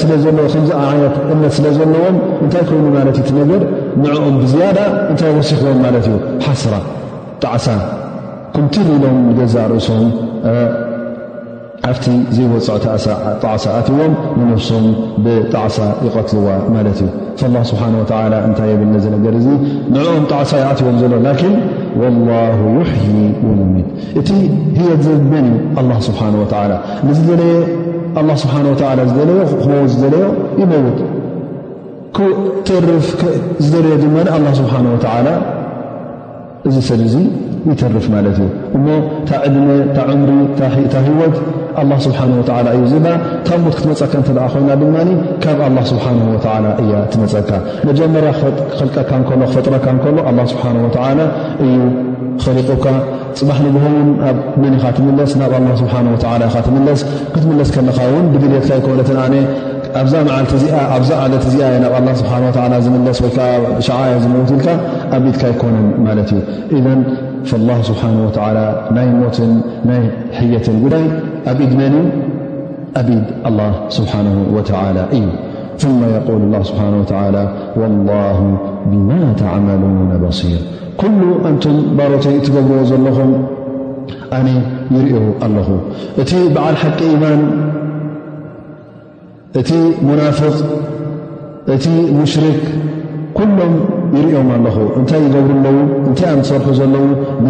ስለዘለዎ 0.00 0.44
ዚኣዓነት 0.68 1.14
እነት 1.32 1.52
ስለ 1.56 1.64
ዘለዎም 1.78 2.16
እንታይ 2.44 2.62
ኮይኑ 2.70 2.84
ማለት 2.98 3.16
ነገር 3.40 3.60
ንዕኦም 4.02 4.36
ብዝያዳ 4.42 4.78
እንታይ 5.12 5.32
ወሲኽዎም 5.38 5.80
ማለት 5.86 6.04
እዩ 6.10 6.16
ሓስራ 6.46 6.74
ጣዕሳ 7.44 7.66
ኩምቲ 8.54 8.74
ኢኢሎም 8.90 9.18
ንገዛእ 9.30 9.66
ርእሱም 9.72 10.06
ኣብቲ 11.88 12.06
ዘይወፅዕጣዕሳ 12.36 13.66
ኣትዎም 13.78 14.12
ንነፍሶም 14.38 14.86
ብጣዕሳ 15.24 15.78
ይቐትልዋ 16.06 16.48
ማለት 16.74 16.98
እዩ 17.06 17.58
ስብሓ 17.70 17.82
እንታይ 18.48 18.70
የብል 18.72 18.88
ነገር 19.16 19.34
እ 19.40 19.44
ንዕኦም 19.96 20.24
ጣዕሳ 20.32 20.50
ይኣትዎም 20.62 20.96
ዘሎ 21.02 21.14
ላን 21.26 21.56
ላ 22.28 22.32
ውሕይ 22.76 23.28
ወሚት 23.60 23.88
እቲ 24.22 24.28
ድመን 25.04 25.48
ዩ 25.94 26.00
ስብሓ 26.08 26.20
ላ 26.72 26.76
ለየ 27.40 27.52
ኣ 28.18 28.34
ስብሓ 28.42 28.54
ወ 28.68 28.72
ዝደለዮ 28.78 29.44
መው 29.70 29.82
ዝደለዮ 29.92 30.24
ይመውት 30.60 30.98
ተርፍዝደለዮ 32.68 33.92
ድማ 34.02 34.16
ኣ 34.36 34.54
ስብሓን 34.60 34.86
ወላ 34.94 35.28
እዚ 36.68 36.76
ሰብ 36.88 37.00
እዙ 37.08 37.14
ይተርፍ 37.68 38.04
ማለት 38.14 38.36
እዩ 38.40 38.44
እሞ 38.76 38.86
ታ 39.28 39.38
ዕድነ 39.46 39.68
ታ 39.96 40.04
ዕምሪ 40.12 40.30
ታ 40.92 40.96
ሂወት 41.06 41.36
ኣላ 41.82 41.90
ስብሓን 42.06 42.30
ወላ 42.40 42.66
እዩ 42.76 42.82
ዚባ 42.92 43.06
ታብሞት 43.46 43.74
ክትመፀካ 43.78 44.12
እንተ 44.20 44.28
ኮና 44.54 44.68
ድማ 44.82 44.96
ካብ 45.44 45.58
ኣላ 45.68 45.78
ስብሓወላ 45.92 46.66
እያ 46.82 46.92
ትመፀካ 47.14 47.50
መጀመርያ 47.90 48.32
ልቀካ 48.88 49.10
ሎ 49.40 49.42
ክፈጥረካ 49.50 49.86
ከሎ 50.04 50.16
ኣ 50.30 50.34
ስብሓ 50.54 50.64
ወላ 50.86 51.18
እዩ 51.66 51.74
ኸሊቑካ 52.44 52.84
ፅባሕ 53.38 53.58
ንግሆውን 53.66 54.08
ኣብ 54.28 54.38
መን 54.62 54.74
ካ 54.82 54.90
ትምለስ 54.98 55.32
ናብ 55.40 55.52
ስብሓ 55.80 55.94
ትምለስ 56.68 57.00
ክትምለስ 57.34 57.68
ከኻውን 57.74 58.24
ብድልየትካ 58.34 58.72
ይኮነት 58.80 59.10
ኣብዛ 60.00 60.14
መዓልቲ 60.26 60.64
ኣብዛ 60.96 61.10
ዓለት 61.22 61.44
እዚኣ 61.50 61.68
ናብ 61.84 61.94
ዝለስ 62.84 63.18
ወይዓሸዓያ 63.24 64.12
ዝምውትልካ 64.24 64.66
ኣብድካ 65.18 65.42
ይኮነን 65.52 65.86
ማለት 66.06 66.30
እዩ 66.78 66.80
ላ 67.68 67.78
ስብሓ 67.90 68.02
ናይ 68.96 69.08
ሞትን 69.20 69.52
ናይ 69.90 70.02
ሕየትን 70.38 70.76
ጉዳይ 70.86 71.04
ኣብኢድ 71.52 71.72
መን 71.82 71.94
ኣብድ 73.02 73.24
ስብሓ 73.96 74.12
ላ 74.98 75.04
እዩ 75.20 75.26
ል 76.60 76.64
ስብሓ 76.68 76.82
ብ 78.88 78.92
ኩሉ 81.00 81.20
ኣንቱም 81.48 81.76
ባሮተ 81.98 82.24
ትገብርዎ 82.46 82.80
ዘለኹም 82.88 83.30
ኣነ 84.36 84.48
ይርኦ 84.96 85.14
ኣለኹ 85.44 85.68
እቲ 86.22 86.30
በዓል 86.54 86.76
ሓቂ 86.82 86.98
ኢማን 87.14 87.40
እቲ 89.60 89.70
ሙናፍቕ 90.08 90.56
እቲ 91.74 91.84
ሙሽርክ 92.18 92.64
ኩሎም 93.38 93.74
ይርዮም 94.18 94.50
ኣለኹ 94.58 94.76
እንታይ 94.98 95.22
ይገብሩለው 95.26 95.78
እንታይ 96.08 96.30
ኣ 96.34 96.46
ሰርሑ 96.50 96.68
ዘለዉ 96.82 97.04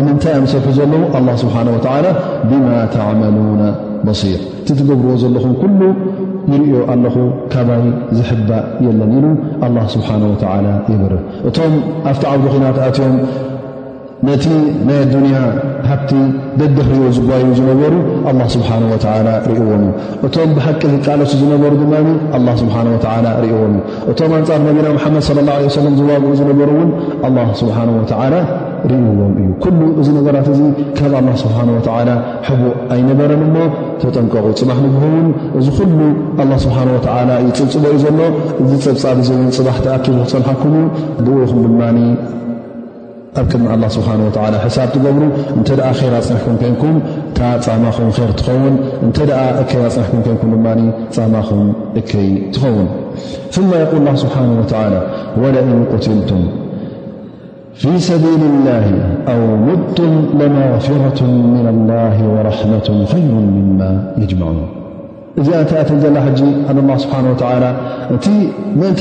ንታይ 0.07 0.37
ኣሰርሑ 0.45 0.69
ዘለዉ 0.81 1.03
ኣ 1.19 1.39
ስብሓ 1.45 1.57
ወላ 1.77 2.07
ብማ 2.51 2.69
ተመሉ 2.97 3.37
ር 3.61 3.75
እቲ 4.11 4.21
ትገብርዎ 4.81 5.17
ዘለኹም 5.25 5.55
ሉ 5.83 5.93
ንዮ 6.63 6.73
ኣለኹ 6.93 7.17
ካባይ 7.53 7.83
ዝሕባእ 8.19 8.65
የለን 8.87 9.13
ኢሉ 9.19 9.27
ኣላ 9.67 9.77
ስብሓን 9.95 10.23
ወተዓላ 10.33 10.67
የበር 10.93 11.13
እቶም 11.49 11.75
ኣብቲ 12.11 12.23
ዓውዶ 12.31 12.45
ኮይና 12.53 12.67
ተኣትዮም 12.77 13.17
ነቲ 14.29 14.45
ናይ 14.87 14.97
ኣዱንያ 15.05 15.37
ሃብቲ 15.91 16.11
ደደ 16.61 16.79
ኽሪዮ 16.87 17.05
ዝጓባይ 17.17 17.43
ዝነበሩ 17.59 17.95
ኣላ 18.31 18.41
ስብሓንወዓላ 18.55 19.29
ርእዎም 19.51 19.85
እዩ 19.87 19.93
እቶም 20.27 20.51
ብሓቂ 20.57 20.81
ክቃሎት 20.95 21.31
ዝነበሩ 21.43 21.71
ድማ 21.83 21.95
ኣላ 22.37 22.47
ስብሓወ 22.63 22.93
ርእዎም 23.45 23.75
እዩ 23.79 24.01
እቶም 24.13 24.33
ኣንጻር 24.39 24.59
ነቢና 24.67 24.89
መሓመድ 24.97 25.29
ለ 25.39 25.45
ላ 25.49 25.55
ለ 25.67 25.71
ሰለም 25.77 25.95
ዝዋግዑ 26.01 26.33
ዝነበሩ 26.41 26.71
ውን 26.81 26.91
ኣላ 27.29 27.39
ስብሓን 27.61 27.93
ወተዓላ 28.01 28.35
ርእዎም 28.91 29.33
እዩ 29.43 29.49
ኩሉ 29.65 29.81
እዚ 30.03 30.09
ነገራት 30.19 30.47
እዙ 30.55 30.61
ካብ 30.99 31.15
ኣላ 31.21 31.29
ስብሓን 31.45 31.71
ወዓላ 31.77 32.11
ሕቡ 32.49 32.63
ኣይነበረን 32.97 33.43
እሞ 33.47 33.57
ተጠንቀቑ 34.03 34.45
ፅባሕ 34.63 34.79
ንግሆውን 34.87 35.27
እዚ 35.61 35.67
ኩሉ 35.79 35.99
ኣላ 36.45 36.51
ስብሓን 36.67 36.91
ወዓላ 36.97 37.31
ይፅብፅበ 37.49 37.87
እዩ 37.97 38.03
ዘሎ 38.05 38.21
እዚ 38.65 38.71
ፀብፃብ 38.87 39.19
ዝን 39.31 39.43
ፅባሕ 39.61 39.79
ተኣኪቡ 39.87 40.17
ክፀንሓኩም 40.29 40.77
ብእኹም 41.25 41.61
ድማ 41.65 41.81
ኣብ 43.39 43.47
ድሚ 43.51 43.85
ስه 43.95 44.69
ሳብ 44.77 44.89
ትገብሩ 44.95 45.23
እተ 45.59 45.77
ኣፅንኩም 45.89 46.73
ኩም 46.81 46.95
ማኹም 47.85 48.09
ር 48.31 48.33
ትኸውን 48.41 48.75
እተ 49.09 49.19
እከ 49.63 49.71
ኣፅንኩም 49.89 50.37
ኩም 50.41 50.51
ድ 50.65 51.27
ማኹም 51.35 51.63
እከይ 52.01 52.31
ትኸውን 52.55 52.89
ث 53.55 53.57
ል 53.67 53.85
ስብه 54.23 55.53
لن 55.59 55.79
قትልትም 55.93 56.43
ፊي 57.83 57.91
ሰቢل 58.09 58.43
اله 58.57 58.87
و 59.41 59.43
ምድቱም 59.67 60.13
لመغፍረة 60.41 61.21
من 61.57 61.67
الله 61.75 62.17
ورحمة 62.35 62.89
خይሩ 63.13 63.33
مማ 63.57 63.81
يجمعን 64.23 64.59
እዚ 65.41 65.49
ኣተዘላ 65.61 66.17
ه 66.27 66.29
እን 68.81 68.93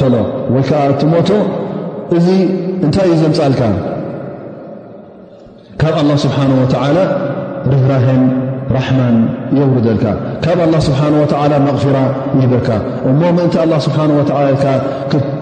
ተሎ 0.00 0.16
ዓ 0.82 0.82
እ 1.40 1.40
እዙ 2.18 2.26
እንታይ 2.84 3.06
እዩ 3.08 3.16
ዘምፃልካ 3.28 3.62
ካብ 5.80 5.94
ኣላ 6.02 6.10
ስብሓን 6.24 6.50
ወተዓላ 6.62 6.98
ድህራህን 7.70 8.22
ራሕማን 8.76 9.16
የውርደልካ 9.58 10.04
ካብ 10.44 10.58
ኣላ 10.66 10.74
ስብሓን 10.88 11.14
ወዓላ 11.20 11.52
መቕፊራ 11.66 11.98
ይብርካ 12.42 12.68
እሞ 13.10 13.20
ምእንቲ 13.36 13.54
ኣላ 13.64 13.72
ስብሓን 13.86 14.10
ወዓላ 14.18 14.46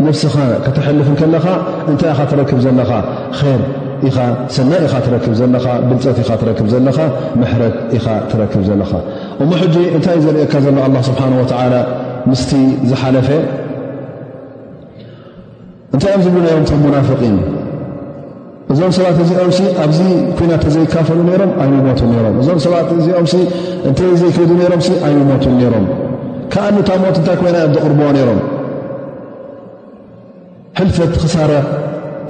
ነፍስኻ 0.09 0.35
ከተሐልፍን 0.66 1.16
ከለኻ 1.21 1.47
እንታይ 1.93 2.11
ኢኻ 2.14 2.23
ትረክብ 2.33 2.61
ዘለኻ 2.66 2.91
ር 3.57 3.62
ኢኻ 4.09 4.18
ሰናይ 4.57 4.81
ኢኻ 4.89 4.95
ትረክብ 5.07 5.35
ዘለኻ 5.41 5.66
ብልፀት 5.89 6.18
ኢኻ 6.25 6.29
ትረክብ 6.43 6.68
ዘለኻ 6.75 6.99
መሕረት 7.41 7.75
ኢኻ 7.99 8.07
ትረክብ 8.31 8.62
ዘለኻ 8.68 8.93
እሞ 9.43 9.51
ሕጂ 9.62 9.77
እንታይ 9.97 10.16
እዩ 10.21 10.25
ዘርአየካ 10.29 10.55
ዘሎ 10.66 10.77
ኣላ 10.87 10.97
ስብሓን 11.11 11.35
ወዓላ 11.41 11.75
ምስቲ 12.31 12.51
ዝሓለፈ 12.91 13.29
እንታይ 15.95 16.11
እኦም 16.14 16.20
ዝብሉ 16.26 16.43
ሮም 16.57 16.64
ሙናፍቂን 16.84 17.36
እዞም 18.72 18.91
ሰባት 18.97 19.16
እዚኦም 19.22 19.53
ኣብዚ 19.84 20.01
ኩና 20.38 20.53
ዘይካፈሉ 20.74 21.20
ሮም 21.41 21.53
ኣይኑ 21.62 21.72
ሞት 21.86 22.01
ምእዞም 22.36 22.59
ሰባት 22.66 22.91
እዚኦም 23.01 23.26
እተ 23.91 23.99
ዘይከዱ 24.20 24.51
ሮም 24.72 24.82
ኣይኑ 25.07 25.16
ሞት 25.30 25.45
ሮም 25.74 25.86
ካዓ 26.53 26.66
ነታ 26.76 26.91
ሞት 27.05 27.16
እንታይ 27.20 27.36
ኮይና 27.41 27.57
ተቕርብዎ 27.74 28.07
ነይሮም 28.16 28.41
ሕልፈት 30.78 31.12
ክሳረ 31.22 31.53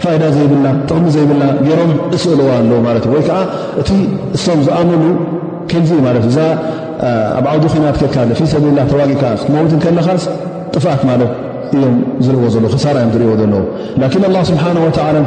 ፋይዳ 0.02 0.22
ዘይብልና 0.36 0.66
ጥቕሚ 0.88 1.06
ዘይብልና 1.18 1.44
ገይሮም 1.66 1.90
እስእልዎ 2.16 2.46
ኣለዉ 2.56 2.80
ማለት 2.88 3.04
እዩ 3.08 3.12
ወይከዓ 3.16 3.38
እቲ 3.82 3.90
እሶም 4.38 4.60
ዝኣመሉ 4.68 5.04
ከንዚ 5.72 5.90
ማለት 6.06 6.24
እዩ 6.28 6.32
እዛ 6.32 6.40
ኣብ 7.40 7.46
ዓው 7.52 7.60
ኮናት 7.74 7.98
ካፊተላ 8.16 8.80
ተዋጊካ 8.92 9.22
ክትመውትከለኻስ 9.42 10.24
ጥፋት 10.76 11.00
ማለት 11.12 11.30
እዝዎ 12.20 12.34
እ 12.36 12.38
እዎ 12.38 12.46
ዘለ 12.54 12.64
ሓ 12.72 12.74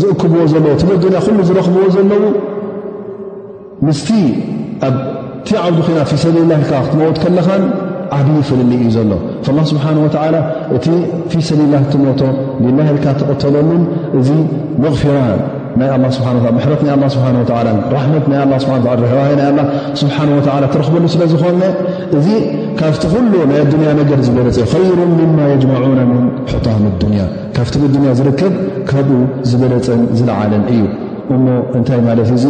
ዝእክብዎ 0.00 0.36
ዝረኽብዎ 0.80 1.84
ዘለ 1.96 2.12
ምስ 3.86 4.00
ኣብ 4.88 4.96
ቲዓ 5.46 5.62
ና 5.96 6.00
ሰ 6.24 6.26
ላ 6.50 6.54
ክትመት 6.90 7.18
ለኻ 7.36 7.48
ዓብይ 8.18 8.40
ፍልሊ 8.48 8.70
እዩ 8.82 8.88
ዘሎ 8.96 9.12
ላ 9.56 9.62
ስብሓንወላ 9.70 10.36
እቲ 10.76 10.84
ፊ 11.32 11.42
ሰሊላ 11.48 11.74
ቲ 11.92 11.98
ሞቶ 12.04 12.20
ላ 12.76 12.86
ልካ 12.96 13.06
ተቐተለምን 13.20 13.82
እዚ 14.20 14.28
መፊራ 14.84 15.16
ሕረትና 16.62 16.90
ስብ 17.14 17.22
ራት 17.50 18.22
ና 18.28 18.46
ዋ 18.52 18.54
ስብሓ 20.00 20.26
ትረኽበሉ 20.72 21.04
ስለዝኾነ 21.14 21.62
እዚ 22.18 22.28
ካብቲ 22.80 23.02
ኩሉ 23.12 23.32
ናይ 23.50 23.60
ኣንያ 23.64 23.90
ነገር 24.00 24.18
ዝበለፀ 24.28 24.72
ይሩ 24.88 24.98
ምማ 25.20 25.38
የጅማና 25.52 26.00
ምን 26.10 26.24
ሕጣም 26.52 26.82
ንያ 27.12 27.22
ካብቲ 27.58 27.74
ኣንያ 28.00 28.12
ዝርከብ 28.18 28.54
ካብኡ 28.90 29.20
ዝበለፀን 29.52 30.02
ዝለዓለን 30.18 30.64
እዩ 30.74 30.82
እሞ 31.34 31.46
እንታይ 31.78 32.00
ማለት 32.08 32.28
እዚ 32.38 32.44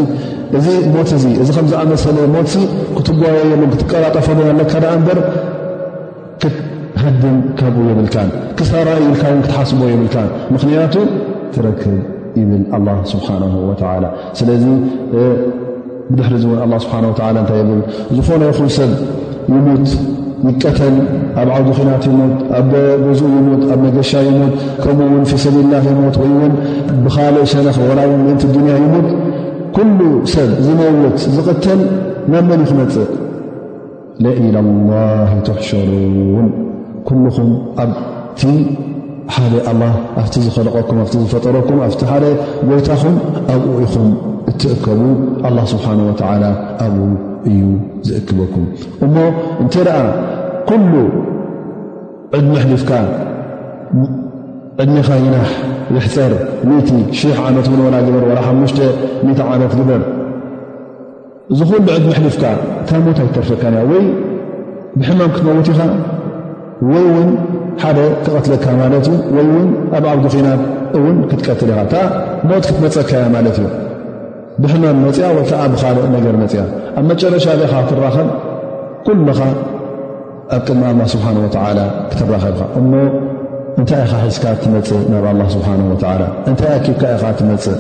እዚ 0.58 0.66
ሞት 0.92 1.10
እ 1.16 1.32
እዚ 1.42 1.48
ከምዝኣመሰለ 1.56 2.16
ሞት 2.34 2.52
ክትጓየየሎ 2.96 3.62
ክትቀላጠፈሉ 3.72 4.38
ኣለካ 4.52 4.72
ዳኣ 4.84 4.94
በር 5.06 5.18
ካብ 7.60 7.76
የብልክሳራ 7.88 8.88
ብልካ 9.06 9.22
ክትሓስቦ 9.44 9.80
የብልካ 9.92 10.16
ምኽንያቱ 10.54 10.94
ትረክብ 11.54 11.94
ይብል 12.40 12.64
ኣላ 12.76 12.88
ስብሓ 13.12 13.26
ላ 14.04 14.08
ስለዚ 14.38 14.64
ብድሕሪ 16.12 16.34
እውን 16.46 16.78
ስብሓ 16.84 16.94
እንታይ 17.32 17.60
ዝኾነ 18.20 18.42
ይኹን 18.50 18.70
ሰብ 18.76 18.92
ይሙት 19.56 19.88
ይቀተል 20.48 20.94
ኣብ 21.40 21.48
ዓውዱ 21.56 21.68
ኺናት 21.78 22.04
ይሙት 22.10 22.36
ኣብ 22.58 22.70
ብዙእ 23.04 23.32
ይሙት 23.40 23.62
ኣብ 23.72 23.80
መገሻ 23.86 24.10
ይሞት 24.28 24.54
ከምኡውን 24.84 25.24
ፊ 25.30 25.40
ሰብል 25.44 25.66
ላ 25.72 25.80
ይሞት 25.88 26.16
ወይን 26.22 26.54
ብካል 27.06 27.36
ሸነ 27.52 27.66
ወዊ 27.88 28.10
ምእንቲ 28.22 28.44
ንያ 28.64 28.74
ይሙት 28.84 29.08
ኩሉ 29.76 29.98
ሰብ 30.34 30.50
ዝመውት 30.68 31.18
ዝቕተል 31.36 31.82
መመን 32.32 32.62
ዩ 32.64 32.70
ክመፅእ 32.72 33.06
ለኢላ 34.24 34.56
ላ 34.90 34.94
ትሕሸሩን 35.50 36.48
ኩሉኹም 37.10 37.48
ኣብቲ 37.82 38.40
ሓደ 39.36 39.54
ኣላ 39.70 39.82
ኣብቲ 40.20 40.34
ዝኸለቀኩም 40.44 40.96
ኣብቲ 41.04 41.12
ዝፈጠረኩም 41.24 41.78
ኣብቲ 41.86 42.00
ሓደ 42.10 42.24
ጎይታኹም 42.68 43.16
ኣብኡ 43.54 43.66
ኢኹም 43.84 44.08
እትእከቡ 44.50 45.00
ኣላ 45.48 45.58
ስብሓን 45.72 46.00
ወላ 46.08 46.44
ኣብኡ 46.84 47.02
እዩ 47.50 47.62
ዝእክበኩም 48.06 48.64
እሞ 49.06 49.14
እንተይ 49.64 49.84
ደኣ 49.88 49.98
ኩሉ 50.70 50.92
ዕድ 52.38 52.44
ምሕሊፍካ 52.52 52.90
ዕድሜኻ 54.82 55.08
ይናሕ 55.24 55.48
ብሕፀር 55.94 56.32
ቲ 56.86 57.00
ሽ0 57.20 57.38
ዓመት 57.46 57.66
ሉወላ 57.78 57.96
ግበር 58.06 58.22
ወ 58.30 58.38
ሓሙሽሚ 58.46 59.30
ዓመት 59.54 59.72
ግበር 59.80 60.02
እዚ 61.52 61.60
ኹሉ 61.70 61.86
ዕድ 61.98 62.04
ምሕሊፍካ 62.12 62.42
እታ 62.82 62.90
ሞታ 63.06 63.20
ተርፈካንእያ 63.36 63.82
ወይ 63.92 64.04
ብሕማም 64.98 65.32
ክትነወት 65.34 65.68
ኢኻ 65.74 65.80
ወይ 66.88 67.02
ውን 67.14 67.30
ሓደ 67.80 67.98
ክቐትለካ 68.24 68.66
ማለት 68.82 69.04
እዩ 69.08 69.12
ወይ 69.36 69.46
ውን 69.54 69.66
ኣብ 69.96 70.04
ዓብዱ 70.12 70.24
ኺናት 70.34 70.60
እውን 70.98 71.16
ክትቀትል 71.30 71.70
ኢኻ 71.72 71.80
ታ 71.92 71.96
ሞት 72.48 72.64
ክትመፀካያ 72.68 73.20
ማለት 73.36 73.56
እዩ 73.60 73.66
ብሕማን 74.62 74.96
መፅያ 75.04 75.26
ወይ 75.36 75.44
ከዓ 75.50 75.60
ብ 75.96 76.06
ነገር 76.14 76.34
መፅያ 76.42 76.62
ኣብ 76.98 77.04
መጨረሻ 77.10 77.46
ደኻ 77.62 77.72
ክትራኸብ 77.88 78.28
ኩልኻ 79.06 79.38
ኣብ 79.46 79.58
ቅድሚ 80.68 80.80
ኣላ 80.90 81.00
ስብሓን 81.14 81.36
ወዓላ 81.44 81.80
ክትራኸብ 82.12 82.52
ኢኻ 82.58 82.64
እሞ 82.80 82.92
እንታይ 83.80 84.00
ኢኻ 84.06 84.12
ሒዝካ 84.24 84.44
ትመፅእ 84.62 85.02
ናብ 85.14 85.26
ኣላ 85.32 85.40
ስብሓን 85.56 85.82
ወላ 85.92 86.22
እንታይ 86.50 86.72
ኣኪብካ 86.78 87.02
ኢኻ 87.16 87.24
ትመፅእ 87.40 87.78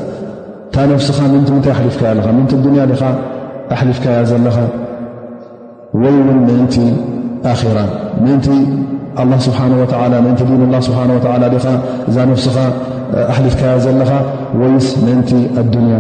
ንታ 0.66 0.76
ነፍስኻ 0.92 1.18
ምንቲ 1.32 1.48
ምንታይ 1.56 1.74
ኣሊፍካ 1.78 2.02
ለ 2.18 2.26
ምንቲ 2.38 2.52
ድንያ 2.66 2.82
ኻ 3.00 3.02
ኣሕሊፍካያ 3.76 4.18
ዘለኻ 4.32 4.56
ወይ 6.02 6.14
ውን 6.26 6.36
ምእንቲ 6.46 6.76
ኣራምእንቲ 7.60 8.46
ኣላ 9.20 9.32
ስብሓንቲ 9.46 10.40
ዲንኣላ 10.48 10.74
ስብሓ 10.88 11.00
ላ 11.42 11.46
ኻ 11.52 11.66
እዛ 12.08 12.16
ነፍስኻ 12.30 12.56
ኣሕሊፍከያ 13.32 13.70
ዘለኻ 13.84 14.10
ወይስ 14.60 14.88
ምእንቲ 15.04 15.30
ኣዱንያ 15.60 15.96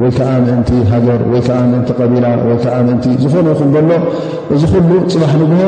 ወይ 0.00 0.10
ከዓ 0.16 0.30
ምእንቲ 0.46 0.70
ሃገር 0.92 1.20
ወይ 1.32 1.40
ከዓ 1.46 1.58
ምእንቲ 1.72 1.88
ቀቢላ 1.98 2.24
ወይከዓ 2.46 2.76
ምእንቲ 2.88 3.04
ዝኾነ 3.22 3.46
ይኹም 3.54 3.68
በሎ 3.74 3.90
እዚ 4.54 4.62
ኩሉ 4.72 4.90
ፅባሕ 5.12 5.32
ንግሆ 5.42 5.62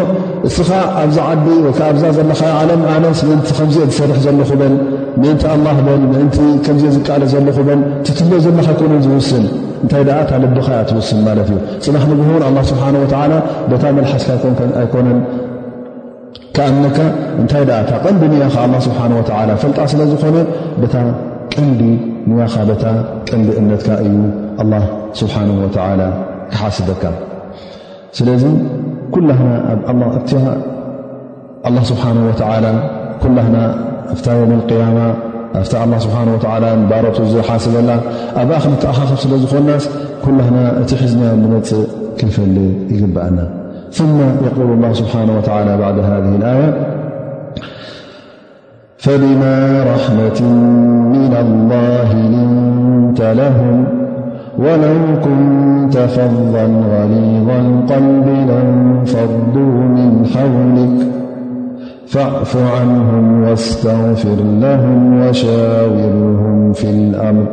እስኻ 0.49 0.69
ኣብዛ 1.03 1.19
ዓዲ 1.35 1.47
ወይ 1.67 1.75
ከዓ 1.79 1.85
ኣብዛ 1.93 2.05
ዘለካ 2.19 2.43
ዓለም 2.61 2.83
ኣለስ 2.95 3.21
ምእንቲ 3.29 3.47
ከምዚኦ 3.61 3.87
ዝሰርሕ 3.93 4.19
ዘለኹበል 4.27 4.75
ምእንቲ 5.23 5.43
ኣላህ 5.55 5.79
በል 5.89 6.03
ምእንቲ 6.15 6.39
ከምዚኦ 6.67 6.91
ዝቃል 6.97 7.25
ዘለኹበል 7.35 7.83
ትትሎኦ 8.09 8.41
ዘለካ 8.47 8.69
ኮኖ 8.81 8.93
ዝውስን 9.07 9.45
እንታይ 9.85 10.03
ደ 10.09 10.13
ታ 10.31 10.39
ልብኻ 10.43 10.67
እያ 10.75 10.83
ትውስን 10.89 11.19
ማለት 11.27 11.49
እዩ 11.53 11.57
ፅናሕ 11.85 12.03
ንግህን 12.11 12.43
ኣላ 12.49 12.59
ስብሓ 12.71 12.85
ወላ 13.03 13.33
ታ 13.83 13.85
መልሓስካ 13.97 14.31
ኣይኮነን 14.81 15.19
ካኣምነካ 16.57 16.99
እንታይ 17.41 17.63
ደ 17.71 17.73
ታ 17.89 17.93
ቀንዲ 18.05 18.23
ኒያኻ 18.35 18.55
ኣ 18.67 18.67
ስብሓወ 18.87 19.21
ፈልጣ 19.63 19.79
ስለ 19.93 20.01
ዝኾነ 20.13 20.37
ታ 20.95 21.05
ቀንዲ 21.55 21.83
ንያኻ 22.31 22.55
ታ 22.83 22.85
ቀንዲ 23.31 23.49
እነትካ 23.61 23.89
እዩ 24.05 24.17
ኣላ 24.63 24.73
ስብሓን 25.21 25.51
ወላ 25.65 26.03
ክሓስበካ 26.53 27.05
ስለዚ 28.19 28.45
ኩላና 29.15 29.49
ኣብ 29.93 30.01
ስብሓ 31.91 32.05
ወላ 32.55 32.71
ኩላና 33.25 33.57
እፍታዮም 34.15 34.51
ያማ 34.83 34.99
أفتع 35.55 35.85
الله 35.85 35.99
سبحانه 35.99 36.35
وتعالى 36.35 36.77
برة 36.91 37.43
حسب 37.49 37.73
أبخنتأ 38.37 38.93
سلزخو 39.17 39.57
الناس 39.59 39.89
كلهنا 40.25 40.81
تحزنا 40.89 41.33
لن 41.33 41.63
كلفل 42.21 42.59
يجبأنا 42.91 43.49
ثم 43.93 44.19
يقول 44.21 44.73
الله 44.77 44.93
سبحانه 44.93 45.39
وتعالى 45.39 45.77
بعد 45.77 45.99
هذه 45.99 46.37
الآية 46.39 46.75
فبما 48.99 49.85
رحمة 49.95 50.41
من 51.15 51.33
الله 51.41 52.09
لنت 52.15 53.21
لهم 53.23 53.85
ولو 54.59 54.97
كنت 55.25 55.99
فضا 55.99 56.67
غليظا 56.95 57.61
قلب 57.95 58.27
لن 58.51 59.05
فلوا 59.07 59.83
من 59.97 60.27
خولك 60.35 61.16
فاعفوا 62.07 62.67
عنهم 62.81 63.43
واستغفر 63.45 64.37
لهم 64.61 65.21
وشاوروهم 65.29 66.73
في 66.73 66.91
الأمر 66.91 67.47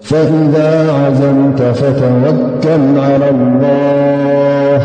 فإذا 0.00 0.92
عزمت 0.92 1.62
فتوكل 1.62 2.98
على 2.98 3.30
الله 3.30 4.82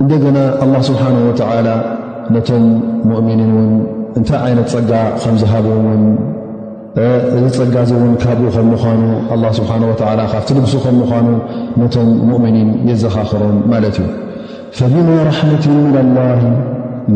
ندجنا 0.00 0.62
الله 0.62 0.80
سبحانه 0.80 1.28
وتعالى 1.28 1.84
نتم 2.30 2.80
مؤمنينون 3.04 3.86
نتعينتصجع 4.18 5.16
خمز 5.16 5.44
هذمن 5.44 6.18
እዚ 6.96 7.34
ፀጋዙ 7.56 7.90
እውን 7.96 8.12
ካብኡ 8.22 8.46
ከም 8.54 8.66
ምኳኑ 8.72 9.00
ኣላ 9.34 9.44
ስብሓ 9.58 9.70
ወላ 10.10 10.20
ካብቲ 10.32 10.48
ልብሱ 10.58 10.72
ከም 10.84 10.96
ምኳኑ 11.02 11.26
ነቶም 11.80 12.08
ሙእምኒን 12.28 12.70
የዘኻኽሮም 12.90 13.56
ማለት 13.72 13.96
እዩ 14.02 14.08
ፈቢና 14.78 15.08
ራሕመት 15.28 15.64
ምና 15.96 16.04
ላሂ 16.16 16.42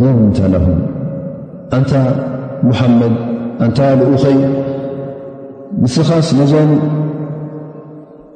የንተለሁ 0.03 0.67
ኣንታ 1.79 1.93
ሙሓመድ 2.69 3.15
እንታ 3.67 3.79
ልኡኸይ 4.01 4.39
ንስኻስ 5.83 6.29
ነዞም 6.41 6.71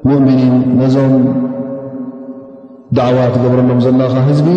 ሙእምኒን 0.08 0.56
ነዞም 0.80 1.14
ድዕዋ 2.96 3.18
ትገብረሎም 3.34 3.80
ዘለካ 3.86 4.14
ህዝቢ 4.28 4.48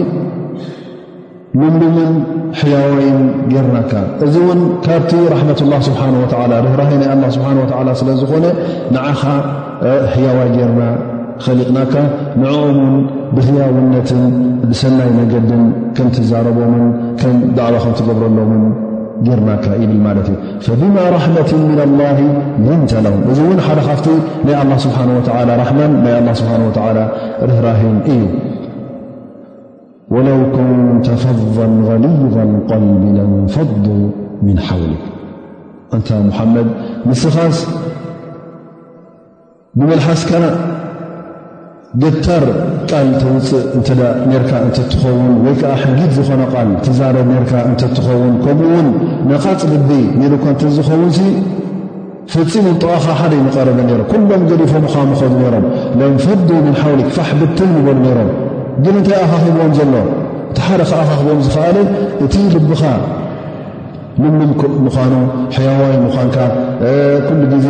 ምምሉምን 1.58 2.12
ሕያዋይን 2.58 3.22
ጌርናካ 3.52 3.92
እዚ 4.26 4.34
እውን 4.46 4.60
ካብቲ 4.86 5.14
ራሕመት 5.34 5.60
ላ 5.72 5.78
ስብሓን 5.88 6.16
ወዓላ 6.24 6.52
ርህራሂ 6.66 6.92
ናይ 7.02 7.08
ኣላ 7.16 7.24
ስብሓ 7.36 7.48
ወዓላ 7.62 7.90
ስለ 8.02 8.10
ዝኾነ 8.20 8.46
ንዓኻ 8.96 9.24
ሕያዋይ 10.16 10.50
ጌርና 10.58 10.84
ኸሊጥናካ 11.46 11.94
ንዕኦምን 12.42 12.80
ብህያውነትን 13.38 14.22
ብሰናይ 14.70 15.10
መገድን 15.20 15.64
ከም 15.98 16.08
ትዛረቦምን 16.18 16.86
ከም 17.22 17.36
ዳዕዋ 17.60 17.78
ከም 17.86 17.94
ትገብረሎምን 18.02 18.64
ጌርናካ 19.30 19.66
ይብል 19.84 20.00
ማለት 20.08 20.28
እዩ 20.34 20.38
ፈብማ 20.82 20.98
ራሕመትን 21.16 21.62
ምና 21.72 21.82
ላሂ 22.02 22.20
ምንተለው 22.66 23.16
እዚ 23.32 23.40
እውን 23.48 23.60
ሓደ 23.66 23.80
ካብቲ 23.88 24.08
ናይ 24.46 24.56
አላ 24.62 24.74
ስብሓን 24.86 25.12
ወተዓላ 25.18 25.50
ራሕማን 25.64 25.96
ናይ 26.06 26.14
ኣላ 26.20 26.30
ስብሓ 26.42 26.54
ወዓላ 26.68 27.00
ርህራሂን 27.50 27.98
እዩ 28.14 28.22
ወለው 30.14 30.40
ኮንተ 30.54 31.06
ፈضን 31.24 31.74
غሊظ 31.88 32.36
ቀልቢ 32.70 33.04
ለንፈዱ 33.18 33.86
ምን 34.46 34.58
ሓውሊክ 34.68 35.04
እንታ 35.96 36.10
ሙሓመድ 36.30 36.70
ንስኻስ 37.10 37.58
ብመልሓስከ 39.80 40.32
ገታር 42.02 42.44
ቃል 42.90 43.08
ትውፅእ 43.22 43.62
እንተዳ 43.78 44.02
ርካ 44.42 44.52
እንተእትኸውን 44.66 45.32
ወይ 45.46 45.56
ከዓ 45.62 45.76
ሕጊድ 45.84 46.12
ዝኾነ 46.18 46.42
ቓል 46.56 46.72
ትዛረድ 46.88 47.30
ርካ 47.44 47.54
እንተእትኸውን 47.70 48.34
ከምኡውን 48.44 48.90
ነቓፅ 49.32 49.62
ልቢ 49.72 49.92
ኒሩእካ 50.20 50.46
እንተ 50.56 50.64
ዝኸውን 50.78 51.16
ፍፂም 52.34 52.66
ኣብጥቓኻ 52.72 53.06
ሓደ 53.22 53.32
ዩንቐረበ 53.42 53.78
ነይሮም 53.88 54.08
ኩሎም 54.12 54.42
ገዲፎምኡኻ 54.50 54.96
ምኸዱ 55.12 55.32
ነይሮም 55.44 55.66
ለምፈዱ 56.00 56.50
ምን 56.68 56.76
ሓውሊክ 56.82 57.10
ፋሕ 57.18 57.30
ብትህ 57.40 57.70
ንበሉ 57.76 57.98
ነይሮም 58.08 58.30
ግን 58.84 58.96
እንታይ 59.02 59.22
ኣኻኺቦዎም 59.26 59.74
ዘሎ 59.78 59.94
እቲ 60.54 60.58
ሓደ 60.68 60.80
ከኣኻኺቦም 60.90 61.40
ዝፍኣለ 61.46 61.78
እቲ 62.26 62.34
ልብኻ 62.56 62.84
ልምምምዃኑ 64.22 65.14
ሕያዋይ 65.56 65.94
ምዃንካ 66.06 66.38
ኩሉ 67.28 67.42
ግዜ 67.54 67.68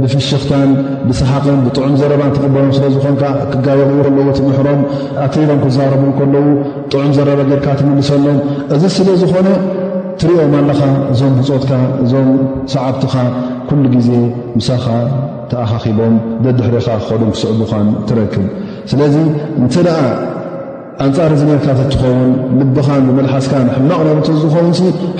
ብፍሽኽታን 0.00 0.70
ብሰሓቅን 1.08 1.58
ብጥዑም 1.64 1.94
ዘረባን 2.00 2.30
ትቕበሎም 2.36 2.70
ስለዝኾንካ 2.76 3.22
ክጋበልኡ 3.52 3.98
ከለዉ 4.06 4.26
ትምሕሮም 4.38 4.80
ኣተሮም 5.24 5.58
ክዛረቡ 5.64 6.02
ከለዉ 6.18 6.46
ጥዑም 6.92 7.10
ዘረበ 7.16 7.40
ግርካ 7.50 7.66
ትምልሰሎም 7.80 8.38
እዚ 8.76 8.82
ስለ 8.98 9.08
ዝኾነ 9.22 9.48
ትሪኦም 10.20 10.52
ኣለኻ 10.60 10.80
እዞም 11.14 11.34
ህፆትካ 11.40 11.72
እዞም 12.04 12.30
ሰዓብትኻ 12.76 13.14
ኩሉ 13.68 13.82
ግዜ 13.96 14.10
ምሳኻ 14.58 14.86
ተኣኻኺቦም 15.52 16.14
ደድሕሪኻ 16.46 16.88
ክኸዱም 17.02 17.30
ክስዕቡኻን 17.36 17.86
ትረክብ 18.08 18.46
ስለዚ 18.90 19.16
እንተ 19.60 19.74
ደኣ 19.86 20.00
ኣንፃር 21.04 21.32
እዝነርካፈት 21.34 21.88
እትኸውን 21.92 22.30
ምብኻን 22.58 23.02
ብመልሓስካንሕማቕ 23.08 23.88
ናርእንተ 24.06 24.28
ዝኸውን 24.42 24.70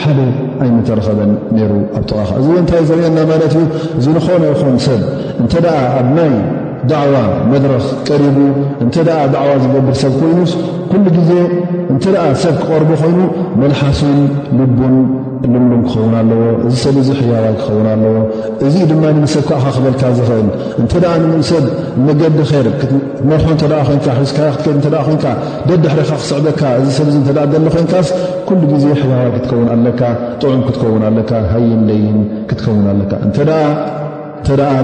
ሓደ 0.04 0.18
ኣይምተረኸበን 0.62 1.30
ነይሩ 1.56 1.72
ኣብ 1.96 2.04
ጠቓኻ 2.10 2.30
እዚ 2.40 2.46
እወ 2.52 2.56
ንታይ 2.64 2.82
ዘርአየና 2.88 3.18
ማለት 3.30 3.52
እዩ 3.60 3.64
እዚ 3.98 4.06
ንኾነ 4.16 4.42
ኢኹም 4.54 4.78
ሰብ 4.86 5.02
እንተደኣ 5.42 5.76
ኣብ 6.00 6.08
ናይ 6.16 6.32
ዳዕዋ 6.90 7.16
መድረኽ 7.52 7.84
ቀሪቡ 8.08 8.36
እንተ 8.84 8.94
ደኣ 9.08 9.20
ዳዕዋ 9.36 9.52
ዝገብር 9.64 9.94
ሰብ 10.02 10.12
ኮይኑስ 10.20 10.52
ኩሉ 10.90 11.04
ግዜ 11.18 11.30
እንተ 11.92 12.04
ደኣ 12.16 12.24
ሰብ 12.44 12.54
ክቐርቡ 12.62 12.90
ኮይኑ 13.02 13.20
መልሓሱን 13.62 14.20
ልቡን 14.58 14.94
ልምልም 15.52 15.80
ክኸውን 15.86 16.14
ኣለዎ 16.20 16.40
እዚ 16.66 16.74
ሰብ 16.84 16.96
ዚ 17.06 17.10
ሕያዋይ 17.18 17.54
ክኸውን 17.58 17.86
ኣለዎ 17.94 18.12
እዚ 18.66 18.74
ድማ 18.90 19.02
ንምሰብ 19.16 19.42
ካዕኻ 19.48 19.66
ክበልካ 19.76 20.02
ዝኽእል 20.16 20.48
እንተኣ 20.82 21.04
ንምን 21.22 21.42
ሰብ 21.50 21.64
መገዲ 22.06 22.38
ይር 22.54 22.66
ክመልኾኮይ 22.80 23.82
ክትከ 23.88 24.48
ኮ 24.64 25.16
ደድሕሪኻ 25.68 26.10
ክስዕበካ 26.22 26.62
ዚሰብተ 26.86 27.16
ዘሎ 27.52 27.66
ኮንካስ 27.76 28.08
ኩሉ 28.48 28.60
ግዜ 28.72 28.84
ሕያዋይ 29.02 29.30
ክትከውን 29.36 29.68
ኣካ 29.92 30.02
ጥዑም 30.40 30.62
ክትከውን 30.68 31.04
ኣካሃይን 31.10 31.82
ደይን 31.90 32.18
ክትከውን 32.50 32.84
ኣለካ 32.94 33.12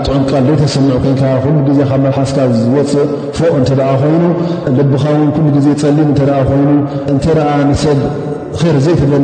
ጥዑም 0.06 0.22
ቃል 0.30 0.44
ዘይ 0.48 0.56
ተሰምዑ 0.62 0.94
ኮይንካ 1.02 1.22
ሉ 1.52 1.58
ግዜ 1.68 1.80
ካብ 1.90 2.00
መልሓስካ 2.06 2.38
ዝወፅእ 2.60 3.04
ፎቅ 3.38 3.52
እተ 3.60 3.70
ኮይኑ 4.00 4.24
ልብኻውን 4.78 5.28
ሉ 5.44 5.46
ግዜ 5.56 5.66
ፀሊም 5.82 6.10
ኮይኑተ 6.18 7.26
ሰብ 7.82 7.98
ር 8.72 8.76
ዘይትበሊ 8.84 9.16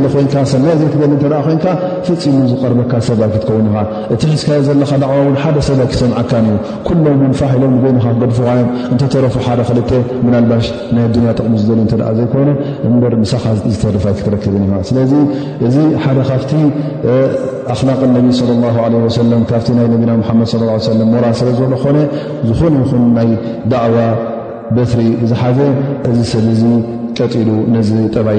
ይሰናይ 0.42 0.74
ዘይትበሊ 0.80 1.08
ይን 1.50 1.58
ፍፂሙ 2.22 2.36
ዝቀርበካ 2.50 2.92
ሰብይ 3.08 3.28
ክትከው 3.34 3.58
ኻ 3.74 3.84
እቲ 4.14 4.22
ሕዝካዮ 4.32 4.60
ዘለካ 4.68 4.92
ዕዋ 5.10 5.20
ሓደ 5.42 5.56
ሰብይ 5.68 5.86
ክሰምዓካዩ 5.92 6.46
ኩሎም 6.86 7.20
ንፋሕ 7.32 7.50
ኢሎም 7.58 7.72
ይ 7.88 7.92
ክገድፉዮ 8.04 8.48
እረፉ 9.20 9.76
ደ 9.78 10.02
ናባ 10.32 10.50
ና 10.96 11.06
ጥቕሚ 11.36 11.54
ዝል 11.68 11.80
ዘ 12.18 12.26
በ 13.02 13.24
ሳኻ 13.32 13.44
ዝርፋይ 13.82 14.14
ክትክብ 14.18 14.60
ስለ 14.90 14.96
እዚ 15.68 15.76
ሓደ 16.04 16.18
ካብቲ 16.30 16.52
ኣላ 17.74 17.88
ብ 18.02 19.10
ካ 19.48 20.34
ና 20.42 21.32
ሰ 21.40 21.54
ዝኾ 21.60 21.82
ዝኾነ 22.50 22.76
ይኹን 22.82 23.06
ናይ 23.16 23.30
ዕዋ 23.86 23.96
በትሪ 24.76 25.00
ዝሓዘ 25.30 25.58
እዚ 26.10 26.18
ሰብ 26.32 26.44
ቀጢሉ 27.18 27.48
ነዚ 27.74 27.90
ጠባይ 28.14 28.38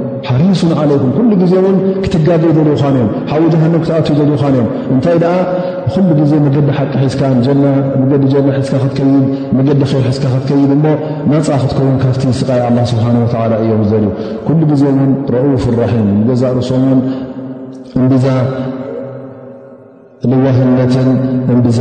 ሓሪሱን 0.29 0.71
ዓለይኩም 0.81 1.11
ኩሉ 1.17 1.29
ግዜ 1.41 1.53
ን 1.73 1.77
ክትጋገብ 2.03 2.49
ዘለን 2.57 2.71
እዮም 2.77 3.09
ሓዊ 3.31 3.43
ጀሃንብ 3.53 3.75
ክትኣትዩ 3.83 4.15
ዘ 4.19 4.23
ን 4.29 4.55
እዮም 4.57 4.67
እንታይ 4.95 5.15
ደኣ 5.23 5.35
ብኩሉ 5.93 6.09
ግዜ 6.21 6.33
መገዲ 6.45 6.67
ሓቂ 6.79 6.93
ስካ 7.13 7.21
ዲ 7.35 7.39
ጀና 7.47 7.65
ካ 8.71 8.81
ክትይድ 8.83 9.11
መገዲ 9.59 9.79
ብ 9.83 10.03
ሒዝካ 10.07 10.25
ክትከይድ 10.33 10.71
እሞ 10.77 10.85
ናፃ 11.31 11.47
ክትከውን 11.63 11.97
ካብቲ 12.03 12.23
ስቃይ 12.41 12.61
ኣላ 12.67 12.77
ስብሓ 12.91 13.05
ወ 13.53 13.63
እዮም 13.63 13.83
ዘርእዩ 13.93 14.09
ኩሉ 14.49 14.61
ግዜ 14.73 14.83
ውን 14.99 15.11
ረፍ 15.37 15.65
ራሒም 15.81 16.05
ንገዛ 16.19 16.43
ርስምን 16.59 16.99
እንዛ 18.03 18.25
ልዋህነትን 20.29 21.07
እምብዛ 21.53 21.79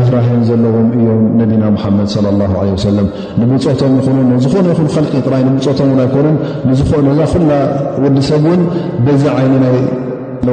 ርህራህዮን 0.00 0.44
ዘለዎም 0.50 0.86
እዮም 0.96 1.20
ነቢና 1.40 1.64
ሙሓመድ 1.74 2.08
ለ 2.24 2.30
ላ 2.40 2.46
ዓለ 2.60 2.68
ወሰለም 2.76 3.08
ንብፆቶም 3.40 3.94
ይኹን 3.98 4.18
ንዝኾነ 4.30 4.66
ይኹን 4.72 4.88
ከልቂ 4.94 5.12
ጥራይ 5.26 5.42
ንብፆቶም 5.50 5.90
ውን 5.92 6.00
ኣይኮኑን 6.04 6.38
ንዝኑ 6.68 7.06
ዛ 7.18 7.26
ኩላ 7.32 7.50
ወዲሰብ 8.04 8.44
ውን 8.52 8.62
በዛ 9.04 9.22
ዓይኒናይ 9.40 9.76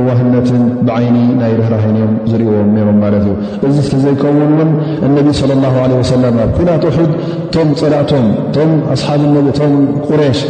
ዋህነትን 0.07 0.63
ብዓይኒ 0.87 1.15
ናይ 1.39 1.51
ብህራሂንዮም 1.59 2.11
ዝርእዎም 2.31 2.71
ሮም 2.87 2.97
ማለት 3.03 3.23
እዩ 3.27 3.31
እዚ 3.67 3.75
ስለ 3.87 3.97
ዘይከውን 4.03 4.41
ውን 4.59 4.71
እነቢ 5.07 5.27
ስለ 5.41 5.49
ላ 5.63 5.69
ለ 5.91 5.93
ወሰላማ 6.01 6.37
ብኩናት 6.49 6.83
ዉሑድ 6.89 7.11
እቶም 7.45 7.69
ፀላዕቶም 7.79 8.25
እቶም 8.45 8.71
ኣስሓብነት 8.95 9.47
እቶም 9.53 9.73
ቁሬሽ 10.09 10.41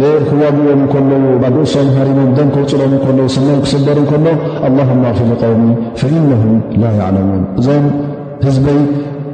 ብክዋግቦም 0.00 0.82
ከለዉ 0.92 1.24
ብእሶም 1.44 1.88
ሃሪሞም 1.96 2.30
ደም 2.38 2.50
ክውፅሎም 2.56 2.94
ከለዉ 3.04 3.26
ስኖኦም 3.36 3.60
ክስበር 3.66 3.98
እከሎ 4.04 4.26
ኣላሁማ 4.68 5.02
ኣክፊል 5.12 5.32
ቆውሚ 5.42 5.64
ፈኢነሁም 6.02 6.54
ላ 6.82 6.94
ይዕለሙን 6.98 7.42
እዞም 7.62 7.86
ህዝበይ 8.48 8.80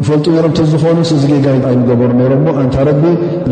ፈልጡ 0.09 0.25
ሮም 0.45 0.53
ተዝኾኑስ 0.59 1.11
እዚ 1.17 1.23
ጌጋ 1.33 1.47
ይገበሩ 1.75 2.11
ሮምሞ 2.35 2.49
እንታ 2.65 2.77
ረቢ 2.91 3.03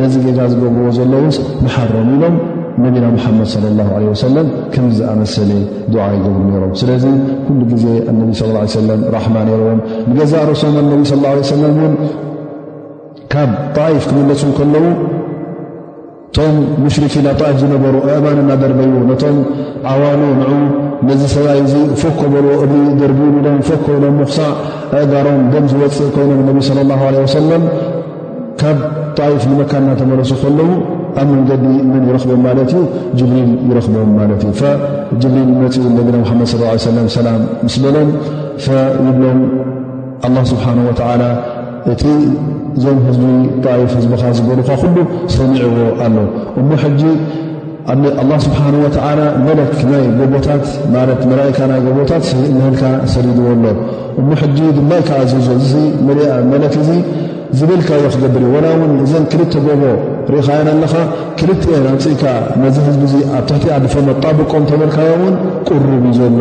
ነዚ 0.00 0.14
ጌጋ 0.26 0.38
ዝገብርዎ 0.52 0.88
ዘለዎስ 0.98 1.36
መሓሮም 1.64 2.10
ኢሎም 2.16 2.34
ነብና 2.82 3.04
ሙሓመድ 3.16 3.48
ለ 3.62 3.66
ላ 3.78 3.84
ወሰለም 4.12 4.48
ከምዝኣመሰለ 4.72 5.50
ድዓ 5.92 6.04
ይገብሩ 6.16 6.38
ነሮም 6.54 6.72
ስለዚ 6.80 7.04
ኩሉ 7.44 7.60
ግዜ 7.72 7.84
ነቢ 8.18 8.30
ስ 8.40 8.48
ሰለም 8.78 9.00
ራሕማ 9.14 9.36
ነዎም 9.48 9.78
ንገዛእ 10.10 10.44
ርስም 10.50 10.74
ነቢ 10.92 11.00
ስ 11.10 11.14
ሰለም 11.52 11.74
እውን 11.82 11.94
ካብ 13.34 13.52
ጣኢፍ 13.76 14.04
ክመለሱ 14.10 14.42
ከለዉ 14.58 14.86
እቶም 16.28 16.56
ሙሽርኪ 16.86 17.14
ናብ 17.26 17.36
ጣፍ 17.44 17.54
ዝነበሩ 17.62 17.94
ኣእማንና 18.14 18.50
ደርበዩ 18.62 18.90
ነቶም 19.10 19.36
ዓዋሉ 19.92 20.20
ንዑ 20.40 20.50
ነዚ 21.10 21.22
ሰብይ 21.34 21.62
ዚ 21.72 21.76
ፎከበልዎ 22.02 22.58
ደርቢዩ 23.00 23.30
ም 23.46 23.58
ፎ 23.68 23.78
ኮይኖም 23.86 24.16
ምክሳዕ 24.22 24.50
ኣእጋሮም 24.98 25.40
ደም 25.54 25.64
ዝወፅእ 25.72 26.10
ኮይኖም 26.18 26.42
ነቢ 26.50 26.58
ለ 26.80 26.84
ላ 26.90 27.00
ለ 27.16 27.24
ወሰለም 27.24 27.64
ካብ 28.62 28.78
ጣኢፍ 29.18 29.42
ንመካን 29.52 29.84
ና 29.88 29.96
ተመለሱ 30.02 30.30
ከለዉ 30.44 30.68
ኣብ 31.20 31.28
መንገዲ 31.34 31.66
ምን 31.92 32.02
ይረኽቦም 32.08 32.40
ማለት 32.46 32.70
እዩ 32.72 32.80
ጅብሪል 33.18 33.50
ይረኽቦም 33.68 34.10
ማለት 34.20 34.40
እዩ 34.44 34.50
ጅብሪል 35.22 35.48
መፅኡ 35.62 35.84
ነቢና 35.98 36.16
መድ 36.26 36.62
ለም 36.96 37.06
ሰላም 37.18 37.40
ምስ 37.66 37.76
በሎም 37.84 38.10
ይብሎም 39.08 39.40
ላ 40.34 40.38
ስብሓወላ 40.52 41.22
እቲ 41.92 42.04
እዞም 42.78 42.98
ህዝቢ 43.06 43.24
ጣይፍ 43.64 43.92
ህዝቢኻ 43.98 44.22
ዝበሉካ 44.38 44.68
ኩሉ 44.80 44.96
ሰሚዕዎ 45.34 45.78
ኣሎ 46.06 46.16
እሞ 46.60 46.68
ጂ 47.00 47.12
ስብሓ 48.46 48.60
መ 48.74 48.88
ጎቦታት 50.20 50.64
ና 50.94 51.76
ጎቦታት 51.86 52.24
ምህልካ 52.56 52.82
ሰዲድዎ 53.14 53.46
ኣሎ 53.56 53.64
እሞ 54.20 54.28
ሕጂ 54.42 54.58
ድማይ 54.78 55.00
ከዓ 55.08 55.20
ዘዞ 55.70 55.72
ኣ 56.36 56.40
መለክ 56.52 56.76
እ 56.82 56.98
ዝብልካ 57.58 57.88
ዮ 58.04 58.06
ክገብርእ 58.14 58.48
ወላ 58.54 58.66
እውን 58.76 58.92
እዘን 59.04 59.24
ክልተ 59.32 59.52
ጎቦ 59.66 59.82
ሪኢኻ 60.34 60.48
ያና 60.58 60.70
ለኻ 60.82 60.94
ክልትኤን 61.38 61.84
ኣብፅኢካ 61.94 62.22
መዚ 62.62 62.76
ህዝቢ 62.86 63.02
እዙ 63.08 63.14
ኣብ 63.38 63.44
ትሕቲዓድፈሎት 63.48 64.16
ጣብቆም 64.24 64.64
ተበልካዮም 64.70 65.20
ውን 65.26 65.34
ቅሩብ 65.68 65.92
ዩ 66.08 66.12
ዘሎ 66.18 66.38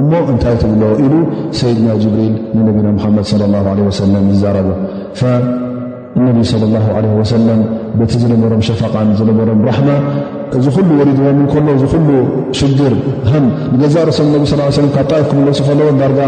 እሞ 0.00 0.10
እንታይ 0.32 0.56
ትብሎ 0.62 0.82
ኢሉ 1.04 1.14
ሰይድና 1.58 1.88
ጅብሪል 2.02 2.34
ንነቢና 2.56 2.88
ምሓመድ 2.96 3.28
ላ 3.52 3.78
ወሰለም 3.88 4.26
ዝዛረቡ 4.34 4.68
ነቢ 6.26 6.42
ለ 6.60 6.66
ላ 6.74 6.82
ዓለ 6.98 7.06
ወሰለም 7.20 7.58
በቲ 8.00 8.12
ዝነበሮም 8.22 8.62
ሸፋቃን 8.68 9.08
ዝነበሮም 9.18 9.58
ራሕማ 9.68 9.88
ዝ 10.66 10.68
ኩሉ 10.76 10.88
ወሪድዎም 11.00 11.38
እንከሎ 11.44 11.66
እዝ 11.78 11.84
ኩሉ 11.92 12.08
ሽድር 12.60 12.94
ሃም 13.30 13.46
ንገዛ 13.72 13.96
ርሶም 14.10 14.28
ነቢ 14.34 14.42
ስ 14.52 14.54
ሰላም 14.76 14.90
ካብ 14.98 15.06
ጣኢፍ 15.12 15.26
ክምለሱፈለዎም 15.32 15.98
ዳርጋ 16.02 16.20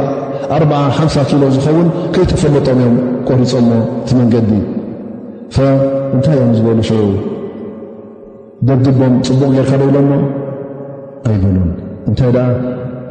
450 0.63 1.27
ኪሎ 1.31 1.43
ዝኸውን 1.59 1.89
ከይተፈለጦም 2.17 2.81
እዮም 2.83 2.97
ቆሪፆሞ 3.31 3.71
ቲ 4.09 4.19
መንገዲ 4.21 4.51
እንታይ 6.15 6.35
እዮም 6.39 6.51
ዝበሉ 6.57 6.81
ሽዑ 6.89 7.01
ደብድቦም 8.69 9.15
ፅቡቕ 9.27 9.49
ጌይርካ 9.55 9.73
ደብሎ 9.81 9.97
ሞ 10.09 10.13
ኣይብሉን 11.29 11.71
እንታይ 12.09 12.31
ደኣ 12.37 12.47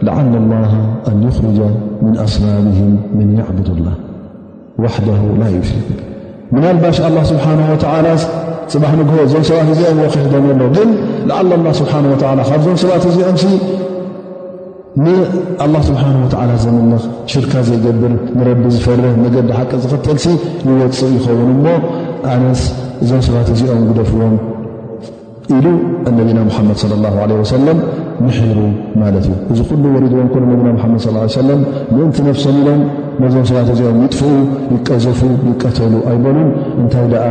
ላዓና 0.08 0.34
ላሃ 0.52 0.74
ኣን 1.12 1.18
ይኽርጃ 1.28 1.60
ምን 2.04 2.14
ኣስናብህም 2.26 2.94
መን 3.18 3.32
ያዕቡዱላ 3.42 3.88
ዋሓደሁ 4.84 5.24
ላ 5.42 5.48
ይሽርኩ 5.56 5.90
ምናልባሽ 6.56 6.98
ኣላ 7.08 7.18
ስብሓን 7.32 7.62
ወዓላ 7.72 8.06
ፅባሕ 8.72 8.92
ንግሆ 9.02 9.18
እዞም 9.26 9.44
ሰባት 9.50 9.68
እዚኦም 9.74 10.00
ወኺሕ 10.06 10.26
ዶም 10.34 10.46
ዘሎ 10.50 10.62
ግን 10.78 10.90
ለዓ 11.30 11.40
ላ 11.66 11.72
ስብሓ 11.82 11.94
ወላ 12.32 12.42
ካብዞም 12.50 12.78
ሰባት 12.86 13.04
እዚኦም 13.12 13.54
ንኣላ 15.06 15.74
ስብሓን 15.88 16.16
ወዓላ 16.24 16.52
ዘምንኽ 16.64 17.04
ሽድካ 17.32 17.54
ዘይገብር 17.68 18.14
ንረቢ 18.38 18.62
ዝፈርህ 18.76 19.16
መገዲ 19.24 19.50
ሓቂ 19.58 19.72
ዝኽተልሲ 19.84 20.26
ዝወፅእ 20.68 21.12
ይኸውን 21.16 21.52
ሞ 21.66 21.68
ኣነስ 22.34 22.62
እዞም 23.04 23.22
ሰባት 23.28 23.48
እዚኦም 23.56 23.84
ጉደፍዎም 23.90 24.36
ኢሉ 25.56 25.66
ነቢና 26.20 26.40
ሙሓመድ 26.48 26.80
ለ 26.92 26.96
ላሁ 27.04 27.14
ዓለ 27.24 27.32
ወሰለም 27.42 27.78
ምሕሩ 28.26 28.58
ማለት 29.02 29.26
እዩ 29.28 29.34
እዚ 29.52 29.60
ኩሉ 29.70 29.84
ወሪድዎም 29.96 30.30
ነቢና 30.54 30.70
ሓመድ 30.84 31.02
ስ 31.06 31.14
ሰለም 31.42 31.62
ምእንቲ 31.98 32.18
ነፍሶም 32.30 32.56
ኢሎም 32.62 32.82
ነዞም 33.24 33.46
ሰባት 33.52 33.70
እዚኦም 33.76 34.00
ይጥፍኡ 34.06 34.32
ይቀዘፉ 34.74 35.20
ይቀተሉ 35.52 35.94
ኣይበሉን 36.12 36.50
እንታይ 36.82 37.08
ደኣ 37.14 37.24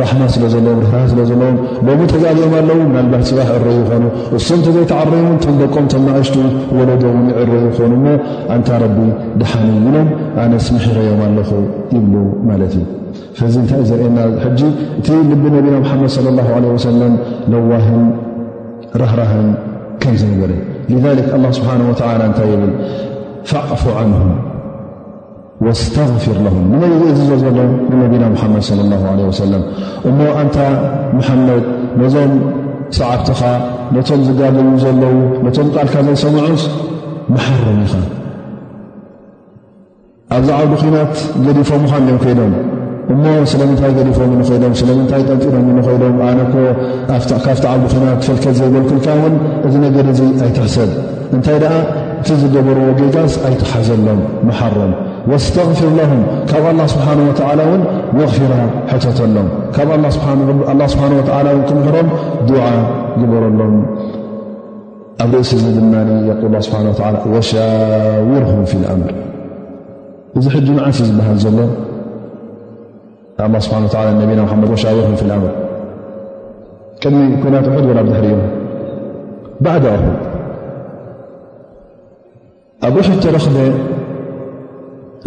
ራሕማ 0.00 0.22
ስለ 0.34 0.44
ዘለዎም 0.52 0.78
ርህራ 0.84 1.00
ስለ 1.12 1.18
ዘለዎም 1.30 1.56
ሎም 1.86 2.00
ተጋልኦም 2.12 2.54
ኣለዉን 2.60 2.86
ናልባሽ 2.96 3.24
ፅባሕ 3.30 3.48
ዕር 3.56 3.66
ይኾኑ 3.74 4.04
እሶም 4.38 4.60
ተዘይተዓረዮምን 4.66 5.36
ቶም 5.44 5.56
ደቆም 5.62 5.86
ቶም 5.94 6.02
ማእሽቱ 6.08 6.36
ወለዶውን 6.78 7.26
ይዕረ 7.32 7.52
ይኮኑ 7.68 7.92
ሞ 8.06 8.16
አንታ 8.56 8.70
ረቢ 8.84 8.96
ድሓኒ 9.42 9.68
ኢሎም 9.82 10.08
ኣነስ 10.46 10.66
ምሕረዮም 10.76 11.20
ኣለኹ 11.28 11.50
ይብሉ 11.98 12.14
ማለት 12.50 12.72
እዩ 12.80 12.84
ፈእዚ 13.38 13.54
እንታይ 13.62 13.82
ዘርአየና 13.88 14.18
ሕጂ 14.44 14.60
እቲ 14.98 15.06
ልቢ 15.30 15.42
ነቢና 15.54 15.74
ምሓመድ 15.84 16.12
ለ 16.26 16.30
ላ 16.36 16.40
ዓለ 16.56 16.64
ወሰለም 16.76 17.14
ለዋህን 17.52 18.04
ረህራህን 19.02 19.48
ከም 20.02 20.14
ዝነበረ 20.20 20.52
ክ 21.26 21.28
ኣላ 21.34 21.44
ስብሓን 21.58 21.82
ወዓላ 21.88 22.20
እንታይ 22.30 22.48
ይብል 22.54 22.72
ፋዕፉ 23.50 23.82
ዓንሁም 23.98 24.32
ወእስተغፊር 25.64 26.38
ለሁም 26.46 26.64
ንነ 26.72 26.84
ዘ 27.18 27.38
ዘሎ 27.42 27.58
ንነቢና 27.90 28.24
ሙሓመድ 28.34 28.64
ለ 28.78 28.82
ላ 28.92 29.14
ለ 29.18 29.20
ወሰለም 29.30 29.62
እሞእንታ 30.10 30.56
መሓመድ 31.18 31.64
ነዞም 32.02 32.32
ሰዓብትኻ 32.98 33.40
ነቶም 33.96 34.22
ዝጋልል 34.28 34.68
ዘለዉ 34.84 35.14
ነቶም 35.46 35.68
ቓልካ 35.76 35.94
ዘይሰምዑስ 36.08 36.64
መሓርም 37.34 37.78
ኢኻ 37.86 37.94
ኣብዛ 40.36 40.50
ዓዲ 40.60 40.74
ኹናት 40.82 41.14
ገሊፎምኻን 41.46 42.06
ዮም 42.10 42.18
ኮይኖም 42.22 42.52
እሞ 43.12 43.22
ስለምንታይ 43.52 43.92
ገሊፎም 43.96 44.32
ንኮይዶም 44.40 44.74
ስለምንታይ 44.80 45.22
ጠንፂኖም 45.28 45.64
ንኮይዶም 45.78 46.14
ኣነኮ 46.26 46.54
ካብቲ 47.46 47.64
ዓብዲኮናት 47.72 48.18
ትፈልከት 48.24 48.54
ዘይበልኩልካ 48.60 49.06
እውን 49.18 49.34
እዚ 49.68 49.74
ነገር 49.86 50.06
እዙ 50.12 50.20
ኣይትሕሰብ 50.46 50.90
እንታይ 51.36 51.58
ደኣ 51.62 51.74
እቲ 52.20 52.28
ዝደበርዎ 52.40 52.86
ጌጋዝ 53.00 53.34
ኣይትሓዘሎም 53.48 54.20
መሓርም 54.48 54.92
ወኣስተፊር 55.30 55.90
ለሁም 55.98 56.22
ካብ 56.50 56.64
ኣላ 56.70 56.80
ስብሓን 56.94 57.20
ወተዓላ 57.28 57.60
እውን 57.68 57.82
መኽፊራ 58.20 58.54
ሕተተሎም 58.90 59.48
ካብ 59.76 59.90
ላ 60.80 60.84
ስብሓን 60.94 61.12
ወዓላ 61.18 61.46
ክምሕሮም 61.70 62.08
ድዓ 62.50 62.64
ይበረሎም 63.22 63.76
ኣብ 65.24 65.32
ርእሲ 65.38 65.52
እዚ 65.60 65.64
ድማ 65.78 65.92
ያል 66.28 66.54
ስብሓን 66.68 66.86
ዓላ 67.08 67.16
ወሻውርም 67.36 68.62
ፍ 68.72 68.82
ልኣምር 68.84 69.12
እዚ 70.40 70.44
ሕጂ 70.56 70.68
መዓት 70.78 70.96
እዩ 71.02 71.08
ዝበሃል 71.08 71.38
ዘሎ 71.44 71.58
له 73.38 73.46
ስብሓ 73.64 73.76
و 73.76 74.12
ነና 74.20 74.52
መድ 74.62 74.70
ሻርም 74.82 75.14
في 75.20 75.24
ምር 75.42 75.52
ቅድሚ 77.02 77.20
ኮይናት 77.42 77.64
ውሑድ 77.70 77.88
ድሕሪዩ 78.10 78.34
ባዓ 79.64 79.84
ኣ 79.94 80.02
ኣብኡሕቶ 82.86 83.24
ረክ 83.36 83.46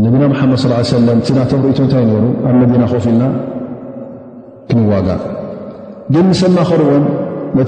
ነብና 0.03 0.23
መድ 0.51 0.59
صلى 0.63 0.75
ا 0.81 1.05
ለ 1.07 1.09
ናቶም 1.37 1.59
ር 1.65 1.67
ታይ 1.93 2.05
ሩ 2.23 2.25
ኣብ 2.49 2.55
መና 2.73 2.83
ክፍ 2.91 3.05
ኢልና 3.11 3.23
ክንዋጋእ 4.69 5.21
ግን 6.13 6.25
ሰማኸርዎም 6.41 7.05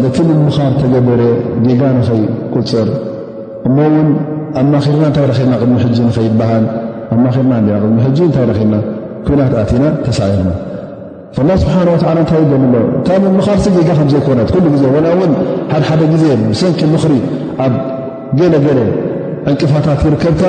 ም 0.01 0.03
እቲ 0.09 0.17
ንምኻር 0.27 0.73
ተገበረ 0.81 1.21
ጌጋ 1.65 1.81
ንኸይቁፅር 1.97 2.89
እሞውን 3.67 4.07
ኣማርና 4.61 4.93
እንታይ 5.09 5.25
ብና 5.47 5.53
ቅምሕጂ 5.61 5.97
ንከይበሃል 6.09 6.65
ኣማርና 7.15 7.51
ሕ 7.81 7.83
እንታይ 8.27 8.51
ብና 8.61 8.73
ኩናት 9.27 9.53
ኣትና 9.63 9.83
ተሳይርና 10.07 10.51
ላ 11.49 11.57
ስብሓ 11.63 11.75
እንታይ 12.21 12.41
ሎ 12.75 12.85
ታ 13.07 13.19
ንምኻር 13.25 13.57
ጌጋ 13.77 13.89
ከምዘይኮነት 13.99 14.51
ዜ 14.81 14.85
እውን 15.11 15.33
ሓደሓደ 15.73 16.01
ጊዜ 16.13 16.23
ብሰንኪ 16.49 16.81
ምሪ 16.93 17.13
ኣብ 17.65 17.73
ገለገለ 18.39 18.79
ዕንቅፋታት 19.49 19.99
ይርከብካ 20.05 20.43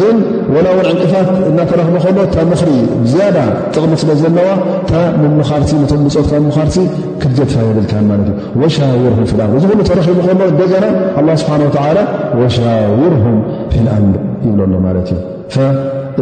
ግን 0.00 0.16
ወላውን 0.54 0.86
ዕንቅፋት 0.90 1.28
እናተረኽቡ 1.50 1.94
ከሎ 2.04 2.18
እታ 2.28 2.36
ምኽሪ 2.50 2.70
ብዝያዳ 3.02 3.38
ጥቕሚ 3.74 3.92
ስለ 4.02 4.10
ዘለዋ 4.22 4.48
እታ 4.80 4.92
መምኻርሲ 5.22 5.70
ም 5.80 5.82
ንፆትካ 5.86 6.32
መምኻርሲ 6.44 6.76
ክትገድፋ 7.22 7.56
የብልካ 7.68 7.92
ማለት 8.10 8.28
እዩ 8.32 8.62
ወሻዊርም 8.62 9.20
ልኣምር 9.40 9.50
እዚ 9.58 9.64
ክሉ 9.72 9.82
ተረኺቡ 9.90 10.16
ከሎ 10.28 10.40
ደገና 10.60 10.86
ኣላ 11.20 11.28
ስብሓንወተላ 11.42 11.98
ወሻዊርም 12.42 13.38
ፊ 13.74 13.82
ልኣምር 13.88 14.18
ይብለ 14.46 14.60
ሎ 14.72 14.80
ማለት 14.86 15.10
እዩ 15.16 15.66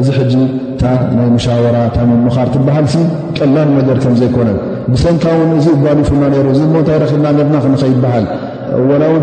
እዚ 0.01 0.09
ሕጂ 0.18 0.35
ታ 0.81 0.97
ናይ 1.18 1.29
ምሻወራ 1.37 1.77
ታ 1.95 1.99
መምኻር 2.11 2.49
ትበሃልሲ 2.55 2.97
ቀላል 3.37 3.68
ነገር 3.79 3.99
ከም 4.03 4.14
ዘይኮነን 4.22 4.59
ብሰንካውን 4.93 5.53
እዚ 5.61 5.68
ጓሊፉና 5.85 6.22
ነሩ 6.35 6.47
እዚ 6.57 6.61
ሞ 6.74 6.77
እንታይ 6.83 6.99
ረብና 7.05 7.27
ነና 7.39 7.55
ክንኸ 7.64 7.83
ይበሃል 7.93 8.24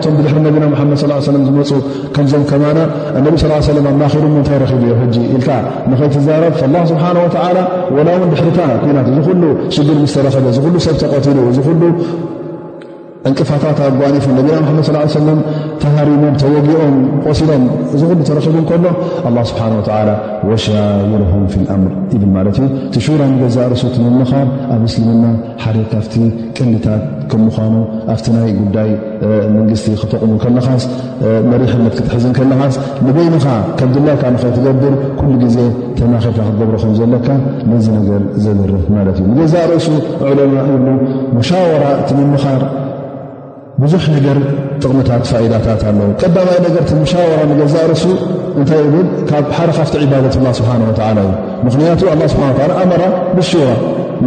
ቶ 0.03 0.11
ድሪ 0.25 0.37
ና 0.45 0.47
ድ 0.95 0.97
ص 1.01 1.03
ه 1.11 1.19
ዝመፁ 1.47 1.67
ከዞም 2.15 2.43
ከማና 2.49 2.79
ى 3.15 3.19
ሩ 3.31 3.35
ታይ 4.47 4.61
ኸይትት 4.67 4.69
ስ 4.69 4.75
ን 4.75 4.85
ድሪ 9.09 9.37
ሉ 9.41 9.49
ሽግር 9.75 9.97
ተለ 10.13 10.49
ሰብ 10.85 10.99
ተቐ 11.01 12.32
እንጥፋታትት 13.29 13.93
ጓኒፎ 13.99 14.23
ነቢና 14.37 14.55
ሓመድ 14.69 14.87
ላ 14.95 15.01
ሰለም 15.17 15.37
ተሃሪሞም 15.83 16.33
ተወጊኦም 16.41 16.95
ቆሲሎም 17.25 17.63
እዚ 17.95 18.01
ክሉ 18.09 18.21
ተረኺቡ 18.29 18.57
ከሎ 18.69 18.85
ኣላ 19.27 19.37
ስብሓንወዓላ 19.51 20.09
ወሻዊርም 20.49 21.45
ፍ 21.53 21.61
ልኣምር 21.61 21.93
ኢብል 22.15 22.31
ማለት 22.37 22.57
እዩ 22.61 22.65
እቲ 22.87 22.95
ሹራ 23.05 23.21
ንገዛ 23.33 23.57
ርእሱ 23.73 23.83
ት 23.93 24.03
ምምኻር 24.07 24.47
ኣብ 24.73 24.81
እስልምና 24.89 25.25
ሓደ 25.63 25.77
ካብቲ 25.93 26.13
ቅንዲታት 26.57 27.03
ከም 27.31 27.41
ምኳኑ 27.47 27.73
ኣብቲ 28.15 28.25
ናይ 28.35 28.47
ጉዳይ 28.59 28.91
መንግስቲ 29.55 29.87
ክጠቕሙ 30.03 30.33
ከለኻስ 30.43 30.83
መሪሕነት 31.51 31.95
ክትሕዝን 31.99 32.33
ከለኻስ 32.39 32.75
ንበይንኻ 33.07 33.47
ከም 33.79 33.89
ድላይካ 33.95 34.23
ንኸትገብር 34.35 34.93
ኩሉ 35.21 35.33
ግዜ 35.45 35.57
ተማልካ 36.01 36.35
ክትገብሮ 36.43 36.75
ከምዘለካ 36.85 37.27
ንዚ 37.71 37.85
ነገር 37.99 38.21
ዘብርፍ 38.45 38.85
ማለት 38.99 39.17
እዩ 39.21 39.27
ንገዛእ 39.33 39.65
ርእሱ 39.73 39.87
ዑለማ 40.29 40.55
እብሉ 40.77 40.89
ሙሻወራ 41.39 41.85
ት 42.07 42.21
ምምኻር 42.21 42.61
ብዙሕ 43.83 44.03
ነገር 44.15 44.37
ጥቕምታት 44.81 45.23
ፋኢዳታት 45.29 45.81
ኣለዉ 45.89 46.09
ቀዳማይ 46.21 46.57
ነገርቲ 46.65 46.91
ምሻወራ 47.01 47.39
ገዛርሱ 47.59 48.03
እንታይ 48.59 48.81
ካብ 49.29 49.45
ሓደ 49.57 49.69
ካፍቲ 49.77 49.95
ዕባደት 50.05 50.35
ላ 50.45 50.51
ስብሓንላ 50.59 50.91
እዩ 51.23 51.25
ምኽንያቱ 51.65 52.01
ላ 52.21 52.27
ስብሓ 52.33 52.45
ኣመራ 52.81 53.01
ብሽራ 53.37 53.67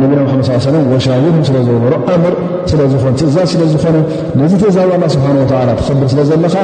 ነቢና 0.02 0.20
መድ 0.28 0.68
ወሻዊህም 0.94 1.38
ስለዝበሮ 1.48 1.92
ኣምር 2.14 2.34
ስለዝ 2.72 2.92
ትእዛዝ 3.20 3.48
ስለዝኾነ 3.54 3.96
ነዚ 4.40 4.52
ትእዛዝ 4.62 4.88
ላ 5.04 5.09
ስብሓ 5.16 5.28
ወ 5.40 5.44
ትብር 5.88 6.09
ስለዘለካ 6.14 6.57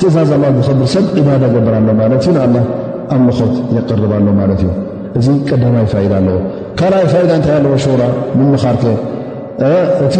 ትእዛዝ 0.00 0.30
ላ 0.44 0.46
ዝብር 0.68 0.86
ሰብ 0.94 1.06
ባዳ 1.26 1.42
ገብርሎ 1.56 1.90
ማለት 2.02 2.22
እዩ 2.28 2.32
ንላ 2.38 2.56
ኣምልኾት 3.16 3.54
የቅርብሎ 3.76 4.12
ማለት 4.40 4.60
እዩ 4.64 4.72
እዚ 5.18 5.26
ቀዳማይ 5.50 5.86
ፋኢዳ 5.92 6.14
ኣለዎ 6.22 6.38
ካልኣይ 6.80 7.06
ፋዳ 7.12 7.30
እንታይ 7.38 7.54
ኣለዎ 7.58 7.74
ሹራ 7.84 8.02
ምምኻርከ 8.38 8.82
እቲ 10.06 10.14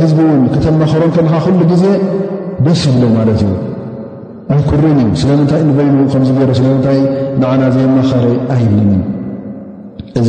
ህዝቢ 0.00 0.18
ውን 0.28 0.40
ክተማኽሮን 0.54 1.10
ከለካ 1.16 1.34
ኩሉ 1.44 1.58
ጊዜ 1.72 1.84
ደስ 2.66 2.80
ይብለን 2.88 3.12
ማለት 3.18 3.40
እዩ 3.44 3.50
ኣይኩርን 4.54 4.96
እዩ 5.02 5.10
ስለምንታይ 5.20 5.62
ንበይኑ 5.68 5.96
ከምዚ 6.12 6.30
ገሩ 6.38 6.50
ስለምንታይ 6.60 6.98
ንዓና 7.40 7.62
ዘመኸረ 7.76 8.24
ኣይልን 8.54 8.90
እዚ 10.20 10.28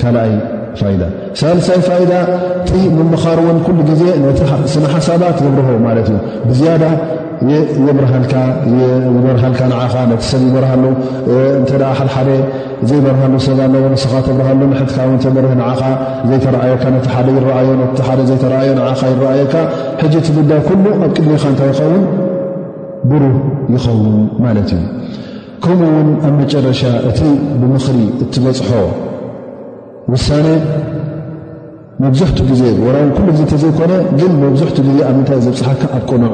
ካልኣይ 0.00 0.32
ፋይዳ 0.80 1.02
ሳልሳይ 1.40 1.80
ፋይዳ 1.88 2.12
እቲ 2.62 2.70
መምኻርዎን 2.96 3.58
ኩሉ 3.66 3.78
ግዜ 3.90 4.02
ነቲ 4.24 4.40
ስነ 4.74 4.84
ሓሳባት 4.94 5.36
ዘረበብ 5.44 5.78
ማለት 5.88 6.08
እዩ 6.52 6.62
ዘብርሃልካ 7.42 8.34
ይበረሃልካ 8.74 9.60
ኻ 9.92 10.02
ነቲ 10.10 10.22
ሰብ 10.30 10.42
ይበርሃሉ 10.48 10.84
እተ 11.42 11.68
ሓደሓደ 11.98 12.28
ዘይበረሃሉ 12.88 13.34
ሰብስኻ 13.46 14.12
ተብርሃሉ 14.26 14.60
ንት 14.72 14.90
ር 14.96 14.98
ዘይተረየካ 18.30 19.54
ቲ 19.98 19.98
ደ 20.00 20.00
ይረዮደዘይተዮ 20.02 20.02
ይረኣየካ 20.02 20.02
ሕ 20.02 20.22
ቲ 20.26 20.28
ጉዳ 20.38 20.50
ሉ 20.84 20.86
ኣብ 20.96 21.04
ቅድሚካ 21.16 21.44
እንታይ 21.52 21.68
ይኸውን 21.72 22.04
ብሩህ 23.10 23.36
ይኸውን 23.74 24.16
ማለት 24.44 24.70
እዩ 24.78 24.84
ከምኡ 25.64 25.88
ውን 25.96 26.08
ኣብ 26.28 26.32
መጨረሻ 26.40 26.80
እቲ 27.10 27.20
ብምኽሪ 27.60 27.98
እትበፅሖ 28.24 28.70
ውሳነ 30.12 30.46
መብዝሕቱ 32.02 32.38
ግዜ 32.50 32.62
እ 32.70 32.72
ሉ 33.26 33.30
ዜ 33.36 33.40
ዘይኮ 33.62 33.78
ግን 34.20 34.32
መብዝሕ 34.42 34.68
ግዜ 34.88 34.98
ኣብ 35.08 35.14
ምንታ 35.18 35.30
ዘብፅሓካ 35.44 35.82
ኣብ 35.96 36.02
ቁኑዕ 36.10 36.32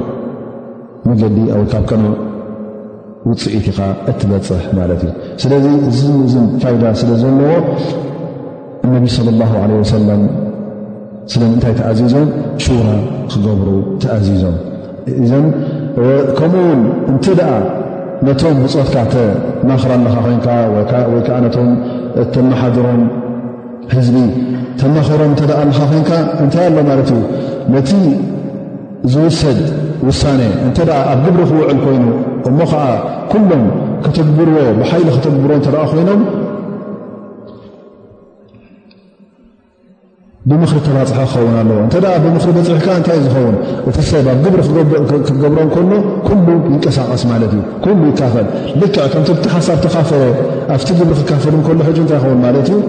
መገዲ 1.08 1.36
ኣይ 1.56 1.62
ካብ 1.72 1.84
ቀኖ 1.90 2.04
ውፅኢት 3.28 3.64
ኢኻ 3.70 3.78
እትበፅሕ 4.10 4.62
ማለት 4.78 5.00
እዩ 5.08 5.12
ስለዚ 5.42 5.64
እን 6.42 6.46
ፋይዳ 6.62 6.82
ስለ 7.00 7.10
ዘለዎ 7.22 7.52
እነቢ 8.86 9.04
ስለ 9.16 9.26
ላሁ 9.40 9.52
ለ 9.70 9.72
ወሰለም 9.80 10.22
ስለ 11.32 11.42
ምእንታይ 11.50 11.74
ተኣዚዞም 11.80 12.28
ሹራ 12.64 12.88
ክገብሩ 13.32 13.68
ተኣዚዞም 14.02 14.56
እዘ 15.24 15.32
ከምኡውን 16.38 16.80
እንተ 17.12 17.24
ደኣ 17.40 17.52
ነቶም 18.26 18.56
ብፆትካ 18.62 18.96
ተማኽሮ 19.60 19.90
ኣለካ 19.98 20.16
ኮይንካ 20.26 20.48
ወይከዓ 21.12 21.36
ነቶም 21.46 21.68
ተማሓድሮም 22.36 23.02
ህዝቢ 23.94 24.16
ተማኽሮም 24.80 25.32
እተደኣ 25.36 25.60
ኣለካ 25.66 25.78
ኮይንካ 25.92 26.10
እንታይ 26.44 26.66
ኣሎ 26.70 26.76
ማለት 26.90 27.08
እዩ 27.14 27.20
ነቲ 27.74 27.90
ዝውሰድ 29.12 29.60
ውሳ 30.08 30.20
እንተ 30.66 30.78
ኣብ 31.12 31.18
ግብሪ 31.24 31.40
ክውዕል 31.50 31.78
ኮይኑ 31.86 32.04
እሞ 32.48 32.58
ከዓ 32.70 32.82
ኩሎም 33.32 33.64
ከተግብርዎ 34.04 34.58
ብሓይሊ 34.78 35.08
ከተግብርዎ 35.16 35.54
እተኣ 35.62 35.74
ኮይኖም 35.92 36.22
ብምኽሪ 40.48 40.78
ተባፅሐ 40.86 41.16
ክኸውን 41.30 41.54
ኣለዎ 41.60 41.76
እተ 41.86 41.94
ብምክሪ 42.22 42.50
በፅሕካ 42.56 42.86
እንታይ 42.98 43.18
ዝኸውን 43.24 43.56
እቲ 43.90 43.96
ሰብ 44.10 44.26
ኣብ 44.34 44.38
ግብሪ 44.44 44.60
ክትገብሮ 45.26 45.58
ከሎ 45.74 45.90
ኩሉ 46.28 46.46
ይንቀሳቀስ 46.72 47.24
ማለት 47.32 47.52
እዩ 47.58 47.98
ይካፈል 48.10 48.46
ልክዕ 48.82 49.04
ቶምብቲሓሳብ 49.14 49.78
ተካፈረ 49.86 50.22
ኣብቲ 50.76 50.88
ግብሪ 51.00 51.14
ክካፈል 51.22 51.56
ከሎ 51.68 51.78
እንታይ 52.04 52.20
ኸውን 52.24 52.40
ማለት 52.46 52.70
እዩ 52.76 52.80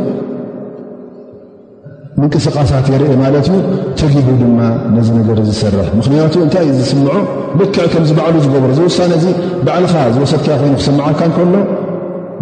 ምንቅስቃሳት 2.19 2.85
የርአ 2.93 3.11
ማለትእዩ 3.21 3.51
ተጊቢ 3.99 4.27
ድማ 4.39 4.57
ነዚ 4.95 5.09
ነገር 5.19 5.37
ዝሰርሕ 5.49 5.87
ምክንያቱ 5.99 6.33
እንታይእ 6.45 6.71
ዝስምዖ 6.79 7.09
ብክዕ 7.59 7.83
ከምዚ 7.93 8.11
በዕሉ 8.17 8.35
ዝገብሮ 8.45 8.69
እዚ 8.75 8.79
ውሳነ 8.89 9.13
ዚ 9.23 9.27
ባዕልኻ 9.67 9.93
ዝወሰድካ 10.15 10.47
ኮይኑ 10.61 10.73
ክስምዓካ 10.81 11.19
ከሎ 11.37 11.51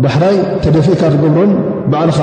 ባሕራይ 0.04 0.36
ተደፌካ 0.64 1.02
ትገብሮን 1.14 1.52
ባዕልኻ 1.94 2.20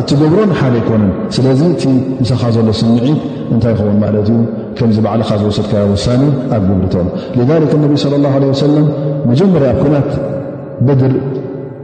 እትገብሮን 0.00 0.50
ሓደ 0.60 0.74
ኣይኮነን 0.80 1.12
ስለዚ 1.36 1.60
እቲ 1.74 1.84
ምሳኻ 2.22 2.42
ዘሎ 2.56 2.68
ስምዒት 2.80 3.18
እንታይ 3.54 3.72
ይኸውን 3.76 3.98
ማለት 4.04 4.28
እዩ 4.32 4.36
ከምዚ 4.80 4.98
ባዕልኻ 5.06 5.30
ዝወሰድካ 5.42 5.74
ውሳኒ 5.94 6.22
ኣብ 6.56 6.62
ግብርቶም 6.70 7.08
ክ 7.72 7.82
ነቢ 7.84 7.92
ስለ 8.04 8.12
ላ 8.24 8.34
ወሰለም 8.54 8.86
መጀመርያ 9.32 9.68
ኣብ 9.74 9.78
ኩናት 9.84 10.10
በድር 10.88 11.14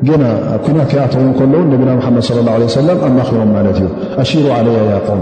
ና 0.05 0.25
ኩና 0.65 0.79
ከኣቶውን 0.91 1.29
ከሎዉ 1.39 1.63
ነቢና 1.73 1.91
መድ 1.99 2.17
ص 2.29 2.31
ه 2.37 2.59
ለ 2.63 2.65
ሰም 2.77 2.89
ኣማክቦም 3.09 3.51
ማለት 3.57 3.79
እዩ 3.83 3.89
ሽሩ 4.31 4.45
ያ 4.93 4.97
ቆም 5.09 5.21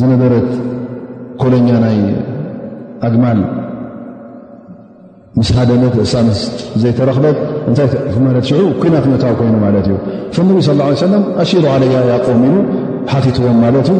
ዝነበረት 0.00 0.48
ኮለኛ 1.42 1.68
ናይ 1.84 1.96
ኣግማል 3.06 3.38
ምስ 5.38 5.48
ሃደነ 5.56 5.84
ሳ 6.12 6.22
ዘይተረክበት 6.82 7.38
እታይለ 7.70 8.52
ዑ 8.60 8.68
ኩናትነታ 8.82 9.24
ኮይኑ 9.40 9.54
ማለት 9.66 9.86
እዩ 9.90 9.96
ነቢ 10.50 10.58
ى 10.64 10.80
ه 11.14 11.22
ኣሺሩ 11.42 11.64
ለያ 11.82 11.94
ያ 12.12 12.16
ቆም 12.26 12.42
ኢሉ 12.50 12.56
ሓቲትዎም 13.12 13.58
ማለት 13.66 13.88
እዩ 13.94 13.98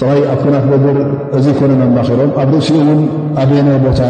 ዩ 0.00 0.18
ኣብ 0.32 0.40
ት 0.42 0.68
በድር 0.70 0.98
እዘኮነ 1.36 1.70
ኣሮም 2.04 2.30
ኣብ 2.42 2.48
ርእሲኡ 2.54 2.78
ን 2.98 3.00
ኣበናይ 3.40 3.76
ቦታ 3.84 4.00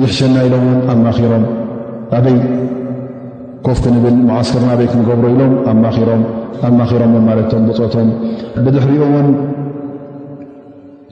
ይሕሸና 0.00 0.36
ኢሎም 0.46 0.64
ን 0.72 0.76
ኣማሮም 0.92 1.44
ኣበይ 2.16 2.36
ኮፍክብል 3.66 4.16
ስክርና 4.48 4.70
ብሮ 5.20 5.24
ኢሎም 5.34 5.52
ኣ 6.66 6.68
ሮም 7.12 7.30
ብቶም 7.70 8.08
ብድሕሪኡን 8.64 9.28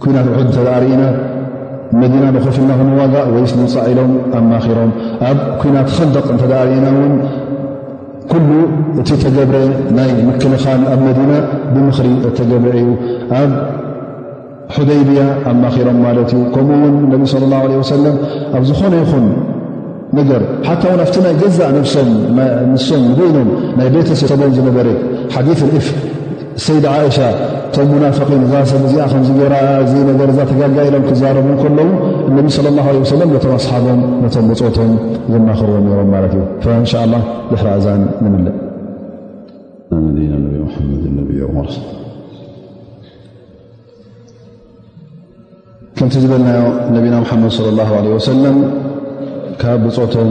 ኩናት 0.02 0.26
ርእና 0.38 1.02
خፍና 2.46 2.70
ዋጋ 3.00 3.14
ይ 3.34 3.44
صሎም 3.52 4.12
ኣሮም 4.62 4.90
ኣብ 5.30 5.38
ኩና 5.60 5.76
ተخደ 5.88 6.16
እተና 6.34 6.86
ኩل 8.32 8.46
እቲ 9.00 9.08
ተገብረ 9.22 9.56
ናይ 9.96 10.10
ምክልኻን 10.28 10.82
ኣብ 10.92 11.00
መና 11.06 11.32
ብምሪ 11.74 12.08
ተገብረ 12.38 12.74
እዩ 12.82 12.90
ኣብ 13.40 13.50
حደይبያ 14.74 15.20
ኣሮም 15.50 16.00
ከምኡውን 16.54 16.96
ቢ 17.10 17.12
صى 17.32 17.36
الله 17.46 17.60
عله 17.96 18.12
ኣብ 18.56 18.62
ዝኾነ 18.68 18.92
ይኹን 19.02 19.26
ር 21.00 21.02
ቲ 21.14 21.16
ናይ 21.24 21.34
ም 22.36 22.38
ም 23.78 23.80
ቤተሰ 23.94 24.30
በረ 24.76 24.88
ሰይድ 26.62 26.84
ዓእሻ 26.90 27.16
እቶም 27.66 27.86
ሙናፍን 27.92 28.42
ዛሰብ 28.50 28.82
እዚ 28.88 28.94
ከዚ 29.12 29.28
ገራ 29.38 29.54
ነገዛ 30.08 30.38
ተጋጋኢሎም 30.50 31.04
ክዛረቡ 31.08 31.46
ከለዉ 31.62 31.88
ነቢ 32.36 32.46
ለ 32.66 32.72
ላ 32.76 32.80
ሰለም 33.12 33.30
ቶም 33.44 33.52
ኣስሓቦም 33.56 34.00
ቶም 34.34 34.46
ብፆቶም 34.50 34.90
ዝማክርዎም 35.32 35.86
ሮም 35.98 36.10
ማት 36.14 36.24
እዩ 36.28 36.44
እን 36.76 37.10
ላ 37.14 37.20
ዝሕራእዛን 37.50 38.02
ንምልእና 38.24 38.70
መ 41.62 41.66
ከንቲ 45.98 46.12
ዝበለናዮ 46.22 46.62
ነቢና 46.96 47.16
መድ 47.42 47.58
ለ 47.66 47.74
ላ 47.78 47.82
ለ 48.04 48.06
ወሰለም 48.16 48.56
ካብ 49.60 49.82
ብቶም 49.98 50.30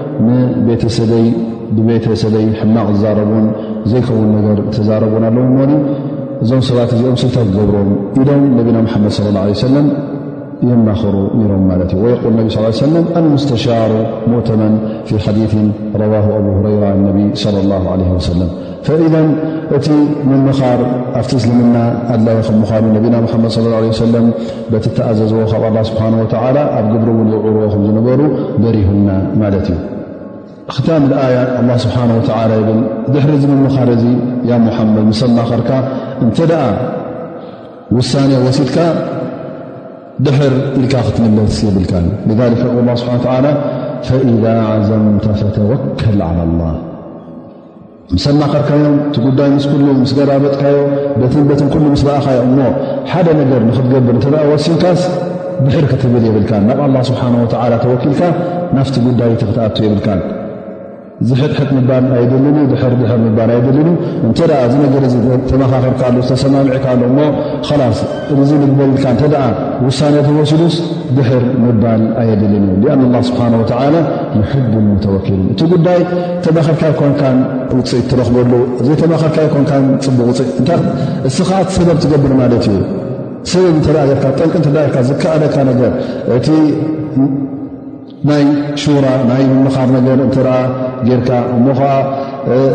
ንቤተሰበይ 0.61 1.25
ብቤተሰበይ 1.75 2.45
ሕማቅ 2.59 2.87
ዝዛረቡን 2.95 3.45
ዘይከውን 3.91 4.29
ነገር 4.37 4.57
ተዛረብን 4.75 5.23
ኣለዎ 5.29 5.45
እዞም 6.43 6.61
ሰባት 6.67 6.91
እዚኦም 6.95 7.17
ስታይ 7.21 7.47
ገብሮም 7.57 7.89
ኢደን 8.19 8.41
ነብና 8.57 8.77
ሓመድ 8.93 9.15
ለ 9.25 9.35
ለ 9.37 9.49
ሰለም 9.65 9.87
የናኽሩ 10.69 11.15
ሮም 11.51 11.61
ማለት 11.69 11.91
እዩ 11.95 12.01
ወል 12.05 12.33
ነቢ 12.37 12.47
ስ 12.55 12.63
ሰለም 12.79 13.05
አምስተሻሩ 13.19 13.93
ሙእተመን 14.31 14.73
ፊ 15.07 15.21
ሓዲ 15.25 15.39
ረዋ 16.01 16.13
ኣብ 16.37 16.45
ሁረራ 16.57 16.83
ነቢ 17.07 17.19
ለ 17.55 17.63
ላ 17.71 17.79
ወሰለም 18.17 18.51
ኢ 19.05 19.21
እቲ 19.77 19.87
ምምኻር 20.29 20.79
ኣብቲ 21.19 21.31
እስልምና 21.41 21.75
ኣድላይ 22.15 22.37
ምኳኑ 22.61 22.83
ነቢና 22.97 23.15
መድ 23.25 23.55
ለ 23.75 23.83
ሰለም 24.05 24.27
በቲተኣዘዝዎ 24.73 25.41
ካብ 25.53 25.77
ስብሓን 25.91 26.15
ወተላ 26.23 26.57
ኣብ 26.81 26.85
ግብሪ 26.95 27.07
ውን 27.21 27.29
የውዕርዎም 27.37 27.81
ዝነበሩ 27.89 28.21
በሪሁና 28.65 29.09
ማለት 29.43 29.67
እዩ 29.75 29.81
ክታምኣያ 30.77 31.23
ኣ 31.59 31.75
ስብሓ 31.83 31.95
ወተ 32.17 32.29
ይብል 32.59 32.79
ድሕሪ 33.13 33.31
ዚ 33.41 33.45
ምምኻሪ 33.51 33.89
ዚ 34.01 34.05
ያ 34.49 34.57
ሙሐመድ 34.67 35.03
ምሰማኸርካ 35.11 35.71
እንተ 36.25 36.37
ደኣ 36.51 36.63
ውሳኔ 37.97 38.31
ወሲልካ 38.45 38.77
ድሕር 40.25 40.53
ኢልካ 40.79 40.93
ክትምለስ 41.07 41.55
የብልካ 41.67 41.91
ከ 42.61 42.63
ል 42.77 42.89
ስሓላ 43.01 43.47
ፈኢዳ 44.07 44.45
ዘምተ 44.87 45.25
ፈተወከል 45.41 46.15
ላ 46.21 46.29
ምሰማኸርካዮም 48.15 48.95
ቲ 49.15 49.19
ጉዳይ 49.25 49.49
ምስ 49.57 49.65
ሉ 49.83 49.91
ምስ 49.99 50.11
ገራበጥካዮ 50.17 50.77
ትንበትን 51.33 51.69
ሉ 51.83 51.85
ምስ 51.93 52.01
ረኣኻዮም 52.07 52.49
እሞ 52.53 52.59
ሓደ 53.11 53.27
ነገር 53.41 53.61
ንክትገብር 53.69 54.17
ኣ 54.41 54.43
ወሲንካስ 54.51 55.01
ብሕር 55.65 55.85
ክትብል 55.93 56.23
የብልካ 56.29 56.51
ናብ 56.67 56.79
ኣ 56.85 57.07
ስብሓተ 57.09 57.55
ተወኪልካ 57.85 58.21
ናፍቲ 58.77 58.95
ጉዳይቲ 59.07 59.41
ክትኣቱ 59.49 59.77
የብልካ 59.87 60.07
ዝሕጥሕጥ 61.29 61.69
ምባል 61.77 62.05
ኣየልን 62.17 62.55
ርር 62.81 62.93
ል 62.99 63.49
ኣየድልንዩ 63.53 63.89
እተ 64.27 64.39
እዚ 65.09 65.15
ተኻኽርካ 65.49 66.01
ዝተሰማሚዒካ 66.15 66.85
ሞ 67.17 67.25
ላ 67.81 67.89
ዚ 68.49 68.51
ንግበልካ 68.61 69.41
ውሳነ 69.87 70.15
ተወሲሉስ 70.27 70.77
ድሕር 71.17 71.45
ምባል 71.65 72.03
ኣየድልንእዩ 72.21 72.83
ኣን 72.93 73.01
ስብሓ 73.29 73.43
ላ 73.95 73.99
ሕብተወኪሉ 74.51 75.41
እቲ 75.53 75.59
ጉዳይ 75.73 75.99
ተማኸርካ 76.45 76.83
ኮን 77.01 77.13
ውፅኢት 77.79 78.07
ትረኽበሉ 78.13 78.53
እዘ 78.81 78.87
ተማኽርካ 79.03 79.37
ኮን 79.53 79.65
ፅቡቅ 80.07 80.27
ውፅኢእስ 80.31 81.37
ሰበብ 81.77 81.97
ትገብር 82.05 82.33
ማለት 82.41 82.65
እዩ 82.73 82.81
ሰብ 83.51 83.77
ጠንቂ 84.67 84.95
ዝከኣለካ 85.09 85.55
ናይ 88.29 88.43
ሹራ 88.81 89.05
ናይ 89.29 89.43
ምምኻር 89.51 89.89
ነገር 89.97 90.17
እንትረአ 90.25 90.57
ጌርካ 91.07 91.29
እሞ 91.53 91.65
ኸዓ 91.79 91.91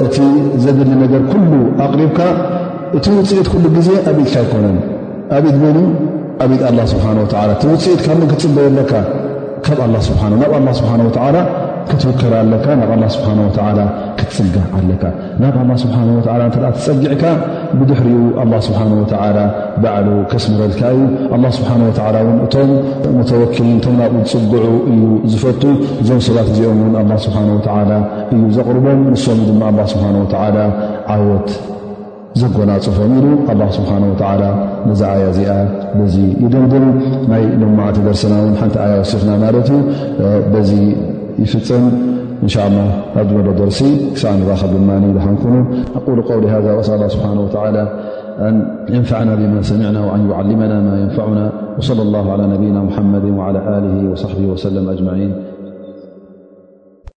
እቲ 0.06 0.16
ዘድሊ 0.62 0.90
ነገር 1.02 1.22
ኩሉ 1.32 1.52
ኣቕሪብካ 1.84 2.20
እቲ 2.98 3.04
ውፅኢት 3.18 3.48
ኩሉ 3.52 3.64
ጊዜ 3.76 3.88
ኣብኢድካ 4.12 4.34
ኣይኮነን 4.42 4.78
ኣብኢድ 5.36 5.56
መኒ 5.64 5.78
ኣብኢድ 6.44 6.62
ኣላ 6.70 6.78
ስብሓወላ 6.92 7.20
እቲ 7.54 7.62
ውፅኢት 7.74 8.00
ካብ 8.06 8.16
ምን 8.22 8.28
ክትፅበዘለካ 8.32 8.92
ካብ 9.66 9.76
ብ 9.76 9.78
ናብ 10.40 10.52
ኣላ 10.58 10.68
ስብሓን 10.80 11.02
ወተላ 11.08 11.36
ክትውከር 11.88 12.32
ኣለካ 12.40 12.66
ናብ 12.80 12.90
ኣላ 12.94 13.04
ስብሓወላ 13.14 13.80
ክትፅጋዕ 14.18 14.64
ኣለካ 14.78 15.02
ናብ 15.42 15.56
ኣላ 15.62 15.70
ስብሓ 15.82 15.96
ወዓላ 16.18 16.42
እተ 16.50 16.56
ትፀጊዕካ 16.76 17.24
ብድሕሪኡ 17.80 18.22
ኣላ 18.42 18.52
ስብሓንወተዓላ 18.68 19.38
ባዕሉ 19.84 20.08
ከስምረልካ 20.32 20.82
እዩ 21.36 21.42
ስብሓወ 21.58 21.80
ን 22.32 22.38
እቶም 22.46 22.70
መተወኪልን 23.18 23.78
ቶምናብኡ 23.86 24.22
ዝፅግዑ 24.32 24.66
እዩ 24.92 25.00
ዝፈቱ 25.34 25.62
እዞም 26.02 26.20
ሰባት 26.28 26.48
እዚኦም 26.54 26.80
ውን 26.86 26.94
ኣ 27.02 27.22
ስብሓወላ 27.26 27.92
እዩ 28.34 28.42
ዘቕርቦም 28.58 29.00
ንሶም 29.14 29.40
ድማ 29.48 29.62
ኣላ 29.70 29.80
ስብሓ 29.94 30.06
ወተላ 30.24 30.56
ዓወት 31.16 31.50
ዘጎናፅፎም 32.40 33.12
ኢሉ 33.18 33.26
ኣላ 33.50 33.60
ስብሓወላ 33.76 34.42
ነዚ 34.88 35.00
ኣያ 35.12 35.28
እዚኣ 35.32 35.52
በዚ 35.98 36.16
ኢድንድን 36.46 36.86
ናይ 37.32 37.44
ልማዕቲ 37.60 37.98
ገርስና 38.06 38.34
ውን 38.44 38.56
ሓንቲ 38.62 38.76
ኣያ 38.86 38.94
ወሰፍና 39.02 39.30
ማለት 39.44 39.68
እዩ 40.60 40.74
إن 41.38 41.44
شاء 42.48 42.66
الله 42.68 42.86
أجمل 43.16 43.56
درسي 43.56 44.14
سن 44.16 44.48
راخر 44.48 44.66
دماني 44.66 45.14
لحنكنو 45.18 45.64
أقول 45.96 46.22
قول 46.22 46.44
هذا 46.44 46.72
وأسأل 46.72 46.94
الله 46.94 47.08
سبحانه 47.08 47.40
وتعالى 47.40 47.82
أن 48.40 48.54
ينفعنا 48.90 49.34
بما 49.34 49.62
سمعنا 49.62 50.00
وأن 50.04 50.30
يعلمنا 50.30 50.80
ما 50.80 51.00
ينفعنا 51.00 51.52
وصلى 51.78 52.02
الله 52.02 52.32
على 52.32 52.46
نبينا 52.46 52.82
محمد 52.82 53.24
وعلى 53.24 53.58
آله 53.78 54.10
وصحبه 54.10 54.46
وسلم 54.46 54.88
أجمعين 54.90 55.45